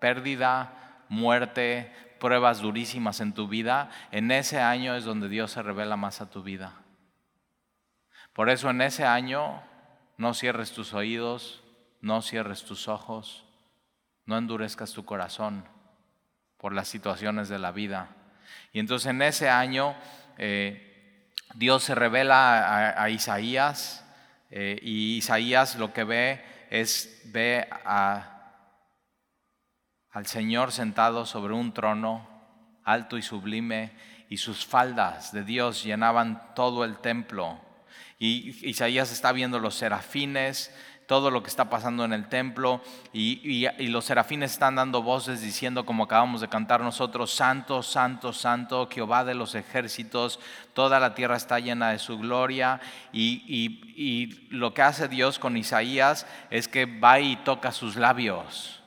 pérdida, 0.01 1.05
muerte, 1.07 1.93
pruebas 2.19 2.59
durísimas 2.59 3.21
en 3.21 3.31
tu 3.31 3.47
vida, 3.47 3.89
en 4.11 4.29
ese 4.29 4.59
año 4.59 4.93
es 4.93 5.05
donde 5.05 5.29
Dios 5.29 5.51
se 5.51 5.63
revela 5.63 5.95
más 5.95 6.19
a 6.19 6.29
tu 6.29 6.43
vida. 6.43 6.73
Por 8.33 8.49
eso 8.49 8.69
en 8.71 8.81
ese 8.81 9.05
año 9.05 9.63
no 10.17 10.33
cierres 10.33 10.73
tus 10.73 10.93
oídos, 10.93 11.61
no 12.05 12.21
cierres 12.21 12.63
tus 12.63 12.87
ojos, 12.87 13.43
no 14.27 14.37
endurezcas 14.37 14.91
tu 14.93 15.05
corazón 15.05 15.65
por 16.59 16.71
las 16.71 16.87
situaciones 16.87 17.49
de 17.49 17.57
la 17.57 17.71
vida. 17.71 18.09
Y 18.71 18.79
entonces 18.79 19.07
en 19.07 19.23
ese 19.23 19.49
año 19.49 19.95
eh, 20.37 21.31
Dios 21.55 21.83
se 21.83 21.95
revela 21.95 22.93
a, 22.95 23.09
Isaías 23.09 24.05
eh, 24.51 24.77
y 24.83 25.17
Isaías 25.17 25.77
lo 25.77 25.93
que 25.93 26.03
ve 26.03 26.45
es, 26.69 27.23
ve 27.33 27.67
a, 27.85 28.51
al 30.11 30.27
Señor 30.27 30.71
sentado 30.71 31.25
sobre 31.25 31.55
un 31.55 31.73
trono 31.73 32.29
alto 32.83 33.17
y 33.17 33.23
sublime 33.23 33.93
y 34.29 34.37
sus 34.37 34.63
faldas 34.63 35.31
de 35.31 35.43
Dios 35.43 35.83
llenaban 35.83 36.53
todo 36.53 36.85
el 36.85 36.97
templo. 36.99 37.59
Y 38.19 38.69
Isaías 38.69 39.11
está 39.11 39.31
viendo 39.31 39.59
los 39.59 39.73
serafines, 39.73 40.71
todo 41.05 41.29
lo 41.29 41.43
que 41.43 41.49
está 41.49 41.69
pasando 41.69 42.03
en 42.03 42.13
el 42.13 42.27
templo 42.27 42.81
y, 43.13 43.67
los 43.89 44.05
serafines 44.05 44.51
están 44.51 44.75
dando 44.75 45.03
voces 45.03 45.41
diciendo 45.41 45.85
como 45.85 46.03
acabamos 46.03 46.41
de 46.41 46.47
cantar 46.47 46.81
nosotros, 46.81 47.31
Santo, 47.31 47.83
Santo, 47.83 48.33
Santo, 48.33 48.89
Jehová 48.91 49.23
de 49.23 49.35
los 49.35 49.55
ejércitos, 49.55 50.39
toda 50.73 50.99
la 50.99 51.13
tierra 51.13 51.35
está 51.35 51.59
llena 51.59 51.89
de 51.89 51.99
su 51.99 52.17
gloria 52.17 52.81
y, 53.13 53.43
y 53.47 54.47
lo 54.49 54.73
que 54.73 54.81
hace 54.81 55.07
Dios 55.07 55.39
con 55.39 55.57
Isaías 55.57 56.25
es 56.49 56.67
que 56.67 56.85
va 56.85 57.19
y 57.19 57.35
toca 57.37 57.71
sus 57.71 57.95
labios. 57.95 58.81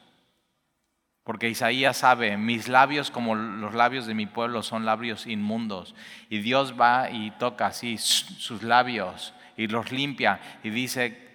Porque 1.24 1.50
Isaías 1.50 1.98
sabe, 1.98 2.38
mis 2.38 2.68
labios 2.68 3.11
como 3.11 3.35
los 3.35 3.74
labios 3.74 4.07
de 4.07 4.14
mi 4.14 4.24
pueblo 4.24 4.62
son 4.62 4.87
labios 4.87 5.26
inmundos. 5.26 5.94
Y 6.31 6.38
Dios 6.38 6.74
va 6.81 7.11
y 7.11 7.33
toca 7.33 7.66
así 7.66 7.98
sus 7.98 8.62
labios 8.62 9.35
y 9.59 9.66
los 9.66 9.92
limpia 9.92 10.40
y 10.62 10.70
dice, 10.70 11.28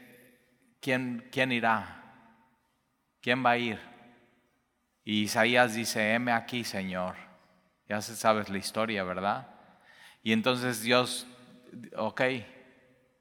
¿quién, 0.84 1.52
irá? 1.52 2.02
¿Quién 3.22 3.44
va 3.44 3.52
a 3.52 3.58
ir? 3.58 3.80
Y 5.06 5.24
Isaías 5.24 5.74
dice, 5.74 6.14
heme 6.14 6.34
aquí, 6.34 6.64
Señor. 6.64 7.16
Ya 7.88 8.02
sabes 8.02 8.50
la 8.50 8.58
historia, 8.58 9.04
¿verdad? 9.04 9.48
Y 10.22 10.34
entonces 10.34 10.82
Dios, 10.82 11.28
ok, 11.96 12.22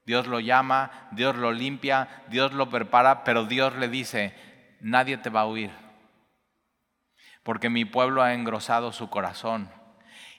Dios 0.05 0.27
lo 0.27 0.39
llama, 0.39 1.09
Dios 1.11 1.35
lo 1.35 1.51
limpia, 1.51 2.23
Dios 2.29 2.53
lo 2.53 2.69
prepara, 2.69 3.23
pero 3.23 3.45
Dios 3.45 3.75
le 3.75 3.87
dice, 3.87 4.35
nadie 4.81 5.17
te 5.17 5.29
va 5.29 5.41
a 5.41 5.45
oír, 5.45 5.71
porque 7.43 7.69
mi 7.69 7.85
pueblo 7.85 8.21
ha 8.21 8.33
engrosado 8.33 8.91
su 8.91 9.09
corazón. 9.09 9.69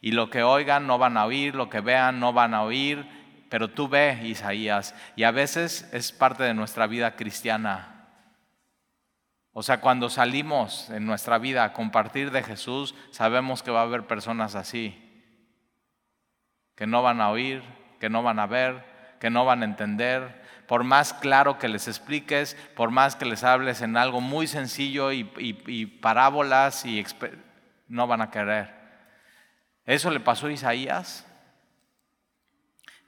Y 0.01 0.13
lo 0.13 0.29
que 0.29 0.43
oigan 0.43 0.87
no 0.87 0.99
van 0.99 1.17
a 1.17 1.25
oír, 1.25 1.55
lo 1.55 1.71
que 1.71 1.81
vean 1.81 2.21
no 2.21 2.35
van 2.35 2.53
a 2.53 2.63
oír, 2.63 3.24
pero 3.55 3.71
tú 3.71 3.87
ve, 3.87 4.19
Isaías, 4.25 4.97
y 5.15 5.23
a 5.23 5.31
veces 5.31 5.89
es 5.93 6.11
parte 6.11 6.43
de 6.43 6.55
nuestra 6.55 6.89
vida 6.89 7.15
cristiana. 7.15 8.09
O 9.53 9.63
sea, 9.63 9.81
cuando 9.81 10.11
salimos 10.11 10.91
en 10.91 11.07
nuestra 11.07 11.39
vida 11.39 11.63
a 11.63 11.73
compartir 11.73 12.33
de 12.33 12.43
Jesús, 12.43 12.97
sabemos 13.13 13.63
que 13.63 13.71
va 13.71 13.79
a 13.79 13.85
haber 13.85 14.09
personas 14.09 14.57
así, 14.57 15.01
que 16.75 16.89
no 16.89 17.01
van 17.03 17.21
a 17.21 17.31
oír, 17.31 17.63
que 18.01 18.11
no 18.11 18.25
van 18.25 18.41
a 18.41 18.49
ver, 18.49 18.85
que 19.21 19.31
no 19.31 19.45
van 19.45 19.63
a 19.63 19.67
entender. 19.67 20.43
Por 20.67 20.83
más 20.83 21.15
claro 21.15 21.57
que 21.57 21.69
les 21.69 21.87
expliques, 21.87 22.57
por 22.75 22.91
más 22.91 23.15
que 23.15 23.25
les 23.25 23.45
hables 23.45 23.83
en 23.83 23.97
algo 23.97 24.21
muy 24.21 24.49
sencillo 24.49 25.13
y, 25.13 25.31
y 25.39 25.87
parábolas, 25.87 26.85
y 26.87 27.07
no 27.87 28.09
van 28.09 28.21
a 28.21 28.33
querer. 28.33 28.75
Eso 29.87 30.11
le 30.11 30.19
pasó 30.19 30.49
a 30.49 30.53
Isaías. 30.53 31.31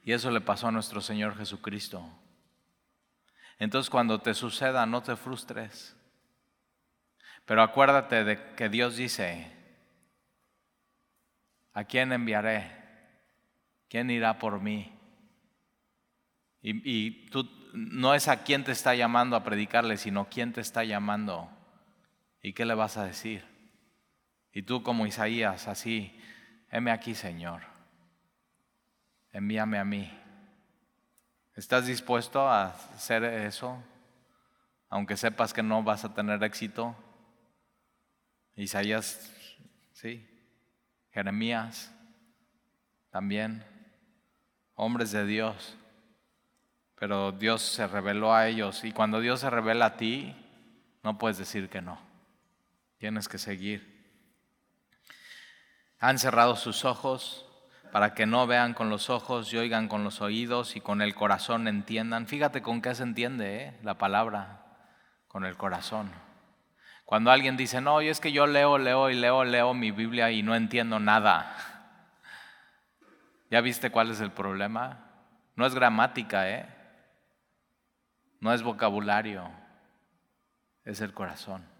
Y 0.06 0.12
eso 0.12 0.30
le 0.30 0.40
pasó 0.40 0.68
a 0.68 0.70
nuestro 0.70 1.00
Señor 1.00 1.36
Jesucristo. 1.36 2.08
Entonces 3.58 3.90
cuando 3.90 4.20
te 4.20 4.34
suceda, 4.34 4.86
no 4.86 5.02
te 5.02 5.16
frustres. 5.16 5.96
Pero 7.44 7.60
acuérdate 7.60 8.22
de 8.22 8.54
que 8.54 8.68
Dios 8.68 8.96
dice, 8.96 9.50
¿a 11.72 11.82
quién 11.82 12.12
enviaré? 12.12 12.70
¿Quién 13.88 14.08
irá 14.10 14.38
por 14.38 14.60
mí? 14.60 14.96
Y, 16.62 17.26
tú 17.30 17.50
no 17.72 18.14
es 18.14 18.28
a 18.28 18.44
quién 18.44 18.62
te 18.62 18.70
está 18.70 18.94
llamando 18.94 19.34
a 19.34 19.42
predicarle, 19.42 19.96
sino 19.96 20.28
quién 20.28 20.52
te 20.52 20.60
está 20.60 20.84
llamando. 20.84 21.50
¿Y 22.42 22.52
qué 22.52 22.64
le 22.64 22.74
vas 22.74 22.96
a 22.96 23.04
decir? 23.04 23.44
Y 24.52 24.62
tú 24.62 24.84
como 24.84 25.04
Isaías, 25.04 25.66
así, 25.66 26.16
heme 26.70 26.92
aquí, 26.92 27.16
Señor 27.16 27.75
envíame 29.36 29.78
a 29.78 29.84
mí. 29.84 30.10
¿Estás 31.54 31.86
dispuesto 31.86 32.46
a 32.48 32.66
hacer 32.66 33.24
eso? 33.24 33.82
Aunque 34.88 35.16
sepas 35.16 35.52
que 35.52 35.62
no 35.62 35.82
vas 35.82 36.04
a 36.04 36.14
tener 36.14 36.42
éxito. 36.44 36.94
Isaías, 38.54 39.32
sí. 39.92 40.26
Jeremías, 41.12 41.92
también. 43.10 43.64
Hombres 44.74 45.12
de 45.12 45.24
Dios 45.24 45.76
pero 46.98 47.30
Dios 47.30 47.62
se 47.62 47.86
reveló 47.86 48.34
a 48.34 48.48
ellos 48.48 48.82
y 48.84 48.92
cuando 48.92 49.20
Dios 49.20 49.40
se 49.40 49.50
revela 49.50 49.86
a 49.86 49.96
ti, 49.96 50.34
no 51.02 51.18
puedes 51.18 51.38
decir 51.38 51.68
que 51.68 51.82
no. 51.82 52.00
Tienes 52.98 53.28
que 53.28 53.38
seguir. 53.38 53.94
Han 55.98 56.18
cerrado 56.18 56.56
sus 56.56 56.84
ojos 56.84 57.45
para 57.92 58.14
que 58.14 58.26
no 58.26 58.46
vean 58.46 58.74
con 58.74 58.90
los 58.90 59.10
ojos 59.10 59.52
y 59.52 59.56
oigan 59.56 59.88
con 59.88 60.04
los 60.04 60.20
oídos 60.20 60.76
y 60.76 60.80
con 60.80 61.02
el 61.02 61.14
corazón 61.14 61.68
entiendan. 61.68 62.26
Fíjate 62.26 62.62
con 62.62 62.82
qué 62.82 62.94
se 62.94 63.02
entiende 63.02 63.64
¿eh? 63.64 63.80
la 63.82 63.94
palabra, 63.94 64.64
con 65.28 65.44
el 65.44 65.56
corazón. 65.56 66.10
Cuando 67.04 67.30
alguien 67.30 67.56
dice, 67.56 67.80
no, 67.80 68.00
es 68.00 68.20
que 68.20 68.32
yo 68.32 68.46
leo, 68.46 68.78
leo 68.78 69.10
y 69.10 69.14
leo, 69.14 69.44
leo 69.44 69.74
mi 69.74 69.92
Biblia 69.92 70.30
y 70.30 70.42
no 70.42 70.54
entiendo 70.54 70.98
nada. 70.98 71.56
¿Ya 73.50 73.60
viste 73.60 73.90
cuál 73.90 74.10
es 74.10 74.20
el 74.20 74.32
problema? 74.32 75.04
No 75.54 75.66
es 75.66 75.74
gramática, 75.74 76.50
¿eh? 76.50 76.66
No 78.40 78.52
es 78.52 78.62
vocabulario, 78.62 79.50
es 80.84 81.00
el 81.00 81.14
corazón. 81.14 81.75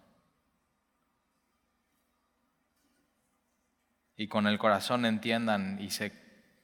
Y 4.16 4.28
con 4.28 4.46
el 4.46 4.58
corazón 4.58 5.04
entiendan 5.04 5.78
y 5.80 5.90
se 5.90 6.12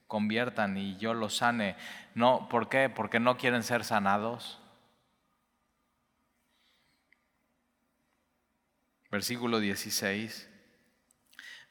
conviertan 0.07 0.77
y 0.77 0.97
yo 0.97 1.13
los 1.13 1.37
sane. 1.37 1.75
No, 2.15 2.47
¿por 2.49 2.69
qué? 2.69 2.89
Porque 2.89 3.19
no 3.19 3.37
quieren 3.37 3.63
ser 3.63 3.83
sanados. 3.83 4.59
Versículo 9.11 9.59
16. 9.59 10.49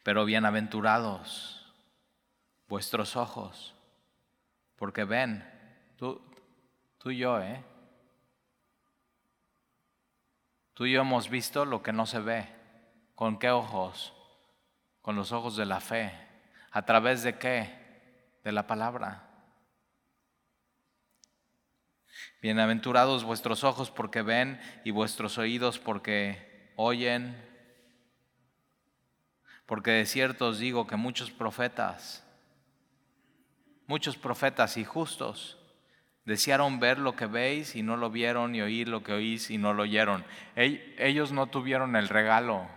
Pero 0.02 0.24
bienaventurados 0.24 1.62
vuestros 2.72 3.16
ojos, 3.16 3.74
porque 4.76 5.04
ven, 5.04 5.46
tú, 5.96 6.22
tú 6.96 7.10
y 7.10 7.18
yo, 7.18 7.38
¿eh? 7.40 7.62
Tú 10.72 10.86
y 10.86 10.92
yo 10.92 11.02
hemos 11.02 11.28
visto 11.28 11.66
lo 11.66 11.82
que 11.82 11.92
no 11.92 12.06
se 12.06 12.20
ve. 12.20 12.48
¿Con 13.14 13.38
qué 13.38 13.50
ojos? 13.50 14.14
Con 15.02 15.16
los 15.16 15.32
ojos 15.32 15.56
de 15.56 15.66
la 15.66 15.80
fe. 15.80 16.12
¿A 16.70 16.84
través 16.86 17.22
de 17.22 17.36
qué? 17.36 17.70
De 18.44 18.52
la 18.52 18.66
palabra. 18.66 19.28
Bienaventurados 22.40 23.24
vuestros 23.24 23.64
ojos 23.64 23.90
porque 23.90 24.22
ven 24.22 24.60
y 24.84 24.90
vuestros 24.90 25.38
oídos 25.38 25.78
porque 25.78 26.72
oyen. 26.76 27.36
Porque 29.66 29.90
de 29.90 30.06
cierto 30.06 30.48
os 30.48 30.58
digo 30.58 30.86
que 30.86 30.96
muchos 30.96 31.30
profetas, 31.30 32.24
muchos 33.86 34.16
profetas 34.16 34.76
y 34.76 34.84
justos, 34.84 35.58
Desearon 36.24 36.78
ver 36.78 36.98
lo 36.98 37.16
que 37.16 37.26
veis 37.26 37.74
y 37.74 37.82
no 37.82 37.96
lo 37.96 38.08
vieron 38.08 38.54
y 38.54 38.60
oír 38.60 38.88
lo 38.88 39.02
que 39.02 39.12
oís 39.12 39.50
y 39.50 39.58
no 39.58 39.74
lo 39.74 39.82
oyeron. 39.82 40.24
Ellos 40.54 41.32
no 41.32 41.48
tuvieron 41.48 41.96
el 41.96 42.08
regalo 42.08 42.68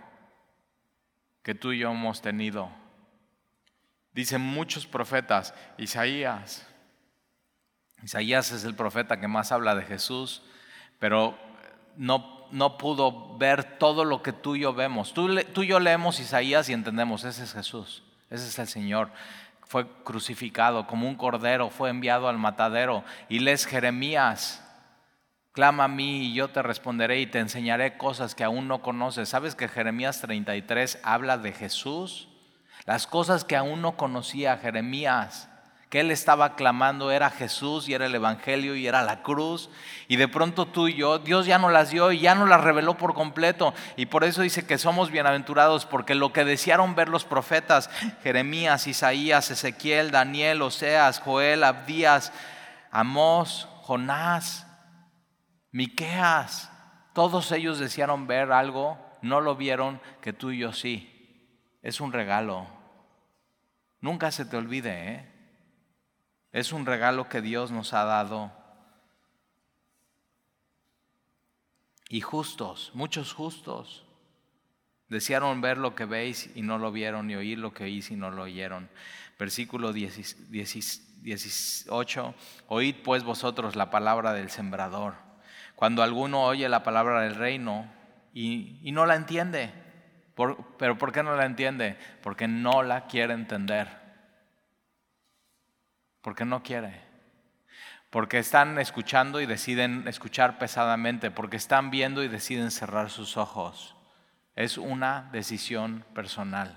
que 1.46 1.54
tú 1.54 1.70
y 1.70 1.78
yo 1.78 1.92
hemos 1.92 2.22
tenido. 2.22 2.68
Dicen 4.12 4.40
muchos 4.40 4.84
profetas, 4.84 5.54
Isaías. 5.78 6.66
Isaías 8.02 8.50
es 8.50 8.64
el 8.64 8.74
profeta 8.74 9.20
que 9.20 9.28
más 9.28 9.52
habla 9.52 9.76
de 9.76 9.84
Jesús, 9.84 10.42
pero 10.98 11.38
no, 11.96 12.48
no 12.50 12.76
pudo 12.76 13.38
ver 13.38 13.78
todo 13.78 14.04
lo 14.04 14.24
que 14.24 14.32
tú 14.32 14.56
y 14.56 14.62
yo 14.62 14.74
vemos. 14.74 15.14
Tú, 15.14 15.32
tú 15.54 15.62
y 15.62 15.68
yo 15.68 15.78
leemos 15.78 16.18
Isaías 16.18 16.68
y 16.68 16.72
entendemos, 16.72 17.22
ese 17.22 17.44
es 17.44 17.52
Jesús, 17.52 18.02
ese 18.28 18.48
es 18.48 18.58
el 18.58 18.66
Señor 18.66 19.12
fue 19.68 19.86
crucificado 20.04 20.86
como 20.86 21.08
un 21.08 21.16
cordero, 21.16 21.70
fue 21.70 21.90
enviado 21.90 22.28
al 22.28 22.38
matadero. 22.38 23.04
Y 23.28 23.40
les 23.40 23.66
Jeremías, 23.66 24.65
clama 25.56 25.84
a 25.84 25.88
mí 25.88 26.26
y 26.26 26.34
yo 26.34 26.48
te 26.48 26.62
responderé 26.62 27.18
y 27.18 27.26
te 27.26 27.38
enseñaré 27.38 27.96
cosas 27.96 28.34
que 28.34 28.44
aún 28.44 28.68
no 28.68 28.82
conoces. 28.82 29.30
¿Sabes 29.30 29.54
que 29.54 29.68
Jeremías 29.68 30.20
33 30.20 31.00
habla 31.02 31.38
de 31.38 31.52
Jesús? 31.52 32.28
Las 32.84 33.06
cosas 33.06 33.42
que 33.42 33.56
aún 33.56 33.80
no 33.80 33.96
conocía 33.96 34.58
Jeremías 34.58 35.48
que 35.88 36.00
él 36.00 36.10
estaba 36.10 36.56
clamando 36.56 37.12
era 37.12 37.30
Jesús 37.30 37.88
y 37.88 37.94
era 37.94 38.06
el 38.06 38.14
Evangelio 38.14 38.74
y 38.74 38.86
era 38.86 39.02
la 39.02 39.22
cruz. 39.22 39.70
Y 40.08 40.16
de 40.16 40.26
pronto 40.26 40.66
tú 40.66 40.88
y 40.88 40.94
yo, 40.94 41.20
Dios 41.20 41.46
ya 41.46 41.58
no 41.58 41.70
las 41.70 41.90
dio 41.90 42.10
y 42.10 42.18
ya 42.18 42.34
no 42.34 42.44
las 42.44 42.60
reveló 42.60 42.98
por 42.98 43.14
completo. 43.14 43.72
Y 43.96 44.06
por 44.06 44.24
eso 44.24 44.42
dice 44.42 44.66
que 44.66 44.78
somos 44.78 45.10
bienaventurados, 45.10 45.86
porque 45.86 46.16
lo 46.16 46.32
que 46.32 46.44
desearon 46.44 46.96
ver 46.96 47.08
los 47.08 47.24
profetas, 47.24 47.88
Jeremías, 48.22 48.88
Isaías, 48.88 49.50
Ezequiel, 49.50 50.10
Daniel, 50.10 50.62
Oseas, 50.62 51.20
Joel, 51.20 51.62
Abdías, 51.62 52.32
Amós, 52.90 53.68
Jonás, 53.82 54.65
Miqueas, 55.72 56.70
todos 57.12 57.52
ellos 57.52 57.78
desearon 57.78 58.26
ver 58.26 58.52
algo, 58.52 58.98
no 59.22 59.40
lo 59.40 59.56
vieron, 59.56 60.00
que 60.20 60.32
tú 60.32 60.50
y 60.50 60.58
yo 60.58 60.72
sí. 60.72 61.12
Es 61.82 62.00
un 62.00 62.12
regalo. 62.12 62.66
Nunca 64.00 64.30
se 64.30 64.44
te 64.44 64.56
olvide, 64.56 65.12
¿eh? 65.12 65.32
Es 66.52 66.72
un 66.72 66.86
regalo 66.86 67.28
que 67.28 67.42
Dios 67.42 67.70
nos 67.70 67.92
ha 67.92 68.04
dado. 68.04 68.52
Y 72.08 72.20
justos, 72.20 72.92
muchos 72.94 73.32
justos, 73.32 74.04
desearon 75.08 75.60
ver 75.60 75.78
lo 75.78 75.94
que 75.94 76.04
veis 76.04 76.50
y 76.54 76.62
no 76.62 76.78
lo 76.78 76.92
vieron, 76.92 77.30
y 77.30 77.34
oír 77.34 77.58
lo 77.58 77.74
que 77.74 77.84
oís 77.84 78.10
y 78.10 78.16
no 78.16 78.30
lo 78.30 78.44
oyeron. 78.44 78.88
Versículo 79.38 79.92
18, 79.92 82.34
oíd 82.68 82.96
pues 83.04 83.24
vosotros 83.24 83.76
la 83.76 83.90
palabra 83.90 84.32
del 84.32 84.50
sembrador. 84.50 85.25
Cuando 85.76 86.02
alguno 86.02 86.42
oye 86.42 86.68
la 86.70 86.82
palabra 86.82 87.20
del 87.20 87.34
reino 87.34 87.86
y, 88.32 88.90
no 88.92 89.04
la 89.04 89.14
entiende, 89.14 89.72
pero 90.78 90.98
¿por 90.98 91.12
qué 91.12 91.22
no 91.22 91.36
la 91.36 91.44
entiende? 91.44 91.98
Porque 92.22 92.48
no 92.48 92.82
la 92.82 93.06
quiere 93.06 93.34
entender. 93.34 93.88
Porque 96.22 96.46
no 96.46 96.62
quiere. 96.62 97.02
Porque 98.08 98.38
están 98.38 98.78
escuchando 98.78 99.40
y 99.40 99.46
deciden 99.46 100.08
escuchar 100.08 100.58
pesadamente. 100.58 101.30
Porque 101.30 101.58
están 101.58 101.90
viendo 101.90 102.24
y 102.24 102.28
deciden 102.28 102.70
cerrar 102.70 103.10
sus 103.10 103.36
ojos. 103.36 103.94
Es 104.54 104.78
una 104.78 105.28
decisión 105.30 106.06
personal. 106.14 106.74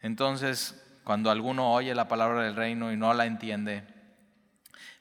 Entonces, 0.00 1.00
cuando 1.04 1.30
alguno 1.30 1.72
oye 1.72 1.94
la 1.94 2.08
palabra 2.08 2.42
del 2.42 2.56
reino 2.56 2.92
y 2.92 2.96
no 2.96 3.14
la 3.14 3.26
entiende, 3.26 3.84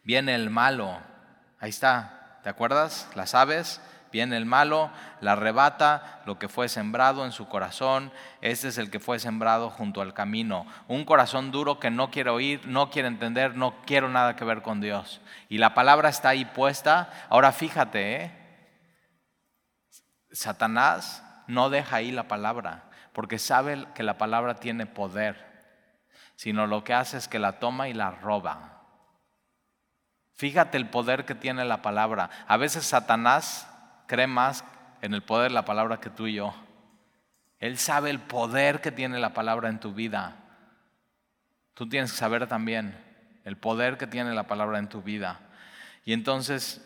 viene 0.03 0.35
el 0.35 0.51
malo. 0.51 1.16
Ahí 1.59 1.69
está. 1.69 2.39
¿Te 2.43 2.49
acuerdas? 2.49 3.09
Las 3.15 3.35
aves 3.35 3.81
Viene 4.11 4.37
el 4.37 4.45
malo, 4.45 4.89
la 5.19 5.33
arrebata 5.33 6.21
lo 6.25 6.39
que 6.39 6.47
fue 6.47 6.69
sembrado 6.69 7.25
en 7.25 7.31
su 7.31 7.47
corazón. 7.47 8.11
Este 8.41 8.69
es 8.69 8.77
el 8.77 8.89
que 8.89 8.99
fue 8.99 9.19
sembrado 9.19 9.69
junto 9.69 10.01
al 10.01 10.13
camino. 10.13 10.65
Un 10.87 11.05
corazón 11.05 11.51
duro 11.51 11.79
que 11.79 11.91
no 11.91 12.09
quiere 12.09 12.29
oír, 12.29 12.65
no 12.65 12.89
quiere 12.89 13.09
entender, 13.09 13.55
no 13.55 13.75
quiero 13.85 14.09
nada 14.09 14.35
que 14.35 14.45
ver 14.45 14.61
con 14.61 14.79
Dios. 14.81 15.21
Y 15.49 15.57
la 15.57 15.73
palabra 15.73 16.09
está 16.09 16.29
ahí 16.29 16.45
puesta. 16.45 17.09
Ahora 17.29 17.51
fíjate, 17.51 18.23
¿eh? 18.23 18.31
Satanás 20.31 21.23
no 21.47 21.69
deja 21.69 21.97
ahí 21.97 22.11
la 22.11 22.27
palabra, 22.27 22.89
porque 23.13 23.39
sabe 23.39 23.87
que 23.95 24.03
la 24.03 24.17
palabra 24.17 24.55
tiene 24.55 24.85
poder, 24.85 25.45
sino 26.35 26.67
lo 26.67 26.83
que 26.83 26.93
hace 26.93 27.17
es 27.17 27.27
que 27.27 27.39
la 27.39 27.59
toma 27.59 27.89
y 27.89 27.93
la 27.93 28.11
roba. 28.11 28.76
Fíjate 30.37 30.77
el 30.77 30.87
poder 30.87 31.25
que 31.25 31.33
tiene 31.33 31.65
la 31.65 31.81
palabra. 31.81 32.29
A 32.47 32.57
veces 32.57 32.85
Satanás 32.85 33.67
cree 34.05 34.27
más 34.27 34.63
en 35.01 35.15
el 35.15 35.23
poder 35.23 35.49
de 35.49 35.55
la 35.55 35.65
palabra 35.65 35.99
que 35.99 36.11
tú 36.11 36.27
y 36.27 36.35
yo. 36.35 36.53
Él 37.59 37.79
sabe 37.79 38.11
el 38.11 38.19
poder 38.19 38.79
que 38.81 38.91
tiene 38.91 39.19
la 39.19 39.33
palabra 39.33 39.69
en 39.69 39.79
tu 39.79 39.93
vida. 39.93 40.35
Tú 41.73 41.89
tienes 41.89 42.11
que 42.11 42.17
saber 42.17 42.47
también 42.47 42.95
el 43.45 43.57
poder 43.57 43.97
que 43.97 44.05
tiene 44.05 44.35
la 44.35 44.43
palabra 44.43 44.77
en 44.77 44.89
tu 44.89 45.01
vida. 45.01 45.39
Y 46.05 46.13
entonces 46.13 46.85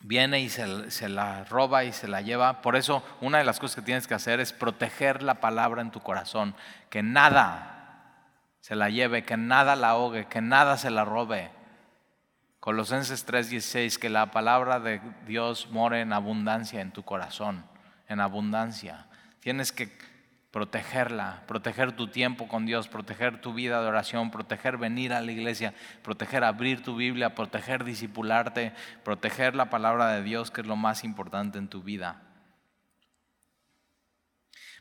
viene 0.00 0.40
y 0.40 0.48
se, 0.48 0.92
se, 0.92 1.08
la 1.08 1.42
roba 1.44 1.82
y 1.82 1.92
se 1.92 2.06
la 2.06 2.20
lleva. 2.20 2.62
Por 2.62 2.76
eso 2.76 3.02
una 3.20 3.38
de 3.38 3.44
las 3.44 3.58
cosas 3.58 3.76
que 3.76 3.82
tienes 3.82 4.06
que 4.06 4.14
hacer 4.14 4.38
es 4.38 4.52
proteger 4.52 5.24
la 5.24 5.34
palabra 5.40 5.82
en 5.82 5.90
tu 5.90 6.00
corazón. 6.00 6.54
Que 6.88 7.02
nada 7.02 8.14
se 8.60 8.76
la 8.76 8.90
lleve, 8.90 9.24
que 9.24 9.36
nada 9.36 9.74
la 9.74 9.90
ahogue, 9.90 10.26
que 10.26 10.40
nada 10.40 10.76
se 10.76 10.90
la 10.90 11.04
robe. 11.04 11.50
Colosenses 12.60 13.24
3:16, 13.24 13.98
que 13.98 14.10
la 14.10 14.30
palabra 14.30 14.80
de 14.80 15.00
Dios 15.26 15.70
more 15.70 16.02
en 16.02 16.12
abundancia 16.12 16.82
en 16.82 16.92
tu 16.92 17.02
corazón, 17.02 17.64
en 18.06 18.20
abundancia. 18.20 19.06
Tienes 19.40 19.72
que 19.72 19.90
protegerla, 20.50 21.44
proteger 21.46 21.92
tu 21.96 22.08
tiempo 22.08 22.48
con 22.48 22.66
Dios, 22.66 22.86
proteger 22.86 23.40
tu 23.40 23.54
vida 23.54 23.80
de 23.80 23.88
oración, 23.88 24.30
proteger 24.30 24.76
venir 24.76 25.14
a 25.14 25.22
la 25.22 25.32
iglesia, 25.32 25.72
proteger 26.02 26.44
abrir 26.44 26.82
tu 26.82 26.96
Biblia, 26.96 27.34
proteger 27.34 27.82
discipularte, 27.82 28.74
proteger 29.04 29.56
la 29.56 29.70
palabra 29.70 30.08
de 30.08 30.22
Dios, 30.22 30.50
que 30.50 30.60
es 30.60 30.66
lo 30.66 30.76
más 30.76 31.02
importante 31.02 31.56
en 31.56 31.68
tu 31.68 31.82
vida. 31.82 32.20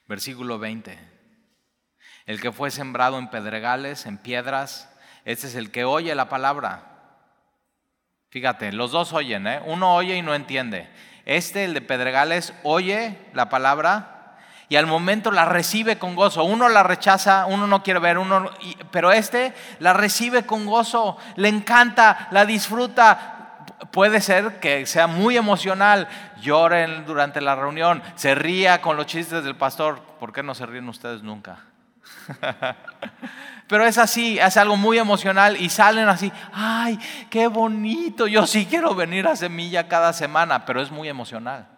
Versículo 0.06 0.60
20. 0.60 1.00
El 2.26 2.42
que 2.42 2.52
fue 2.52 2.72
sembrado 2.72 3.18
en 3.20 3.30
pedregales, 3.30 4.06
en 4.06 4.18
piedras, 4.18 4.94
este 5.24 5.48
es 5.48 5.56
el 5.56 5.72
que 5.72 5.86
oye 5.86 6.14
la 6.14 6.28
palabra 6.28 6.90
Fíjate, 8.30 8.72
los 8.72 8.92
dos 8.92 9.12
oyen, 9.14 9.48
¿eh? 9.48 9.60
Uno 9.66 9.96
oye 9.96 10.16
y 10.16 10.22
no 10.22 10.36
entiende. 10.36 10.88
Este, 11.26 11.66
el 11.66 11.74
de 11.74 11.82
Pedregales, 11.82 12.54
oye 12.64 13.18
la 13.34 13.50
palabra 13.50 14.38
y 14.70 14.76
al 14.76 14.86
momento 14.86 15.32
la 15.32 15.46
recibe 15.46 15.98
con 15.98 16.16
gozo. 16.16 16.44
Uno 16.44 16.70
la 16.70 16.84
rechaza, 16.84 17.48
uno 17.48 17.66
no 17.66 17.82
quiere 17.82 18.00
ver, 18.00 18.20
uno, 18.20 18.52
pero 18.92 19.12
este 19.12 19.54
la 19.80 19.94
recibe 19.94 20.46
con 20.46 20.68
gozo, 20.68 21.18
le 21.38 21.50
encanta, 21.50 22.28
la 22.30 22.46
disfruta. 22.46 23.66
Puede 23.92 24.22
ser 24.22 24.60
que 24.60 24.86
sea 24.86 25.08
muy 25.08 25.36
emocional, 25.36 26.08
lloren 26.40 27.08
durante 27.08 27.42
la 27.42 27.56
reunión, 27.56 28.04
se 28.14 28.36
ría 28.36 28.80
con 28.82 28.96
los 28.96 29.08
chistes 29.08 29.44
del 29.44 29.56
pastor. 29.56 30.02
¿Por 30.20 30.32
qué 30.32 30.44
no 30.44 30.54
se 30.54 30.68
ríen 30.68 30.88
ustedes 30.88 31.24
nunca? 31.24 31.58
Pero 33.70 33.86
es 33.86 34.00
así, 34.00 34.40
es 34.40 34.58
algo 34.58 34.78
muy 34.78 34.98
emocional 34.98 35.56
y 35.56 35.70
salen 35.70 36.10
así, 36.10 36.34
ay, 36.52 36.98
qué 37.30 37.46
bonito, 37.46 38.26
yo 38.26 38.48
sí 38.48 38.66
quiero 38.66 38.96
venir 38.96 39.28
a 39.28 39.36
Semilla 39.36 39.88
cada 39.88 40.12
semana, 40.12 40.66
pero 40.66 40.82
es 40.82 40.90
muy 40.90 41.08
emocional. 41.08 41.70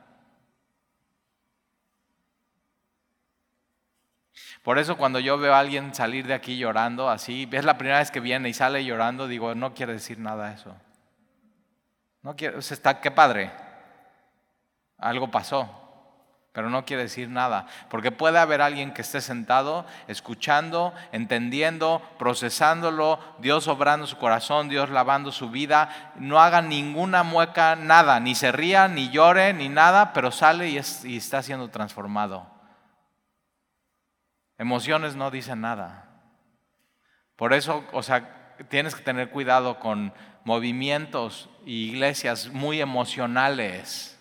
Por 4.64 4.80
eso 4.80 4.96
cuando 4.96 5.20
yo 5.20 5.38
veo 5.38 5.54
a 5.54 5.60
alguien 5.60 5.94
salir 5.94 6.26
de 6.28 6.34
aquí 6.34 6.58
llorando 6.58 7.10
así, 7.10 7.50
es 7.52 7.66
la 7.66 7.78
primera 7.78 8.00
vez 8.00 8.10
que 8.10 8.22
viene 8.22 8.48
y 8.48 8.54
sale 8.54 8.86
llorando, 8.86 9.28
digo, 9.28 9.54
no 9.54 9.74
quiere 9.74 9.92
decir 9.92 10.18
nada 10.18 10.54
eso. 10.54 10.74
No 12.22 12.38
quiere, 12.38 12.58
está, 12.58 13.02
qué 13.02 13.12
padre. 13.12 13.52
Algo 14.98 15.30
pasó 15.30 15.81
pero 16.54 16.70
no 16.70 16.84
quiere 16.84 17.04
decir 17.04 17.30
nada, 17.30 17.66
porque 17.90 18.12
puede 18.12 18.38
haber 18.38 18.62
alguien 18.62 18.94
que 18.94 19.02
esté 19.02 19.22
sentado, 19.22 19.86
escuchando, 20.08 20.94
entendiendo, 21.14 22.02
procesándolo, 22.20 23.20
Dios 23.40 23.70
obrando 23.70 24.06
su 24.06 24.18
corazón, 24.18 24.68
Dios 24.68 24.90
lavando 24.90 25.32
su 25.32 25.50
vida, 25.50 26.12
no 26.16 26.42
haga 26.42 26.62
ninguna 26.62 27.24
mueca, 27.24 27.78
nada, 27.78 28.20
ni 28.20 28.36
se 28.36 28.52
ría, 28.52 28.90
ni 28.90 29.10
llore, 29.12 29.54
ni 29.54 29.70
nada, 29.70 30.12
pero 30.12 30.30
sale 30.32 30.70
y, 30.70 30.82
y 31.06 31.18
está 31.18 31.42
siendo 31.42 31.70
transformado. 31.70 32.46
Emociones 34.58 35.16
no 35.16 35.32
dicen 35.32 35.62
nada. 35.62 36.10
Por 37.38 37.54
eso, 37.54 37.86
o 37.94 38.04
sea, 38.04 38.56
tienes 38.70 38.94
que 38.94 39.04
tener 39.04 39.30
cuidado 39.30 39.80
con 39.80 40.14
movimientos 40.44 41.50
y 41.66 41.86
iglesias 41.90 42.50
muy 42.50 42.82
emocionales 42.82 44.21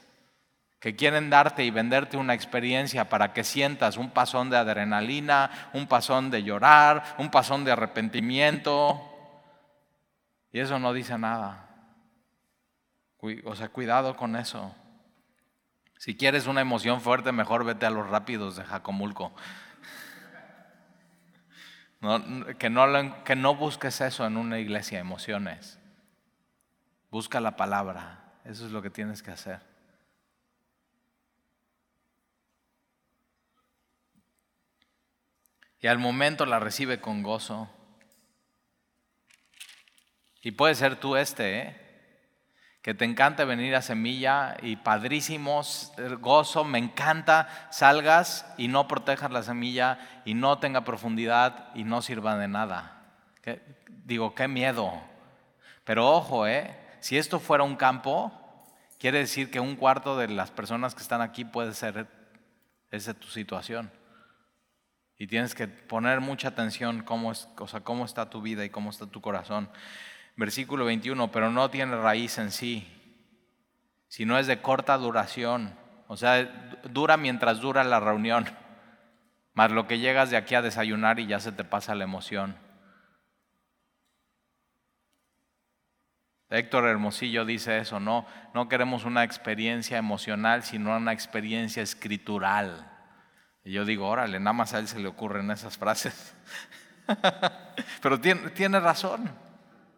que 0.81 0.97
quieren 0.97 1.29
darte 1.29 1.63
y 1.63 1.71
venderte 1.71 2.17
una 2.17 2.33
experiencia 2.33 3.11
para 3.11 3.35
que 3.35 3.45
sientas 3.45 3.99
un 3.99 4.11
pasón 4.11 4.49
de 4.49 4.57
adrenalina, 4.57 5.71
un 5.75 5.87
pasón 5.87 6.31
de 6.31 6.43
llorar, 6.43 7.17
un 7.19 7.31
pasón 7.31 7.65
de 7.65 7.73
arrepentimiento. 7.73 8.99
Y 10.53 10.59
eso 10.59 10.79
no 10.79 10.95
dice 10.95 11.19
nada. 11.19 11.69
O 13.45 13.55
sea, 13.55 13.69
cuidado 13.69 14.17
con 14.17 14.37
eso. 14.37 14.75
Si 15.99 16.17
quieres 16.17 16.47
una 16.47 16.63
emoción 16.63 17.03
fuerte, 17.03 17.31
mejor 17.31 17.65
vete 17.65 17.85
a 17.85 17.91
los 17.91 18.09
rápidos 18.09 18.57
de 18.57 18.65
Jacomulco. 18.65 19.35
que, 22.59 22.71
no, 22.71 23.23
que 23.25 23.37
no 23.37 23.55
busques 23.55 24.01
eso 24.01 24.27
en 24.27 24.39
una 24.39 24.59
iglesia, 24.59 24.99
emociones. 24.99 25.79
Busca 27.11 27.39
la 27.39 27.57
palabra. 27.57 28.33
Eso 28.47 28.65
es 28.65 28.73
lo 28.73 28.81
que 28.81 28.89
tienes 28.89 29.23
que 29.23 29.31
hacer. 29.31 29.70
Y 35.81 35.87
al 35.87 35.99
momento 35.99 36.47
la 36.47 36.59
recibe 36.59 37.01
con 37.01 37.23
gozo. 37.23 37.69
Y 40.43 40.53
puede 40.53 40.75
ser 40.75 40.97
tú 40.97 41.17
este, 41.17 41.59
¿eh? 41.59 41.81
que 42.83 42.95
te 42.95 43.05
encanta 43.05 43.45
venir 43.45 43.75
a 43.75 43.83
semilla 43.83 44.57
y 44.63 44.77
padrísimos, 44.77 45.93
gozo, 46.21 46.65
me 46.65 46.79
encanta, 46.79 47.69
salgas 47.71 48.47
y 48.57 48.69
no 48.69 48.89
protejas 48.89 49.31
la 49.31 49.43
semilla 49.43 50.23
y 50.25 50.33
no 50.35 50.59
tenga 50.59 50.85
profundidad 50.85 51.69
y 51.75 51.85
no 51.85 52.01
sirva 52.01 52.37
de 52.37 52.49
nada. 52.49 52.97
Digo, 53.87 54.35
qué 54.35 54.49
miedo. 54.49 54.93
Pero 55.85 56.09
ojo, 56.09 56.47
¿eh? 56.47 56.79
si 57.01 57.19
esto 57.19 57.39
fuera 57.39 57.65
un 57.65 57.77
campo, 57.77 58.33
quiere 58.99 59.19
decir 59.19 59.51
que 59.51 59.61
un 59.61 59.77
cuarto 59.77 60.17
de 60.17 60.29
las 60.29 60.51
personas 60.51 60.95
que 60.95 61.03
están 61.03 61.21
aquí 61.21 61.45
puede 61.45 61.75
ser 61.75 62.07
esa 62.91 63.15
tu 63.15 63.29
situación. 63.29 63.91
Y 65.21 65.27
tienes 65.27 65.55
que 65.55 65.69
poner 65.69 66.23
mucha 66.23 66.49
atención 66.49 67.03
cómo, 67.03 67.31
es, 67.31 67.47
cómo 67.85 68.07
está 68.07 68.31
tu 68.31 68.41
vida 68.41 68.65
y 68.65 68.71
cómo 68.71 68.89
está 68.89 69.05
tu 69.05 69.21
corazón. 69.21 69.69
Versículo 70.35 70.87
21, 70.87 71.31
pero 71.31 71.51
no 71.51 71.69
tiene 71.69 71.95
raíz 71.95 72.39
en 72.39 72.51
sí, 72.51 72.89
sino 74.09 74.39
es 74.39 74.47
de 74.47 74.63
corta 74.63 74.97
duración. 74.97 75.75
O 76.09 76.17
sea, 76.17 76.43
dura 76.85 77.19
mientras 77.19 77.61
dura 77.61 77.85
la 77.85 78.01
reunión, 78.01 78.47
más 79.53 79.71
lo 79.71 79.87
que 79.87 79.99
llegas 79.99 80.31
de 80.31 80.39
aquí 80.39 80.55
a 80.55 80.63
desayunar 80.63 81.21
y 81.21 81.27
ya 81.27 81.39
se 81.39 81.53
te 81.53 81.65
pasa 81.65 81.95
la 81.95 82.05
emoción. 82.05 82.57
Héctor 86.49 86.87
Hermosillo 86.87 87.45
dice 87.45 87.77
eso, 87.77 88.01
no, 88.01 88.25
no 88.55 88.71
queremos 88.71 89.05
una 89.05 89.23
experiencia 89.23 89.99
emocional, 89.99 90.63
sino 90.63 90.97
una 90.97 91.13
experiencia 91.13 91.83
escritural. 91.83 93.00
Y 93.65 93.73
yo 93.73 93.85
digo, 93.85 94.09
órale, 94.09 94.41
nada 94.41 94.53
más 94.53 94.73
a 94.75 94.79
él 94.79 94.89
se 94.89 94.99
le 94.99 95.09
ocurren 95.09 95.51
esas 95.51 95.77
frases. 95.77 96.35
Pero 98.03 98.21
tiene, 98.21 98.51
tiene, 98.51 98.81
razón. 98.81 99.31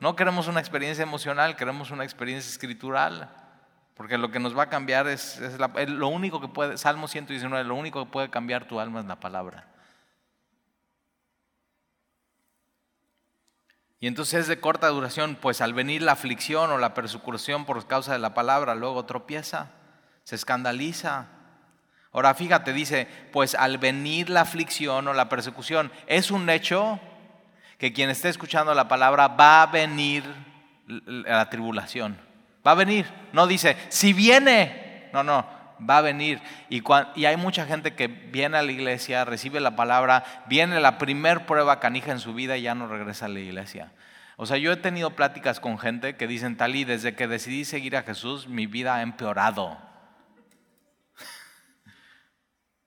No 0.01 0.17
queremos 0.17 0.49
una 0.49 0.61
experiencia 0.61 1.03
emocional, 1.03 1.57
queremos 1.57 1.91
una 1.91 2.05
experiencia 2.05 2.51
escritural. 2.51 3.31
Porque 3.95 4.19
lo 4.19 4.31
que 4.31 4.41
nos 4.41 4.57
va 4.57 4.65
a 4.65 4.69
cambiar 4.69 5.07
es, 5.07 5.41
lo 5.89 6.09
único 6.09 6.41
que 6.41 6.49
puede, 6.49 6.79
Salmo 6.79 7.09
119, 7.09 7.65
lo 7.65 7.75
único 7.75 8.05
que 8.05 8.11
puede 8.11 8.31
cambiar 8.31 8.67
tu 8.67 8.81
alma 8.81 9.01
es 9.01 9.07
la 9.07 9.21
palabra. 9.21 9.69
Y 14.01 14.09
entonces 14.09 14.41
es 14.41 14.49
de 14.49 14.59
corta 14.59 14.89
duración, 14.89 15.37
pues 15.41 15.61
al 15.61 15.75
venir 15.75 16.03
la 16.03 16.13
aflicción 16.13 16.73
o 16.73 16.79
la 16.79 16.95
persecución 16.95 17.65
por 17.65 17.87
causa 17.87 18.13
de 18.13 18.19
la 18.19 18.35
palabra, 18.35 18.75
luego 18.75 19.05
tropieza, 19.05 19.71
se 20.25 20.35
escandaliza, 20.35 21.29
Ahora 22.13 22.35
fíjate, 22.35 22.73
dice, 22.73 23.09
pues 23.33 23.55
al 23.55 23.79
venir 23.79 24.29
la 24.29 24.43
aflicción 24.43 25.09
o 25.09 25.15
la 25.15 25.29
persecución, 25.29 25.91
es 26.07 26.31
un 26.31 26.51
hecho 26.51 27.01
que 27.79 27.93
quien 27.93 28.11
esté 28.11 28.29
escuchando 28.29 28.75
la 28.75 28.87
palabra 28.87 29.29
va 29.29 29.63
a 29.63 29.67
venir 29.67 30.25
la 30.87 31.49
tribulación. 31.49 32.19
Va 32.67 32.73
a 32.73 32.77
venir. 32.77 33.07
No 33.33 33.47
dice, 33.47 33.77
si 33.89 34.13
viene. 34.13 35.09
No, 35.13 35.25
no, 35.25 35.47
va 35.89 35.99
a 35.99 36.03
venir. 36.03 36.41
Y, 36.69 36.83
hay 37.25 37.37
mucha 37.37 37.67
gente 37.67 37.95
que 37.95 38.09
viene 38.09 38.59
a 38.59 38.63
la 38.63 38.73
iglesia, 38.73 39.25
recibe 39.25 39.61
la 39.61 39.75
palabra, 39.75 40.25
viene 40.47 40.81
la 40.81 40.99
primer 40.99 41.47
prueba 41.47 41.81
canija 41.81 42.13
en 42.13 42.21
su 42.21 42.35
vida 42.35 42.57
y 42.57 42.63
ya 42.63 42.75
no 42.75 42.87
regresa 42.87 43.27
a 43.27 43.29
la 43.29 43.41
iglesia. 43.41 43.91
O 44.37 44.47
sea, 44.47 44.57
yo 44.57 44.73
he 44.73 44.77
tenido 44.77 45.11
pláticas 45.11 45.61
con 45.61 45.79
gente 45.79 46.17
que 46.17 46.27
dicen, 46.27 46.57
Talí, 46.57 46.85
desde 46.85 47.15
que 47.15 47.27
decidí 47.27 47.65
seguir 47.65 47.97
a 47.97 48.03
Jesús, 48.03 48.49
mi 48.49 48.67
vida 48.67 48.97
ha 48.97 49.03
empeorado. 49.03 49.79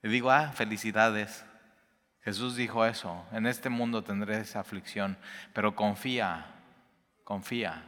Y 0.05 0.07
digo, 0.07 0.29
ah, 0.29 0.51
felicidades. 0.51 1.43
Jesús 2.21 2.55
dijo 2.55 2.85
eso, 2.85 3.25
en 3.31 3.47
este 3.47 3.69
mundo 3.69 4.03
tendré 4.03 4.39
esa 4.39 4.59
aflicción, 4.59 5.17
pero 5.51 5.75
confía, 5.75 6.45
confía, 7.23 7.87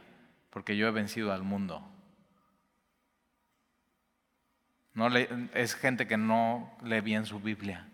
porque 0.50 0.76
yo 0.76 0.88
he 0.88 0.90
vencido 0.90 1.32
al 1.32 1.44
mundo. 1.44 1.88
No 4.94 5.16
es 5.16 5.76
gente 5.76 6.08
que 6.08 6.16
no 6.16 6.76
lee 6.82 7.02
bien 7.02 7.24
su 7.24 7.38
Biblia. 7.38 7.88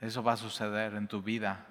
Eso 0.00 0.22
va 0.22 0.32
a 0.32 0.38
suceder 0.38 0.94
en 0.94 1.06
tu 1.06 1.20
vida. 1.20 1.66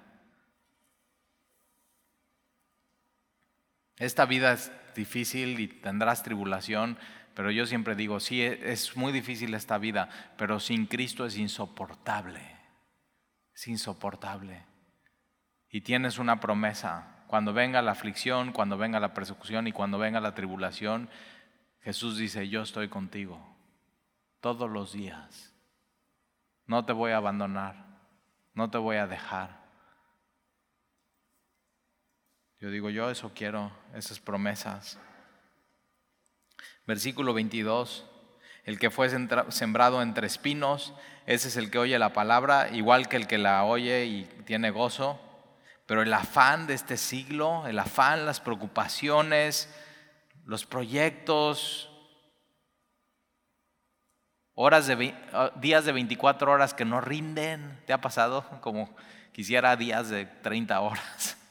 Esta 3.96 4.26
vida 4.26 4.52
es 4.52 4.70
difícil 4.94 5.58
y 5.58 5.66
tendrás 5.66 6.22
tribulación, 6.22 6.96
pero 7.36 7.50
yo 7.50 7.66
siempre 7.66 7.94
digo, 7.94 8.18
sí, 8.18 8.40
e, 8.40 8.72
es 8.72 8.96
muy 8.96 9.12
difícil 9.12 9.52
esta 9.52 9.76
vida, 9.76 10.08
pero 10.38 10.58
sin 10.58 10.86
Cristo 10.86 11.26
es 11.26 11.36
insoportable. 11.36 12.40
Es 13.54 13.68
insoportable. 13.68 14.64
Y 15.68 15.82
tienes 15.82 16.16
una 16.18 16.40
promesa. 16.40 17.24
Cuando 17.26 17.52
venga 17.52 17.82
la 17.82 17.92
aflicción, 17.92 18.52
cuando 18.52 18.78
venga 18.78 19.00
la 19.00 19.12
persecución 19.12 19.66
y 19.66 19.72
cuando 19.72 19.98
venga 19.98 20.18
la 20.18 20.34
tribulación, 20.34 21.10
Jesús 21.82 22.16
dice, 22.16 22.48
yo 22.48 22.62
estoy 22.62 22.88
contigo 22.88 23.38
todos 24.40 24.70
los 24.70 24.94
días. 24.94 25.52
No 26.64 26.86
te 26.86 26.94
voy 26.94 27.12
a 27.12 27.18
abandonar, 27.18 27.84
no 28.54 28.70
te 28.70 28.78
voy 28.78 28.96
a 28.96 29.06
dejar. 29.06 29.60
Yo 32.60 32.70
digo, 32.70 32.88
yo 32.88 33.10
eso 33.10 33.32
quiero, 33.34 33.72
esas 33.92 34.20
promesas. 34.20 34.98
Versículo 36.86 37.34
22. 37.34 38.04
El 38.64 38.78
que 38.78 38.90
fue 38.90 39.08
sembrado 39.48 40.02
entre 40.02 40.26
espinos, 40.26 40.92
ese 41.26 41.48
es 41.48 41.56
el 41.56 41.70
que 41.70 41.78
oye 41.78 41.98
la 42.00 42.12
palabra, 42.12 42.68
igual 42.72 43.08
que 43.08 43.16
el 43.16 43.28
que 43.28 43.38
la 43.38 43.64
oye 43.64 44.06
y 44.06 44.24
tiene 44.44 44.70
gozo. 44.70 45.20
Pero 45.86 46.02
el 46.02 46.12
afán 46.12 46.66
de 46.66 46.74
este 46.74 46.96
siglo, 46.96 47.66
el 47.68 47.78
afán, 47.78 48.26
las 48.26 48.40
preocupaciones, 48.40 49.72
los 50.44 50.66
proyectos, 50.66 51.90
horas 54.54 54.88
de, 54.88 55.14
ah, 55.32 55.52
días 55.56 55.84
de 55.84 55.92
24 55.92 56.50
horas 56.50 56.74
que 56.74 56.84
no 56.84 57.00
rinden. 57.00 57.80
¿Te 57.86 57.92
ha 57.92 58.00
pasado? 58.00 58.44
Como 58.60 58.96
quisiera 59.32 59.76
días 59.76 60.08
de 60.08 60.26
30 60.26 60.80
horas. 60.80 61.36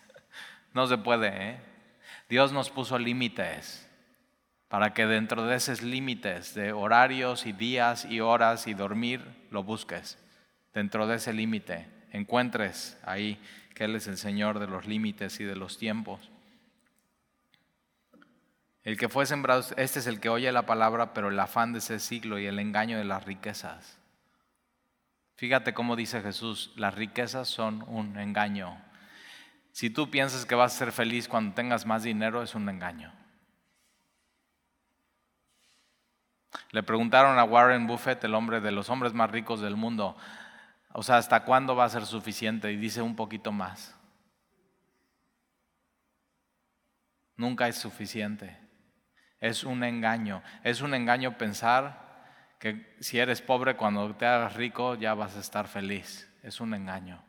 No 0.73 0.87
se 0.87 0.97
puede. 0.97 1.29
¿eh? 1.29 1.59
Dios 2.27 2.51
nos 2.51 2.69
puso 2.69 2.99
límites 2.99 3.84
para 4.67 4.93
que 4.93 5.05
dentro 5.05 5.45
de 5.45 5.55
esos 5.55 5.81
límites 5.81 6.53
de 6.55 6.73
horarios 6.73 7.45
y 7.45 7.51
días 7.51 8.05
y 8.05 8.19
horas 8.19 8.67
y 8.67 8.73
dormir 8.73 9.21
lo 9.51 9.63
busques. 9.63 10.17
Dentro 10.73 11.07
de 11.07 11.17
ese 11.17 11.33
límite 11.33 11.87
encuentres 12.11 12.97
ahí 13.03 13.39
que 13.73 13.85
Él 13.85 13.95
es 13.95 14.07
el 14.07 14.17
Señor 14.17 14.59
de 14.59 14.67
los 14.67 14.87
límites 14.87 15.39
y 15.39 15.43
de 15.43 15.55
los 15.55 15.77
tiempos. 15.77 16.31
El 18.83 18.97
que 18.97 19.09
fue 19.09 19.25
sembrado, 19.25 19.63
este 19.77 19.99
es 19.99 20.07
el 20.07 20.19
que 20.19 20.29
oye 20.29 20.51
la 20.51 20.65
palabra, 20.65 21.13
pero 21.13 21.29
el 21.29 21.39
afán 21.39 21.73
de 21.73 21.79
ese 21.79 21.99
siglo 21.99 22.37
y 22.37 22.45
el 22.45 22.59
engaño 22.59 22.97
de 22.97 23.03
las 23.03 23.25
riquezas. 23.25 23.97
Fíjate 25.35 25.73
cómo 25.73 25.95
dice 25.95 26.21
Jesús, 26.21 26.71
las 26.75 26.93
riquezas 26.95 27.47
son 27.47 27.83
un 27.87 28.17
engaño. 28.17 28.77
Si 29.71 29.89
tú 29.89 30.09
piensas 30.09 30.45
que 30.45 30.55
vas 30.55 30.73
a 30.73 30.77
ser 30.77 30.91
feliz 30.91 31.27
cuando 31.27 31.55
tengas 31.55 31.85
más 31.85 32.03
dinero, 32.03 32.41
es 32.41 32.55
un 32.55 32.69
engaño. 32.69 33.11
Le 36.71 36.83
preguntaron 36.83 37.39
a 37.39 37.43
Warren 37.43 37.87
Buffett, 37.87 38.23
el 38.23 38.35
hombre 38.35 38.61
de 38.61 38.71
los 38.71 38.89
hombres 38.89 39.13
más 39.13 39.31
ricos 39.31 39.61
del 39.61 39.75
mundo, 39.75 40.17
o 40.97 41.03
sea, 41.03 41.17
¿hasta 41.17 41.43
cuándo 41.43 41.75
va 41.75 41.83
a 41.83 41.89
ser 41.89 42.05
suficiente? 42.05 42.71
Y 42.71 42.77
dice 42.77 43.01
un 43.01 43.17
poquito 43.17 43.51
más. 43.51 43.93
Nunca 47.35 47.67
es 47.67 47.75
suficiente. 47.75 48.57
Es 49.41 49.65
un 49.65 49.83
engaño. 49.83 50.41
Es 50.63 50.79
un 50.79 50.93
engaño 50.93 51.37
pensar 51.37 52.23
que 52.59 52.95
si 53.01 53.19
eres 53.19 53.41
pobre 53.41 53.75
cuando 53.75 54.15
te 54.15 54.25
hagas 54.25 54.55
rico 54.55 54.95
ya 54.95 55.13
vas 55.13 55.35
a 55.35 55.41
estar 55.41 55.67
feliz. 55.67 56.31
Es 56.41 56.61
un 56.61 56.73
engaño. 56.73 57.21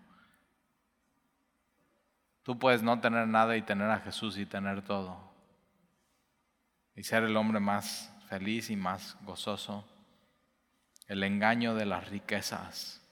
Tú 2.45 2.57
puedes 2.61 2.85
no 2.85 3.01
tener 3.01 3.27
nada 3.27 3.57
y 3.57 3.63
tener 3.63 3.91
a 3.91 3.99
Jesús 3.99 4.39
y 4.39 4.47
tener 4.47 4.83
todo. 4.83 5.35
Y 6.95 7.03
ser 7.03 7.25
el 7.25 7.37
hombre 7.37 7.59
más 7.59 8.16
feliz 8.29 8.71
y 8.71 8.77
más 8.77 9.17
gozoso. 9.23 9.85
El 11.07 11.23
engaño 11.23 11.75
de 11.75 11.87
las 11.87 12.09
riquezas. 12.09 13.03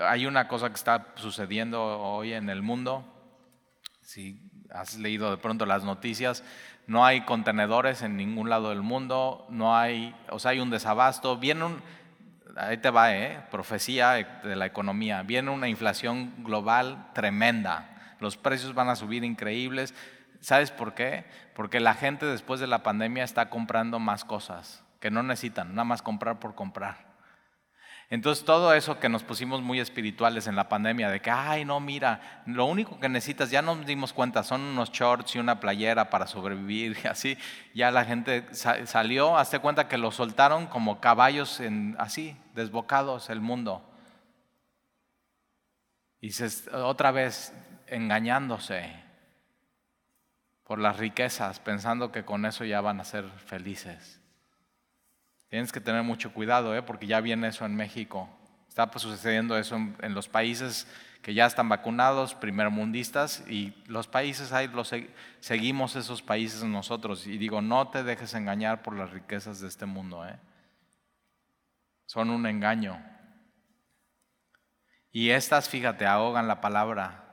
hay 0.00 0.26
una 0.26 0.48
cosa 0.48 0.68
que 0.68 0.74
está 0.74 1.12
sucediendo 1.14 1.82
hoy 1.82 2.32
en 2.32 2.50
el 2.50 2.62
mundo. 2.62 3.04
Si 4.02 4.40
has 4.70 4.96
leído 4.98 5.30
de 5.30 5.36
pronto 5.36 5.66
las 5.66 5.84
noticias, 5.84 6.42
no 6.86 7.04
hay 7.04 7.22
contenedores 7.22 8.02
en 8.02 8.16
ningún 8.16 8.48
lado 8.48 8.70
del 8.70 8.82
mundo, 8.82 9.46
no 9.50 9.76
hay, 9.76 10.14
o 10.30 10.38
sea, 10.38 10.52
hay 10.52 10.60
un 10.60 10.70
desabasto, 10.70 11.36
viene 11.36 11.64
un, 11.64 11.82
ahí 12.56 12.78
te 12.78 12.90
va, 12.90 13.14
¿eh? 13.14 13.44
profecía 13.50 14.12
de 14.12 14.56
la 14.56 14.66
economía, 14.66 15.22
viene 15.22 15.50
una 15.50 15.68
inflación 15.68 16.42
global 16.44 17.10
tremenda, 17.14 18.16
los 18.20 18.36
precios 18.36 18.74
van 18.74 18.88
a 18.88 18.96
subir 18.96 19.22
increíbles, 19.22 19.94
¿sabes 20.40 20.70
por 20.70 20.94
qué? 20.94 21.24
Porque 21.54 21.80
la 21.80 21.94
gente 21.94 22.26
después 22.26 22.60
de 22.60 22.66
la 22.66 22.82
pandemia 22.82 23.24
está 23.24 23.50
comprando 23.50 23.98
más 23.98 24.24
cosas 24.24 24.84
que 25.00 25.10
no 25.10 25.22
necesitan, 25.22 25.70
nada 25.70 25.84
más 25.84 26.02
comprar 26.02 26.40
por 26.40 26.54
comprar. 26.54 27.08
Entonces 28.10 28.44
todo 28.44 28.72
eso 28.72 28.98
que 28.98 29.10
nos 29.10 29.22
pusimos 29.22 29.60
muy 29.60 29.80
espirituales 29.80 30.46
en 30.46 30.56
la 30.56 30.70
pandemia, 30.70 31.10
de 31.10 31.20
que, 31.20 31.30
ay, 31.30 31.66
no, 31.66 31.78
mira, 31.78 32.42
lo 32.46 32.64
único 32.64 32.98
que 32.98 33.08
necesitas, 33.08 33.50
ya 33.50 33.60
nos 33.60 33.84
dimos 33.84 34.14
cuenta, 34.14 34.42
son 34.42 34.62
unos 34.62 34.90
shorts 34.90 35.36
y 35.36 35.38
una 35.38 35.60
playera 35.60 36.08
para 36.08 36.26
sobrevivir, 36.26 36.96
y 37.04 37.06
así, 37.06 37.36
ya 37.74 37.90
la 37.90 38.06
gente 38.06 38.46
salió, 38.54 39.36
hazte 39.36 39.58
cuenta 39.58 39.88
que 39.88 39.98
lo 39.98 40.10
soltaron 40.10 40.66
como 40.68 41.00
caballos 41.00 41.60
en, 41.60 41.96
así, 41.98 42.34
desbocados 42.54 43.28
el 43.28 43.42
mundo. 43.42 43.84
Y 46.20 46.30
otra 46.72 47.10
vez 47.12 47.52
engañándose 47.86 49.07
por 50.68 50.78
las 50.78 50.98
riquezas, 50.98 51.60
pensando 51.60 52.12
que 52.12 52.26
con 52.26 52.44
eso 52.44 52.62
ya 52.62 52.82
van 52.82 53.00
a 53.00 53.04
ser 53.04 53.24
felices. 53.46 54.20
Tienes 55.48 55.72
que 55.72 55.80
tener 55.80 56.02
mucho 56.02 56.34
cuidado, 56.34 56.76
¿eh? 56.76 56.82
porque 56.82 57.06
ya 57.06 57.22
viene 57.22 57.48
eso 57.48 57.64
en 57.64 57.74
México. 57.74 58.28
Está 58.68 58.90
pues, 58.90 59.02
sucediendo 59.02 59.56
eso 59.56 59.76
en, 59.76 60.14
los 60.14 60.28
países 60.28 60.86
que 61.22 61.32
ya 61.32 61.46
están 61.46 61.70
vacunados, 61.70 62.34
primermundistas, 62.34 63.48
y 63.48 63.72
los 63.86 64.08
países 64.08 64.52
ahí 64.52 64.68
los 64.68 64.92
seguimos 65.40 65.96
esos 65.96 66.20
países 66.20 66.62
nosotros. 66.64 67.26
Y 67.26 67.38
digo, 67.38 67.62
no 67.62 67.88
te 67.88 68.04
dejes 68.04 68.34
engañar 68.34 68.82
por 68.82 68.94
las 68.94 69.10
riquezas 69.10 69.60
de 69.60 69.68
este 69.68 69.86
mundo. 69.86 70.28
¿eh? 70.28 70.38
Son 72.04 72.28
un 72.28 72.46
engaño. 72.46 73.02
Y 75.12 75.30
estas, 75.30 75.70
fíjate, 75.70 76.04
ahogan 76.04 76.46
la 76.46 76.60
palabra 76.60 77.27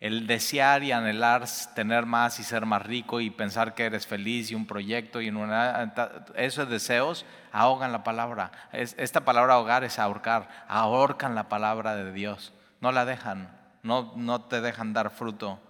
el 0.00 0.26
desear 0.26 0.82
y 0.82 0.92
anhelar 0.92 1.46
tener 1.74 2.04
más 2.04 2.38
y 2.38 2.44
ser 2.44 2.66
más 2.66 2.84
rico 2.84 3.20
y 3.20 3.30
pensar 3.30 3.74
que 3.74 3.86
eres 3.86 4.06
feliz 4.06 4.50
y 4.50 4.54
un 4.54 4.66
proyecto 4.66 5.20
y 5.20 5.28
en 5.28 5.36
una, 5.36 5.94
esos 6.34 6.68
deseos 6.68 7.24
ahogan 7.50 7.92
la 7.92 8.04
palabra. 8.04 8.52
esta 8.72 9.22
palabra 9.22 9.54
ahogar 9.54 9.84
es 9.84 9.98
ahorcar, 9.98 10.48
ahorcan 10.68 11.34
la 11.34 11.48
palabra 11.48 11.96
de 11.96 12.12
Dios, 12.12 12.52
no 12.80 12.92
la 12.92 13.06
dejan, 13.06 13.56
no, 13.82 14.12
no 14.16 14.42
te 14.42 14.60
dejan 14.60 14.92
dar 14.92 15.10
fruto. 15.10 15.60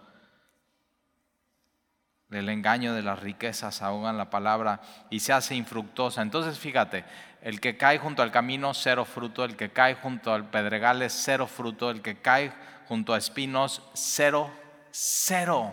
El 2.31 2.49
engaño 2.49 2.93
de 2.93 3.03
las 3.03 3.20
riquezas 3.20 3.83
ahogan 3.83 4.18
la 4.18 4.31
palabra 4.31 4.81
y 5.11 5.20
se 5.20 5.33
hace 5.33 5.55
infructuosa. 5.55 6.22
Entonces 6.22 6.59
fíjate, 6.59 7.05
el 7.47 7.61
que 7.61 7.76
cae 7.76 7.99
junto 7.99 8.24
al 8.24 8.32
camino, 8.32 8.74
cero 8.74 9.05
fruto, 9.05 9.44
el 9.44 9.55
que 9.55 9.70
cae 9.70 9.94
junto 9.94 10.34
al 10.34 10.51
pedregal 10.51 11.01
es 11.03 11.12
cero 11.12 11.47
fruto, 11.47 11.92
el 11.92 12.03
que 12.03 12.16
cae 12.16 12.53
junto 12.88 13.14
a 13.14 13.18
espinos, 13.18 13.88
cero, 13.94 14.51
cero. 14.90 15.72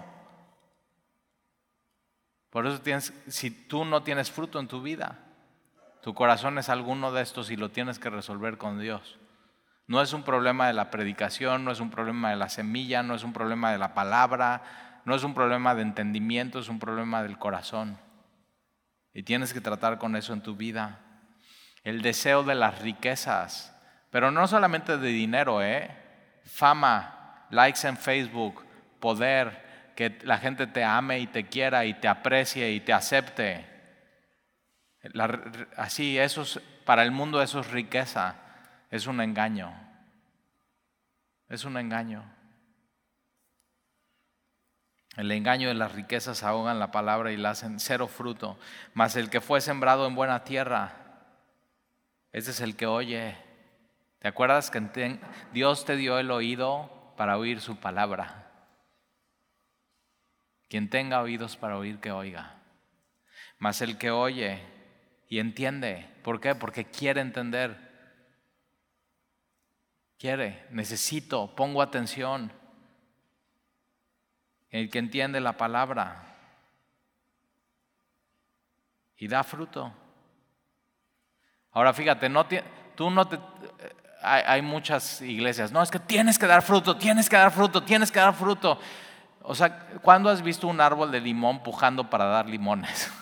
Por 2.51 2.67
eso 2.67 2.79
tienes, 2.79 3.11
si 3.27 3.49
tú 3.49 3.85
no 3.85 4.03
tienes 4.03 4.29
fruto 4.29 4.59
en 4.59 4.67
tu 4.67 4.83
vida, 4.83 5.17
tu 6.03 6.13
corazón 6.13 6.59
es 6.59 6.69
alguno 6.69 7.11
de 7.11 7.23
estos 7.23 7.49
y 7.49 7.55
lo 7.55 7.71
tienes 7.71 7.97
que 7.97 8.11
resolver 8.11 8.59
con 8.59 8.79
Dios. 8.79 9.17
No 9.87 9.99
es 10.03 10.13
un 10.13 10.21
problema 10.21 10.67
de 10.67 10.73
la 10.73 10.91
predicación, 10.91 11.65
no 11.65 11.71
es 11.71 11.79
un 11.79 11.89
problema 11.89 12.29
de 12.29 12.35
la 12.35 12.49
semilla, 12.49 13.01
no 13.01 13.15
es 13.15 13.23
un 13.23 13.33
problema 13.33 13.71
de 13.71 13.79
la 13.79 13.95
palabra, 13.95 15.01
no 15.05 15.15
es 15.15 15.23
un 15.23 15.33
problema 15.33 15.73
de 15.73 15.81
entendimiento, 15.81 16.59
es 16.59 16.69
un 16.69 16.77
problema 16.77 17.23
del 17.23 17.39
corazón. 17.39 17.97
Y 19.11 19.23
tienes 19.23 19.55
que 19.55 19.61
tratar 19.61 19.97
con 19.97 20.15
eso 20.15 20.33
en 20.33 20.43
tu 20.43 20.55
vida. 20.55 21.02
El 21.83 22.01
deseo 22.01 22.43
de 22.43 22.55
las 22.55 22.79
riquezas, 22.79 23.75
pero 24.09 24.31
no 24.31 24.47
solamente 24.47 24.97
de 24.97 25.09
dinero, 25.09 25.61
¿eh? 25.61 25.89
fama, 26.45 27.45
likes 27.49 27.87
en 27.87 27.97
Facebook, 27.97 28.65
poder, 28.99 29.91
que 29.95 30.17
la 30.23 30.37
gente 30.37 30.67
te 30.67 30.83
ame 30.83 31.19
y 31.19 31.27
te 31.27 31.47
quiera 31.47 31.85
y 31.85 31.93
te 31.93 32.07
aprecie 32.07 32.71
y 32.71 32.79
te 32.79 32.93
acepte. 32.93 33.67
así, 35.77 36.17
para 36.85 37.03
el 37.03 37.11
mundo 37.11 37.41
eso 37.41 37.59
es 37.59 37.71
riqueza, 37.71 38.35
es 38.89 39.07
un 39.07 39.21
engaño. 39.21 39.73
Es 41.49 41.65
un 41.65 41.77
engaño. 41.77 42.23
El 45.15 45.31
engaño 45.31 45.67
de 45.67 45.75
las 45.75 45.91
riquezas 45.91 46.41
ahogan 46.41 46.79
la 46.79 46.89
palabra 46.91 47.31
y 47.31 47.37
la 47.37 47.51
hacen 47.51 47.79
cero 47.79 48.07
fruto. 48.07 48.57
Mas 48.95 49.15
el 49.15 49.29
que 49.29 49.41
fue 49.41 49.61
sembrado 49.61 50.07
en 50.07 50.15
buena 50.15 50.43
tierra, 50.43 51.02
ese 52.33 52.51
es 52.51 52.59
el 52.59 52.75
que 52.75 52.85
oye 52.85 53.37
¿Te 54.23 54.29
acuerdas 54.29 54.71
que 54.71 55.19
Dios 55.51 55.83
te 55.83 55.97
dio 55.97 56.17
el 56.17 56.31
oído 56.31 57.13
para 57.17 57.37
oír 57.37 57.59
su 57.59 57.75
palabra? 57.75 58.49
Quien 60.69 60.89
tenga 60.89 61.21
oídos 61.21 61.57
para 61.57 61.77
oír, 61.77 61.99
que 61.99 62.09
oiga. 62.09 62.55
Mas 63.59 63.81
el 63.81 63.97
que 63.97 64.11
oye 64.11 64.61
y 65.27 65.39
entiende, 65.39 66.09
¿por 66.23 66.39
qué? 66.39 66.55
Porque 66.55 66.85
quiere 66.85 67.19
entender. 67.19 67.75
Quiere, 70.17 70.67
necesito, 70.69 71.53
pongo 71.53 71.81
atención. 71.81 72.49
El 74.69 74.89
que 74.89 74.99
entiende 74.99 75.41
la 75.41 75.57
palabra 75.57 76.37
y 79.17 79.27
da 79.27 79.43
fruto. 79.43 79.93
Ahora 81.73 81.93
fíjate, 81.93 82.29
no 82.29 82.45
tú 82.95 83.09
no 83.09 83.27
te, 83.27 83.39
hay, 84.23 84.61
muchas 84.61 85.21
iglesias, 85.21 85.71
no, 85.71 85.81
es 85.81 85.91
que 85.91 85.99
tienes 85.99 86.39
que 86.39 86.47
dar 86.47 86.61
fruto, 86.61 86.95
tienes 86.97 87.29
que 87.29 87.35
dar 87.35 87.51
fruto, 87.51 87.83
tienes 87.83 88.11
que 88.11 88.19
dar 88.19 88.33
fruto. 88.33 88.79
O 89.41 89.53
sea, 89.53 89.87
¿cuándo 90.01 90.29
has 90.29 90.41
visto 90.41 90.67
un 90.67 90.79
árbol 90.79 91.11
de 91.11 91.19
limón 91.19 91.61
pujando 91.61 92.09
para 92.09 92.25
dar 92.25 92.47
limones? 92.47 93.11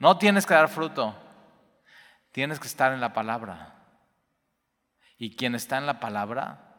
No 0.00 0.16
tienes 0.16 0.46
que 0.46 0.54
dar 0.54 0.68
fruto, 0.68 1.12
tienes 2.30 2.60
que 2.60 2.68
estar 2.68 2.92
en 2.92 3.00
la 3.00 3.12
palabra. 3.12 3.74
Y 5.16 5.34
quien 5.34 5.56
está 5.56 5.76
en 5.76 5.86
la 5.86 5.98
palabra 5.98 6.76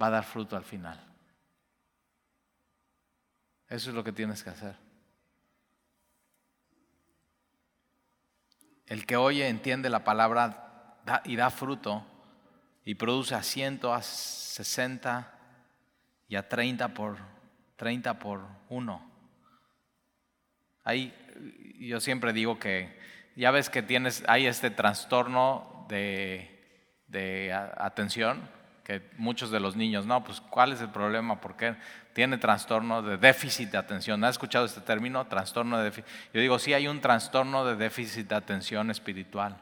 va 0.00 0.06
a 0.06 0.10
dar 0.10 0.24
fruto 0.24 0.56
al 0.56 0.64
final. 0.64 0.98
Eso 3.68 3.90
es 3.90 3.94
lo 3.94 4.02
que 4.02 4.12
tienes 4.12 4.42
que 4.42 4.48
hacer. 4.48 4.74
El 8.86 9.06
que 9.06 9.16
oye, 9.16 9.48
entiende 9.48 9.88
la 9.88 10.04
palabra 10.04 11.00
y 11.24 11.36
da 11.36 11.50
fruto 11.50 12.04
y 12.84 12.94
produce 12.94 13.34
a 13.34 13.42
ciento, 13.42 13.94
a 13.94 14.02
sesenta 14.02 15.38
y 16.28 16.36
a 16.36 16.48
treinta 16.48 16.88
por, 16.88 17.18
treinta 17.76 18.18
por 18.18 18.46
uno. 18.68 19.10
Ahí 20.82 21.14
yo 21.78 22.00
siempre 22.00 22.32
digo 22.32 22.58
que 22.58 22.98
ya 23.36 23.50
ves 23.50 23.70
que 23.70 23.82
tienes, 23.82 24.22
hay 24.28 24.46
este 24.46 24.70
trastorno 24.70 25.86
de, 25.88 26.94
de 27.08 27.52
atención, 27.52 28.48
que 28.84 29.02
muchos 29.16 29.50
de 29.50 29.60
los 29.60 29.76
niños, 29.76 30.04
no, 30.04 30.22
pues 30.22 30.42
¿cuál 30.42 30.72
es 30.72 30.80
el 30.82 30.90
problema? 30.90 31.40
¿Por 31.40 31.56
qué 31.56 31.74
tiene 32.12 32.36
trastorno 32.36 33.02
de 33.02 33.16
déficit 33.16 33.70
de 33.70 33.78
atención? 33.78 34.22
¿Has 34.22 34.32
escuchado 34.32 34.66
este 34.66 34.82
término? 34.82 35.26
Trastorno 35.26 35.78
de 35.78 35.84
déficit. 35.84 36.06
Yo 36.34 36.40
digo, 36.42 36.58
sí 36.58 36.74
hay 36.74 36.86
un 36.86 37.00
trastorno 37.00 37.64
de 37.64 37.76
déficit 37.76 38.28
de 38.28 38.34
atención 38.34 38.90
espiritual. 38.90 39.56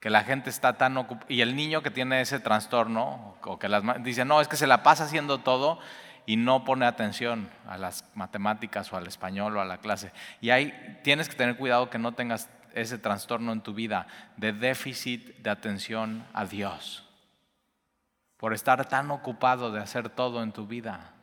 Que 0.00 0.10
la 0.10 0.24
gente 0.24 0.50
está 0.50 0.76
tan 0.76 0.96
ocupada, 0.96 1.26
y 1.28 1.40
el 1.40 1.54
niño 1.54 1.82
que 1.82 1.92
tiene 1.92 2.20
ese 2.20 2.40
trastorno, 2.40 3.36
o 3.44 3.58
que 3.60 3.68
las, 3.68 3.82
dice, 4.02 4.24
no, 4.24 4.40
es 4.40 4.48
que 4.48 4.56
se 4.56 4.66
la 4.66 4.82
pasa 4.82 5.04
haciendo 5.04 5.38
todo 5.38 5.78
y 6.26 6.36
no 6.36 6.64
pone 6.64 6.84
atención 6.84 7.48
a 7.68 7.78
las 7.78 8.10
matemáticas 8.16 8.92
o 8.92 8.96
al 8.96 9.06
español 9.06 9.56
o 9.56 9.60
a 9.60 9.64
la 9.64 9.78
clase. 9.78 10.10
Y 10.40 10.50
ahí 10.50 11.00
tienes 11.04 11.28
que 11.28 11.36
tener 11.36 11.56
cuidado 11.56 11.90
que 11.90 11.98
no 11.98 12.12
tengas 12.12 12.50
ese 12.74 12.98
trastorno 12.98 13.52
en 13.52 13.60
tu 13.60 13.72
vida 13.72 14.08
de 14.36 14.52
déficit 14.52 15.36
de 15.38 15.50
atención 15.50 16.26
a 16.34 16.44
Dios 16.44 17.05
por 18.36 18.52
estar 18.52 18.88
tan 18.88 19.10
ocupado 19.10 19.72
de 19.72 19.80
hacer 19.80 20.10
todo 20.10 20.42
en 20.42 20.52
tu 20.52 20.66
vida, 20.66 21.14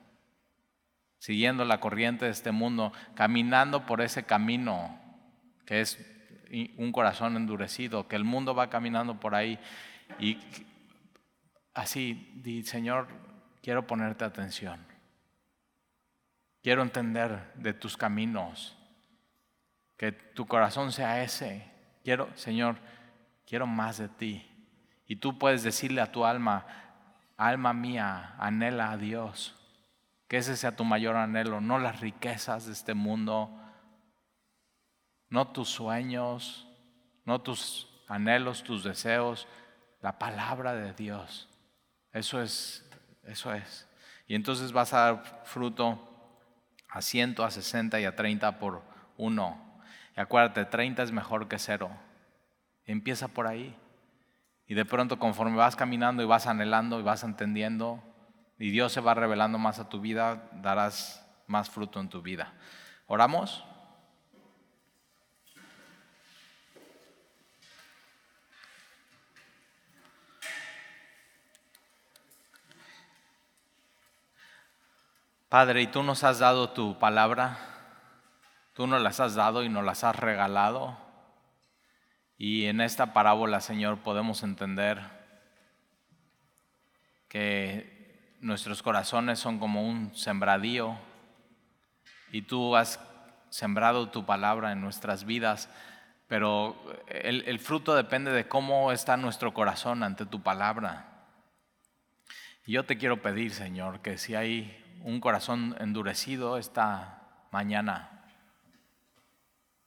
siguiendo 1.19 1.65
la 1.65 1.79
corriente 1.79 2.25
de 2.25 2.31
este 2.31 2.51
mundo, 2.51 2.91
caminando 3.15 3.85
por 3.85 4.01
ese 4.01 4.23
camino 4.23 4.99
que 5.65 5.81
es 5.81 5.97
un 6.77 6.91
corazón 6.91 7.35
endurecido, 7.35 8.07
que 8.07 8.15
el 8.15 8.23
mundo 8.23 8.53
va 8.53 8.69
caminando 8.69 9.19
por 9.19 9.33
ahí 9.35 9.59
y 10.19 10.37
así, 11.73 12.31
di, 12.35 12.63
Señor, 12.63 13.07
quiero 13.61 13.87
ponerte 13.87 14.25
atención, 14.25 14.85
quiero 16.61 16.81
entender 16.81 17.53
de 17.55 17.73
tus 17.73 17.97
caminos, 17.97 18.77
que 19.97 20.11
tu 20.11 20.45
corazón 20.45 20.91
sea 20.91 21.23
ese, 21.23 21.65
quiero, 22.03 22.29
Señor, 22.35 22.77
quiero 23.45 23.67
más 23.67 23.97
de 23.97 24.09
ti. 24.09 24.49
Y 25.05 25.17
tú 25.17 25.37
puedes 25.37 25.63
decirle 25.63 26.01
a 26.01 26.11
tu 26.11 26.25
alma, 26.25 26.65
alma 27.37 27.73
mía, 27.73 28.35
anhela 28.37 28.91
a 28.91 28.97
Dios. 28.97 29.55
Que 30.27 30.37
ese 30.37 30.55
sea 30.55 30.75
tu 30.75 30.83
mayor 30.83 31.15
anhelo, 31.15 31.61
no 31.61 31.79
las 31.79 31.99
riquezas 31.99 32.65
de 32.65 32.73
este 32.73 32.93
mundo, 32.93 33.51
no 35.29 35.47
tus 35.47 35.69
sueños, 35.69 36.67
no 37.25 37.41
tus 37.41 37.89
anhelos, 38.07 38.63
tus 38.63 38.83
deseos, 38.83 39.47
la 40.01 40.19
palabra 40.19 40.73
de 40.73 40.93
Dios. 40.93 41.49
Eso 42.11 42.41
es, 42.41 42.89
eso 43.23 43.53
es. 43.53 43.87
Y 44.27 44.35
entonces 44.35 44.71
vas 44.71 44.93
a 44.93 44.99
dar 44.99 45.41
fruto 45.45 46.09
a 46.89 47.01
ciento, 47.01 47.43
a 47.43 47.51
sesenta 47.51 47.99
y 47.99 48.05
a 48.05 48.15
treinta 48.15 48.59
por 48.59 48.83
uno. 49.17 49.81
Y 50.15 50.19
acuérdate, 50.19 50.65
treinta 50.65 51.03
es 51.03 51.11
mejor 51.11 51.47
que 51.47 51.57
cero. 51.57 51.89
Empieza 52.85 53.27
por 53.27 53.47
ahí. 53.47 53.75
Y 54.67 54.75
de 54.75 54.85
pronto 54.85 55.19
conforme 55.19 55.57
vas 55.57 55.75
caminando 55.75 56.23
y 56.23 56.25
vas 56.25 56.47
anhelando 56.47 56.99
y 56.99 57.03
vas 57.03 57.23
entendiendo 57.23 58.01
y 58.57 58.69
Dios 58.71 58.93
se 58.93 59.01
va 59.01 59.13
revelando 59.13 59.57
más 59.57 59.79
a 59.79 59.89
tu 59.89 59.99
vida, 59.99 60.49
darás 60.53 61.25
más 61.47 61.69
fruto 61.69 61.99
en 61.99 62.09
tu 62.09 62.21
vida. 62.21 62.53
¿Oramos? 63.07 63.65
Padre, 75.49 75.81
y 75.83 75.87
tú 75.87 76.01
nos 76.01 76.23
has 76.23 76.39
dado 76.39 76.71
tu 76.71 76.97
palabra, 76.97 77.59
tú 78.73 78.87
nos 78.87 79.01
las 79.01 79.19
has 79.19 79.35
dado 79.35 79.63
y 79.63 79.69
nos 79.69 79.83
las 79.83 80.03
has 80.03 80.15
regalado. 80.15 81.02
Y 82.45 82.65
en 82.65 82.81
esta 82.81 83.13
parábola, 83.13 83.61
Señor, 83.61 83.99
podemos 83.99 84.43
entender 84.43 85.01
que 87.29 88.35
nuestros 88.41 88.83
corazones 88.83 89.39
son 89.39 89.59
como 89.59 89.87
un 89.87 90.13
sembradío 90.13 90.97
y 92.33 92.41
tú 92.41 92.75
has 92.75 92.99
sembrado 93.49 94.09
tu 94.09 94.25
palabra 94.25 94.73
en 94.73 94.81
nuestras 94.81 95.23
vidas, 95.23 95.69
pero 96.27 96.75
el, 97.07 97.59
fruto 97.59 97.95
depende 97.95 98.33
de 98.33 98.45
cómo 98.45 98.91
está 98.91 99.15
nuestro 99.15 99.53
corazón 99.53 100.03
ante 100.03 100.25
tu 100.25 100.41
palabra. 100.41 101.29
Y 102.65 102.73
yo 102.73 102.83
te 102.83 102.97
quiero 102.97 103.21
pedir, 103.21 103.51
Señor, 103.51 104.01
que 104.01 104.17
si 104.17 104.35
hay 104.35 104.99
un 104.99 105.21
corazón 105.21 105.77
endurecido 105.79 106.57
esta 106.57 107.47
mañana, 107.53 108.12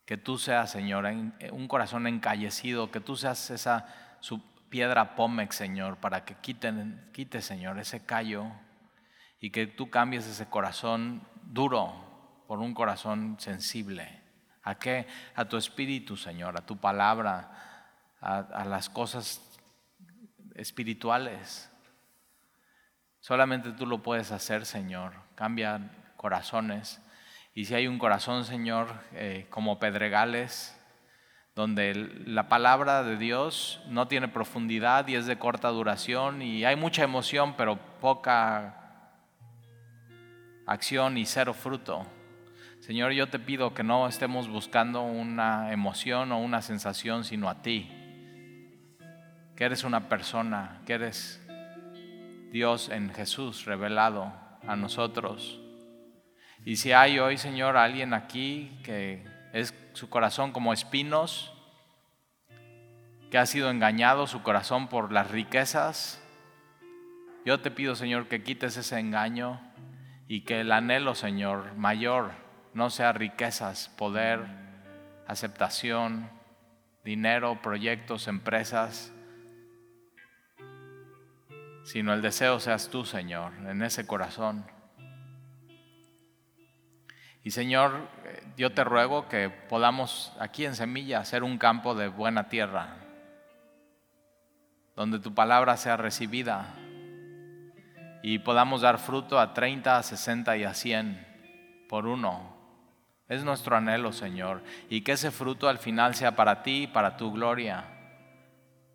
que 0.06 0.16
tú 0.16 0.38
seas, 0.38 0.70
Señor, 0.70 1.04
eh, 1.06 1.50
un 1.50 1.66
corazón 1.66 2.06
encallecido, 2.06 2.92
que 2.92 3.00
tú 3.00 3.16
seas 3.16 3.50
esa 3.50 3.86
su 4.20 4.40
piedra 4.68 5.16
pómex, 5.16 5.56
Señor, 5.56 5.98
para 5.98 6.24
que 6.24 6.34
quiten, 6.36 7.10
quite, 7.12 7.42
Señor, 7.42 7.78
ese 7.78 8.06
callo 8.06 8.46
y 9.40 9.50
que 9.50 9.66
tú 9.66 9.90
cambies 9.90 10.26
ese 10.26 10.46
corazón 10.46 11.22
duro 11.42 12.44
por 12.46 12.60
un 12.60 12.72
corazón 12.72 13.36
sensible. 13.38 14.22
¿A 14.62 14.76
qué? 14.76 15.06
A 15.34 15.44
tu 15.44 15.56
espíritu, 15.56 16.16
Señor, 16.16 16.56
a 16.56 16.64
tu 16.64 16.76
palabra, 16.76 17.50
a, 18.20 18.38
a 18.38 18.64
las 18.64 18.88
cosas 18.88 19.40
espirituales. 20.54 21.70
Solamente 23.20 23.72
tú 23.72 23.86
lo 23.86 24.02
puedes 24.02 24.30
hacer, 24.30 24.66
Señor. 24.66 25.14
Cambia 25.34 25.80
corazones 26.16 27.00
y 27.56 27.64
si 27.64 27.74
hay 27.74 27.86
un 27.86 27.98
corazón, 27.98 28.44
Señor, 28.44 28.88
eh, 29.14 29.46
como 29.48 29.78
pedregales, 29.78 30.78
donde 31.54 31.94
la 32.26 32.50
palabra 32.50 33.02
de 33.02 33.16
Dios 33.16 33.80
no 33.88 34.08
tiene 34.08 34.28
profundidad 34.28 35.08
y 35.08 35.14
es 35.14 35.24
de 35.24 35.38
corta 35.38 35.68
duración 35.70 36.42
y 36.42 36.66
hay 36.66 36.76
mucha 36.76 37.02
emoción, 37.02 37.54
pero 37.56 37.78
poca 38.02 39.08
acción 40.66 41.16
y 41.16 41.24
cero 41.24 41.54
fruto. 41.54 42.04
Señor, 42.80 43.12
yo 43.12 43.30
te 43.30 43.38
pido 43.38 43.72
que 43.72 43.82
no 43.82 44.06
estemos 44.06 44.50
buscando 44.50 45.00
una 45.00 45.72
emoción 45.72 46.32
o 46.32 46.38
una 46.38 46.60
sensación, 46.60 47.24
sino 47.24 47.48
a 47.48 47.62
ti, 47.62 47.90
que 49.56 49.64
eres 49.64 49.82
una 49.82 50.10
persona, 50.10 50.82
que 50.84 50.92
eres 50.92 51.42
Dios 52.52 52.90
en 52.90 53.14
Jesús 53.14 53.64
revelado 53.64 54.30
a 54.68 54.76
nosotros 54.76 55.62
y 56.66 56.76
si 56.78 56.90
hay 56.90 57.20
hoy, 57.20 57.38
Señor, 57.38 57.76
alguien 57.76 58.12
aquí 58.12 58.76
que 58.82 59.24
es 59.52 59.72
su 59.92 60.10
corazón 60.10 60.50
como 60.50 60.72
espinos, 60.72 61.52
que 63.30 63.38
ha 63.38 63.46
sido 63.46 63.70
engañado 63.70 64.26
su 64.26 64.42
corazón 64.42 64.88
por 64.88 65.12
las 65.12 65.30
riquezas, 65.30 66.20
yo 67.44 67.60
te 67.60 67.70
pido, 67.70 67.94
Señor, 67.94 68.26
que 68.26 68.42
quites 68.42 68.76
ese 68.76 68.98
engaño 68.98 69.60
y 70.26 70.40
que 70.40 70.62
el 70.62 70.72
anhelo, 70.72 71.14
Señor, 71.14 71.76
mayor 71.76 72.32
no 72.74 72.90
sea 72.90 73.12
riquezas, 73.12 73.88
poder, 73.90 74.40
aceptación, 75.28 76.28
dinero, 77.04 77.62
proyectos, 77.62 78.26
empresas, 78.26 79.12
sino 81.84 82.12
el 82.12 82.22
deseo 82.22 82.58
seas 82.58 82.90
tú, 82.90 83.04
Señor, 83.04 83.52
en 83.68 83.82
ese 83.82 84.04
corazón. 84.04 84.66
Y 87.46 87.52
Señor, 87.52 87.92
yo 88.56 88.72
te 88.72 88.82
ruego 88.82 89.28
que 89.28 89.50
podamos 89.50 90.32
aquí 90.40 90.64
en 90.64 90.74
Semilla 90.74 91.20
hacer 91.20 91.44
un 91.44 91.58
campo 91.58 91.94
de 91.94 92.08
buena 92.08 92.48
tierra, 92.48 92.96
donde 94.96 95.20
tu 95.20 95.32
palabra 95.32 95.76
sea 95.76 95.96
recibida 95.96 96.74
y 98.20 98.40
podamos 98.40 98.80
dar 98.80 98.98
fruto 98.98 99.38
a 99.38 99.54
30, 99.54 99.96
a 99.96 100.02
60 100.02 100.56
y 100.56 100.64
a 100.64 100.74
100 100.74 101.84
por 101.88 102.08
uno. 102.08 102.52
Es 103.28 103.44
nuestro 103.44 103.76
anhelo, 103.76 104.12
Señor, 104.12 104.64
y 104.90 105.02
que 105.02 105.12
ese 105.12 105.30
fruto 105.30 105.68
al 105.68 105.78
final 105.78 106.16
sea 106.16 106.34
para 106.34 106.64
ti 106.64 106.82
y 106.82 106.86
para 106.88 107.16
tu 107.16 107.30
gloria, 107.30 107.84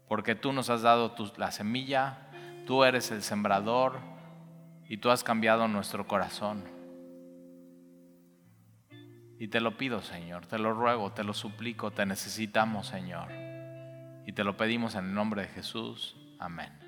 porque 0.10 0.36
tú 0.36 0.52
nos 0.52 0.70
has 0.70 0.82
dado 0.82 1.16
la 1.38 1.52
semilla, 1.54 2.18
tú 2.68 2.84
eres 2.84 3.12
el 3.12 3.24
sembrador 3.24 4.02
y 4.90 4.98
tú 4.98 5.10
has 5.10 5.24
cambiado 5.24 5.70
nuestro 5.70 6.06
corazón. 6.06 6.81
Y 9.42 9.48
te 9.48 9.60
lo 9.60 9.76
pido, 9.76 10.04
Señor, 10.04 10.46
te 10.46 10.60
lo 10.60 10.72
ruego, 10.72 11.14
te 11.14 11.24
lo 11.24 11.34
suplico, 11.34 11.90
te 11.90 12.06
necesitamos, 12.06 12.86
Señor. 12.86 13.28
Y 14.24 14.34
te 14.34 14.44
lo 14.44 14.56
pedimos 14.56 14.94
en 14.94 15.06
el 15.06 15.16
nombre 15.16 15.42
de 15.42 15.48
Jesús. 15.48 16.16
Amén. 16.38 16.81